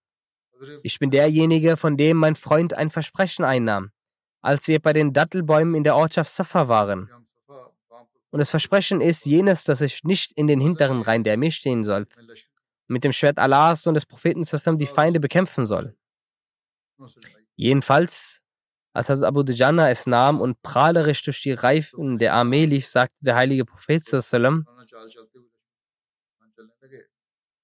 Ich 0.82 0.98
bin 0.98 1.10
derjenige, 1.10 1.76
von 1.76 1.96
dem 1.96 2.16
mein 2.16 2.36
Freund 2.36 2.74
ein 2.74 2.90
Versprechen 2.90 3.44
einnahm, 3.44 3.90
als 4.42 4.68
wir 4.68 4.80
bei 4.80 4.92
den 4.92 5.12
Dattelbäumen 5.12 5.74
in 5.74 5.84
der 5.84 5.96
Ortschaft 5.96 6.32
Safa 6.32 6.68
waren. 6.68 7.10
Und 8.30 8.38
das 8.38 8.50
Versprechen 8.50 9.00
ist 9.00 9.26
jenes, 9.26 9.64
dass 9.64 9.80
ich 9.80 10.04
nicht 10.04 10.32
in 10.32 10.46
den 10.46 10.60
hinteren 10.60 11.02
Reihen 11.02 11.24
der 11.24 11.34
Armee 11.34 11.50
stehen 11.50 11.84
soll, 11.84 12.06
mit 12.86 13.04
dem 13.04 13.12
Schwert 13.12 13.38
Allahs 13.38 13.86
und 13.86 13.94
des 13.94 14.06
Propheten 14.06 14.44
zusammen 14.44 14.78
die 14.78 14.86
Feinde 14.86 15.20
bekämpfen 15.20 15.66
soll. 15.66 15.94
Jedenfalls 17.56 18.40
als 18.92 19.08
Hazrat 19.08 19.24
Abu 19.24 19.42
Dujana 19.42 19.90
es 19.90 20.06
nahm 20.06 20.40
und 20.40 20.60
prahlerisch 20.62 21.22
durch 21.22 21.42
die 21.42 21.52
Reifen 21.52 22.18
der 22.18 22.34
Armee 22.34 22.66
lief, 22.66 22.86
sagte 22.86 23.16
der 23.20 23.36
heilige 23.36 23.64
Prophet 23.64 24.02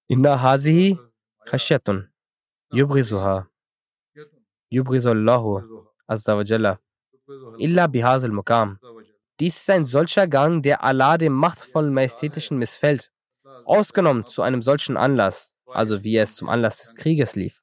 Inna 0.09 0.41
hazihi 0.41 0.99
khashyatun 1.47 2.09
yubrizuha 2.71 3.49
yubrizullahu 4.71 5.87
azza 6.07 6.37
wa 6.37 6.45
jalla 6.45 6.79
illa 7.59 7.89
bihazil 7.89 8.31
mukam. 8.31 8.79
Dies 9.41 9.57
ist 9.57 9.69
ein 9.71 9.85
solcher 9.85 10.29
Gang, 10.29 10.63
der 10.63 10.85
Allah 10.85 11.19
dem 11.19 11.33
machtvollen 11.33 11.93
Majestätischen 11.93 12.57
missfällt, 12.57 13.13
ausgenommen 13.65 14.27
zu 14.27 14.43
einem 14.43 14.63
solchen 14.63 14.97
Anlass, 14.97 15.55
also 15.67 16.03
wie 16.05 16.17
es 16.17 16.37
zum 16.37 16.49
Anlass 16.49 16.79
des 16.79 16.95
Krieges 16.95 17.35
lief. 17.35 17.63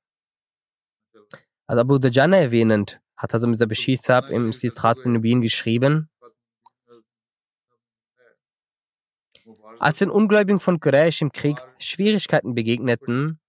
Also 1.66 1.82
Abu 1.82 1.98
Dajjana 1.98 2.38
erwähnend, 2.38 3.00
hat 3.18 3.34
Hazrat 3.34 3.50
Mirza 3.50 3.66
Bashir 3.66 3.98
Saab 3.98 4.30
im 4.30 4.54
Sitrat 4.54 4.98
bin 5.04 5.42
geschrieben, 5.42 6.10
als 9.80 10.00
den 10.00 10.10
Ungläubigen 10.10 10.60
von 10.60 10.80
Quraysh 10.80 11.22
im 11.22 11.32
Krieg 11.32 11.58
Schwierigkeiten 11.78 12.56
begegneten 12.56 13.40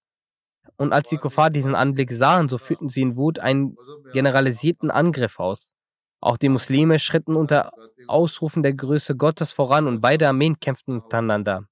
und 0.77 0.93
als 0.93 1.09
die 1.09 1.17
Kuffar 1.17 1.49
diesen 1.49 1.75
Anblick 1.75 2.11
sahen, 2.11 2.49
so 2.49 2.57
führten 2.57 2.89
sie 2.89 3.01
in 3.01 3.15
Wut 3.15 3.39
einen 3.39 3.77
generalisierten 4.11 4.91
Angriff 4.91 5.39
aus. 5.39 5.73
Auch 6.19 6.37
die 6.37 6.49
Muslime 6.49 6.99
schritten 6.99 7.35
unter 7.35 7.71
Ausrufen 8.07 8.63
der 8.63 8.73
Größe 8.73 9.15
Gottes 9.15 9.51
voran 9.51 9.87
und 9.87 10.01
beide 10.01 10.27
Armeen 10.27 10.59
kämpften 10.59 10.95
miteinander. 10.95 11.67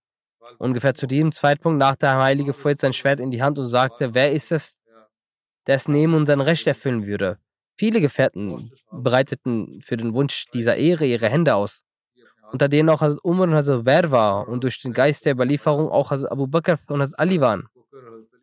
Ungefähr 0.59 0.93
zu 0.93 1.07
diesem 1.07 1.31
Zeitpunkt 1.31 1.79
nahm 1.79 1.95
der 1.99 2.17
heilige 2.17 2.53
Prophet 2.53 2.79
sein 2.79 2.93
Schwert 2.93 3.19
in 3.19 3.31
die 3.31 3.41
Hand 3.41 3.57
und 3.57 3.67
sagte, 3.67 4.13
wer 4.13 4.31
ist 4.31 4.51
es, 4.51 4.77
der 5.67 5.75
es 5.75 5.87
nehmen 5.87 6.13
und 6.13 6.27
sein 6.27 6.41
Recht 6.41 6.67
erfüllen 6.67 7.05
würde? 7.07 7.39
Viele 7.75 8.01
Gefährten 8.01 8.71
breiteten 8.91 9.81
für 9.81 9.97
den 9.97 10.13
Wunsch 10.13 10.45
dieser 10.53 10.75
Ehre 10.75 11.05
ihre 11.05 11.29
Hände 11.29 11.55
aus, 11.55 11.83
unter 12.51 12.69
denen 12.69 12.89
auch 12.89 13.01
Hazrat 13.01 13.23
Umar 13.23 13.47
und 13.47 13.55
Hazrat 13.55 13.85
Wer 13.85 14.11
war 14.11 14.47
und 14.47 14.63
durch 14.63 14.79
den 14.81 14.93
Geist 14.93 15.25
der 15.25 15.33
Überlieferung 15.33 15.89
auch 15.89 16.11
Hazrat 16.11 16.31
Abu 16.31 16.47
Bakr 16.47 16.79
und 16.87 17.01
Hazrat 17.01 17.19
Ali 17.19 17.41
waren. 17.41 17.67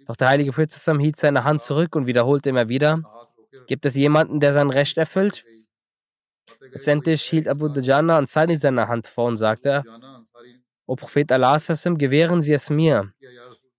Doch 0.06 0.16
der 0.16 0.28
heilige 0.28 0.52
Prophet 0.52 0.72
hielt 1.00 1.16
seine 1.16 1.44
Hand 1.44 1.62
zurück 1.62 1.94
und 1.94 2.06
wiederholte 2.06 2.50
immer 2.50 2.68
wieder, 2.68 3.02
gibt 3.68 3.86
es 3.86 3.94
jemanden, 3.94 4.40
der 4.40 4.52
sein 4.52 4.70
Recht 4.70 4.98
erfüllt? 4.98 5.44
Letztendlich 6.60 7.22
hielt 7.22 7.48
Abu 7.48 7.68
Dajjana 7.68 8.18
Ansari 8.18 8.56
seine 8.56 8.88
Hand 8.88 9.06
vor 9.06 9.26
und 9.26 9.36
sagte, 9.36 9.84
O 10.86 10.96
Prophet 10.96 11.30
Allah, 11.30 11.58
gewähren 11.58 12.42
Sie 12.42 12.52
es 12.52 12.68
mir. 12.68 13.06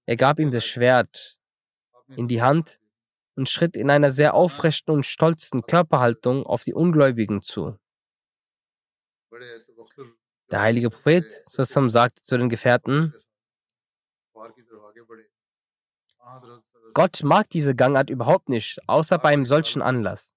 Er 0.06 0.16
gab 0.16 0.40
ihm 0.40 0.52
das 0.52 0.66
Schwert 0.66 1.38
in 2.16 2.28
die 2.28 2.42
Hand 2.42 2.81
und 3.36 3.50
schritt 3.50 3.76
in 3.76 3.90
einer 3.90 4.12
sehr 4.12 4.34
aufrechten 4.34 4.92
und 4.92 5.06
stolzen 5.06 5.62
Körperhaltung 5.64 6.46
auf 6.46 6.64
die 6.64 6.74
Ungläubigen 6.74 7.42
zu. 7.42 7.78
Der 10.52 10.62
heilige 10.62 10.90
Prophet 10.90 11.26
Sassam 11.46 11.90
sagte 11.90 12.22
zu 12.24 12.38
den 12.38 12.50
Gefährten, 12.50 13.14
Gott 16.94 17.24
mag 17.24 17.50
diese 17.50 17.74
Gangart 17.74 18.10
überhaupt 18.10 18.50
nicht, 18.50 18.80
außer 18.88 19.18
bei 19.18 19.30
einem 19.30 19.46
solchen 19.46 19.82
Anlass. 19.82 20.34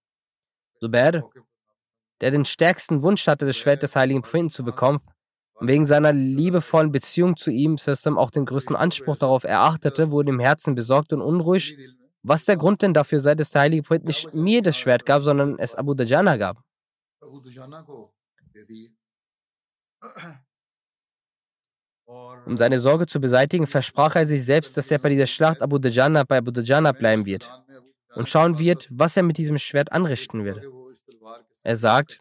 Zubair, 0.78 1.28
der 2.20 2.30
den 2.30 2.44
stärksten 2.44 3.02
Wunsch 3.02 3.26
hatte, 3.26 3.46
das 3.46 3.56
Schwert 3.56 3.82
des 3.82 3.96
heiligen 3.96 4.22
Propheten 4.22 4.50
zu 4.50 4.64
bekommen, 4.64 5.00
und 5.54 5.68
wegen 5.68 5.84
seiner 5.84 6.12
liebevollen 6.12 6.90
Beziehung 6.90 7.36
zu 7.36 7.50
ihm 7.50 7.78
Sassam 7.78 8.18
auch 8.18 8.30
den 8.30 8.44
größten 8.44 8.74
Anspruch 8.74 9.16
darauf 9.16 9.44
erachtete, 9.44 10.10
wurde 10.10 10.30
im 10.30 10.40
Herzen 10.40 10.74
besorgt 10.74 11.12
und 11.12 11.22
unruhig 11.22 11.76
was 12.24 12.44
der 12.44 12.56
Grund 12.56 12.82
denn 12.82 12.94
dafür 12.94 13.20
sei, 13.20 13.34
dass 13.34 13.50
der 13.50 13.62
heilige 13.62 13.82
Prophet 13.82 14.04
nicht 14.04 14.34
mir 14.34 14.62
das 14.62 14.76
Schwert 14.76 15.06
gab, 15.06 15.22
sondern 15.22 15.58
es 15.58 15.74
Abu 15.74 15.94
Dajana 15.94 16.36
gab? 16.36 16.62
Um 22.46 22.56
seine 22.56 22.80
Sorge 22.80 23.06
zu 23.06 23.20
beseitigen, 23.20 23.66
versprach 23.66 24.16
er 24.16 24.26
sich 24.26 24.44
selbst, 24.44 24.76
dass 24.76 24.90
er 24.90 24.98
bei 24.98 25.10
dieser 25.10 25.26
Schlacht 25.26 25.62
Abu 25.62 25.78
Dajana 25.78 26.24
bei 26.24 26.38
Abu 26.38 26.50
Dajana 26.50 26.92
bleiben 26.92 27.24
wird 27.26 27.48
und 28.14 28.28
schauen 28.28 28.58
wird, 28.58 28.88
was 28.90 29.16
er 29.16 29.22
mit 29.22 29.38
diesem 29.38 29.58
Schwert 29.58 29.92
anrichten 29.92 30.44
wird. 30.44 30.62
Er 31.62 31.76
sagt, 31.76 32.20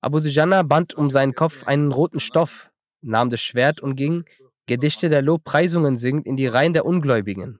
Abu 0.00 0.20
Dujana 0.20 0.62
band 0.62 0.94
um 0.94 1.10
seinen 1.10 1.34
Kopf 1.34 1.66
einen 1.66 1.90
roten 1.90 2.20
Stoff, 2.20 2.70
nahm 3.00 3.30
das 3.30 3.40
Schwert 3.40 3.80
und 3.80 3.96
ging, 3.96 4.24
Gedichte 4.66 5.08
der 5.08 5.22
Lobpreisungen 5.22 5.96
singend, 5.96 6.26
in 6.26 6.36
die 6.36 6.46
Reihen 6.46 6.72
der 6.72 6.86
Ungläubigen. 6.86 7.58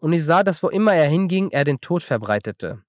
Und 0.00 0.12
ich 0.12 0.24
sah, 0.24 0.42
dass 0.42 0.62
wo 0.62 0.68
immer 0.68 0.94
er 0.94 1.08
hinging, 1.08 1.50
er 1.50 1.64
den 1.64 1.80
Tod 1.80 2.02
verbreitete. 2.02 2.82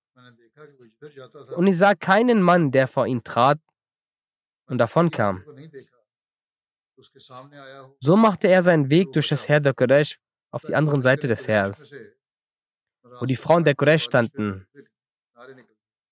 Und 1.56 1.68
ich 1.68 1.78
sah 1.78 1.96
keinen 1.96 2.42
Mann, 2.42 2.72
der 2.72 2.88
vor 2.88 3.08
ihn 3.08 3.24
trat 3.24 3.60
und 4.68 4.78
davonkam. 4.78 5.44
So 8.00 8.16
machte 8.16 8.48
er 8.48 8.64
seinen 8.64 8.90
Weg 8.90 9.14
durch 9.14 9.30
das 9.30 9.48
Heer 9.48 9.60
der 9.60 9.74
Quraysh 9.74 10.20
auf 10.52 10.64
die 10.64 10.76
andere 10.76 11.02
Seite 11.02 11.28
des 11.28 11.48
Heers, 11.48 11.92
wo 13.20 13.26
die 13.26 13.38
Frauen 13.38 13.64
der 13.64 13.76
Quraysh 13.76 14.04
standen. 14.04 14.68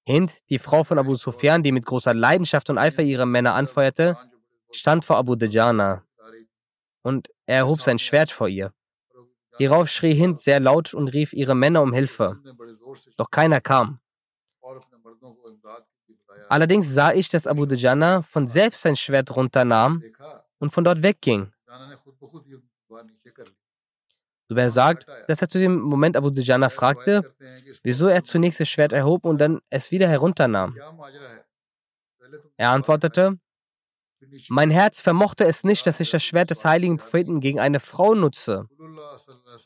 Hind, 0.06 0.50
die 0.50 0.60
Frau 0.60 0.86
von 0.86 0.98
Abu 1.00 1.16
Sufyan, 1.16 1.64
die 1.64 1.74
mit 1.74 1.86
großer 1.86 2.14
Leidenschaft 2.14 2.70
und 2.70 2.78
Eifer 2.78 3.04
ihre 3.04 3.26
Männer 3.26 3.56
anfeuerte, 3.56 4.18
stand 4.72 5.04
vor 5.04 5.18
Abu 5.18 5.36
Dajana 5.36 6.06
und 7.02 7.30
er 7.46 7.58
erhob 7.58 7.82
sein 7.82 8.00
Schwert 8.00 8.32
vor 8.32 8.48
ihr. 8.48 8.74
Hierauf 9.58 9.90
schrie 9.90 10.14
Hind 10.14 10.40
sehr 10.40 10.60
laut 10.60 10.94
und 10.94 11.10
rief 11.10 11.34
ihre 11.34 11.56
Männer 11.56 11.82
um 11.82 11.94
Hilfe. 11.94 12.40
Doch 13.18 13.32
keiner 13.32 13.62
kam. 13.62 14.00
Allerdings 16.50 16.94
sah 16.94 17.14
ich, 17.14 17.30
dass 17.30 17.48
Abu 17.48 17.66
Dujana 17.66 18.22
von 18.22 18.48
selbst 18.48 18.82
sein 18.82 18.96
Schwert 18.96 19.36
runternahm 19.36 20.02
und 20.60 20.72
von 20.72 20.84
dort 20.84 21.02
wegging. 21.04 21.52
Zubair 24.48 24.70
sagt, 24.70 25.06
dass 25.28 25.42
er 25.42 25.50
zu 25.50 25.60
dem 25.60 25.80
Moment 25.80 26.16
Abu 26.16 26.30
Dujana 26.30 26.70
fragte, 26.70 27.34
wieso 27.84 28.08
er 28.08 28.24
zunächst 28.24 28.60
das 28.60 28.70
Schwert 28.70 28.94
erhob 28.94 29.26
und 29.26 29.40
dann 29.40 29.60
es 29.70 29.92
wieder 29.92 30.08
herunternahm. 30.08 30.76
Er 32.56 32.72
antwortete, 32.72 33.40
mein 34.50 34.72
Herz 34.72 35.02
vermochte 35.02 35.46
es 35.46 35.64
nicht, 35.64 35.86
dass 35.86 36.00
ich 36.00 36.10
das 36.10 36.24
Schwert 36.24 36.50
des 36.50 36.66
heiligen 36.66 36.98
Propheten 36.98 37.40
gegen 37.40 37.60
eine 37.60 37.80
Frau 37.80 38.16
nutze. 38.16 38.68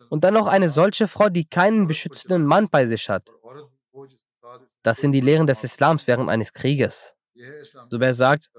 Und 0.09 0.23
dann 0.23 0.33
noch 0.33 0.47
eine 0.47 0.69
solche 0.69 1.07
Frau, 1.07 1.29
die 1.29 1.45
keinen 1.45 1.87
beschützenden 1.87 2.45
Mann 2.45 2.69
bei 2.69 2.87
sich 2.87 3.09
hat. 3.09 3.29
Das 4.83 4.97
sind 4.97 5.11
die 5.11 5.21
Lehren 5.21 5.47
des 5.47 5.63
Islams 5.63 6.07
während 6.07 6.29
eines 6.29 6.53
Krieges. 6.53 7.15
Zubair 7.89 8.13
sagt, 8.13 8.49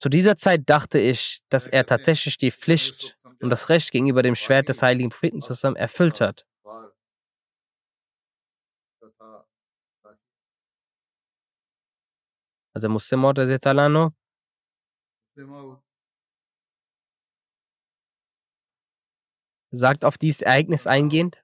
zu 0.00 0.08
dieser 0.08 0.36
Zeit 0.36 0.62
dachte 0.66 0.98
ich, 0.98 1.42
dass 1.50 1.66
er 1.66 1.84
tatsächlich 1.84 2.38
die 2.38 2.50
Pflicht 2.50 3.14
und 3.40 3.50
das 3.50 3.68
Recht 3.68 3.90
gegenüber 3.90 4.22
dem 4.22 4.34
Schwert 4.34 4.68
des 4.68 4.82
heiligen 4.82 5.10
Propheten 5.10 5.40
zusammen 5.40 5.76
erfüllt 5.76 6.20
hat. 6.20 6.46
Also 12.72 12.88
Muslim 12.88 13.20
sagt 19.70 20.04
auf 20.04 20.18
dieses 20.18 20.42
Ereignis 20.42 20.86
eingehend, 20.86 21.42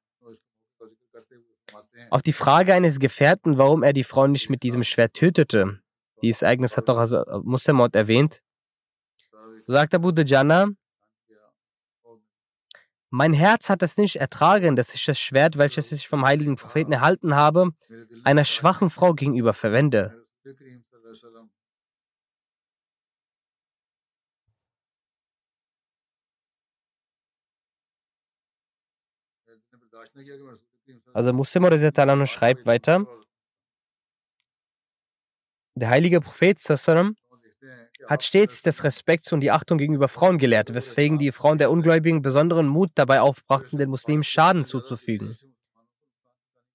auf 2.11 2.22
die 2.22 2.33
Frage 2.33 2.74
eines 2.74 2.99
Gefährten, 2.99 3.59
warum 3.59 3.83
er 3.83 3.93
die 3.93 4.05
Frau 4.05 4.27
nicht 4.27 4.51
mit 4.51 4.62
diesem 4.62 4.85
Schwert 4.85 5.14
tötete. 5.14 5.81
Dieses 6.22 6.43
Ereignis 6.43 6.77
hat 6.77 6.89
doch 6.89 6.99
also 6.99 7.24
Muslimot 7.43 7.95
erwähnt. 7.95 8.43
Sagt 9.66 9.95
Abu 9.95 10.12
Dujana, 10.12 10.68
mein 13.11 13.33
Herz 13.33 13.70
hat 13.70 13.83
es 13.83 13.97
nicht 13.97 14.16
ertragen, 14.16 14.77
dass 14.77 14.95
ich 14.95 15.05
das 15.05 15.18
Schwert, 15.18 15.57
welches 15.59 15.93
ich 15.93 16.09
vom 16.09 16.24
heiligen 16.27 16.57
Propheten 16.57 16.93
erhalten 16.93 17.35
habe, 17.35 17.70
einer 18.24 18.45
schwachen 18.45 18.91
Frau 18.91 19.14
gegenüber 19.14 19.55
verwende. 19.55 20.27
Also 31.12 31.32
Muslim 31.32 32.26
schreibt 32.26 32.66
weiter, 32.66 33.07
der 35.74 35.90
heilige 35.90 36.20
Prophet 36.20 36.59
hat 38.07 38.22
stets 38.22 38.62
des 38.62 38.84
Respekts 38.84 39.32
und 39.32 39.40
die 39.40 39.51
Achtung 39.51 39.78
gegenüber 39.78 40.09
Frauen 40.09 40.38
gelehrt, 40.38 40.72
weswegen 40.74 41.18
die 41.18 41.32
Frauen 41.32 41.59
der 41.59 41.70
Ungläubigen 41.70 42.22
besonderen 42.22 42.66
Mut 42.66 42.90
dabei 42.94 43.20
aufbrachten, 43.20 43.78
den 43.78 43.90
Muslimen 43.90 44.22
Schaden 44.22 44.64
zuzufügen. 44.64 45.34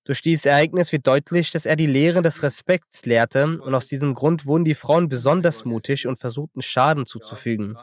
Durch 0.03 0.21
dieses 0.21 0.45
Ereignis 0.45 0.91
wird 0.91 1.05
deutlich, 1.05 1.51
dass 1.51 1.65
er 1.65 1.75
die 1.75 1.85
Lehren 1.85 2.23
des 2.23 2.41
Respekts 2.41 3.05
lehrte 3.05 3.61
und 3.61 3.73
aus 3.73 3.87
diesem 3.87 4.15
Grund 4.15 4.45
wurden 4.45 4.65
die 4.65 4.75
Frauen 4.75 5.09
besonders 5.09 5.63
mutig 5.63 6.07
und 6.07 6.19
versuchten 6.19 6.61
Schaden 6.61 7.05
zuzufügen. 7.05 7.77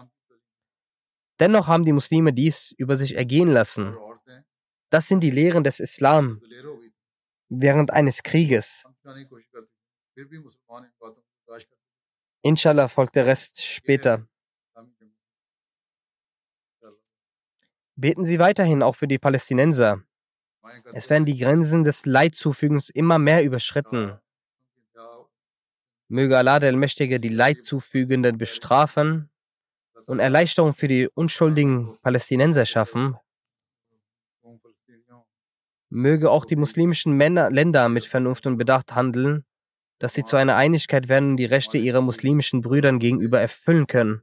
Dennoch 1.38 1.68
haben 1.68 1.84
die 1.84 1.92
Muslime 1.92 2.32
dies 2.32 2.74
über 2.76 2.96
sich 2.96 3.16
ergehen 3.16 3.48
lassen. 3.48 3.96
Das 4.90 5.06
sind 5.08 5.20
die 5.20 5.30
Lehren 5.30 5.64
des 5.64 5.80
Islam 5.80 6.40
während 7.48 7.90
eines 7.90 8.22
Krieges. 8.22 8.86
Inshallah 12.42 12.88
folgt 12.88 13.16
der 13.16 13.26
Rest 13.26 13.64
später. 13.64 14.26
Beten 17.96 18.24
Sie 18.24 18.38
weiterhin 18.38 18.82
auch 18.82 18.94
für 18.94 19.08
die 19.08 19.18
Palästinenser. 19.18 20.04
Es 20.92 21.10
werden 21.10 21.24
die 21.24 21.38
Grenzen 21.38 21.84
des 21.84 22.06
Leidzufügens 22.06 22.90
immer 22.90 23.18
mehr 23.18 23.42
überschritten. 23.44 24.18
Möge 26.08 26.38
Allah 26.38 26.58
der 26.58 26.70
Allmächtige 26.70 27.20
die 27.20 27.28
Leidzufügenden 27.28 28.38
bestrafen 28.38 29.30
und 30.06 30.20
Erleichterung 30.20 30.74
für 30.74 30.88
die 30.88 31.08
unschuldigen 31.08 31.98
Palästinenser 32.00 32.64
schaffen. 32.64 33.16
Möge 35.90 36.30
auch 36.30 36.44
die 36.44 36.56
muslimischen 36.56 37.12
Männer, 37.14 37.50
Länder 37.50 37.88
mit 37.88 38.04
Vernunft 38.04 38.46
und 38.46 38.58
Bedacht 38.58 38.94
handeln 38.94 39.44
dass 39.98 40.14
sie 40.14 40.24
zu 40.24 40.36
einer 40.36 40.56
Einigkeit 40.56 41.08
werden 41.08 41.30
und 41.30 41.36
die 41.36 41.44
Rechte 41.44 41.78
ihrer 41.78 42.00
muslimischen 42.00 42.62
Brüdern 42.62 42.98
gegenüber 42.98 43.40
erfüllen 43.40 43.86
können. 43.86 44.22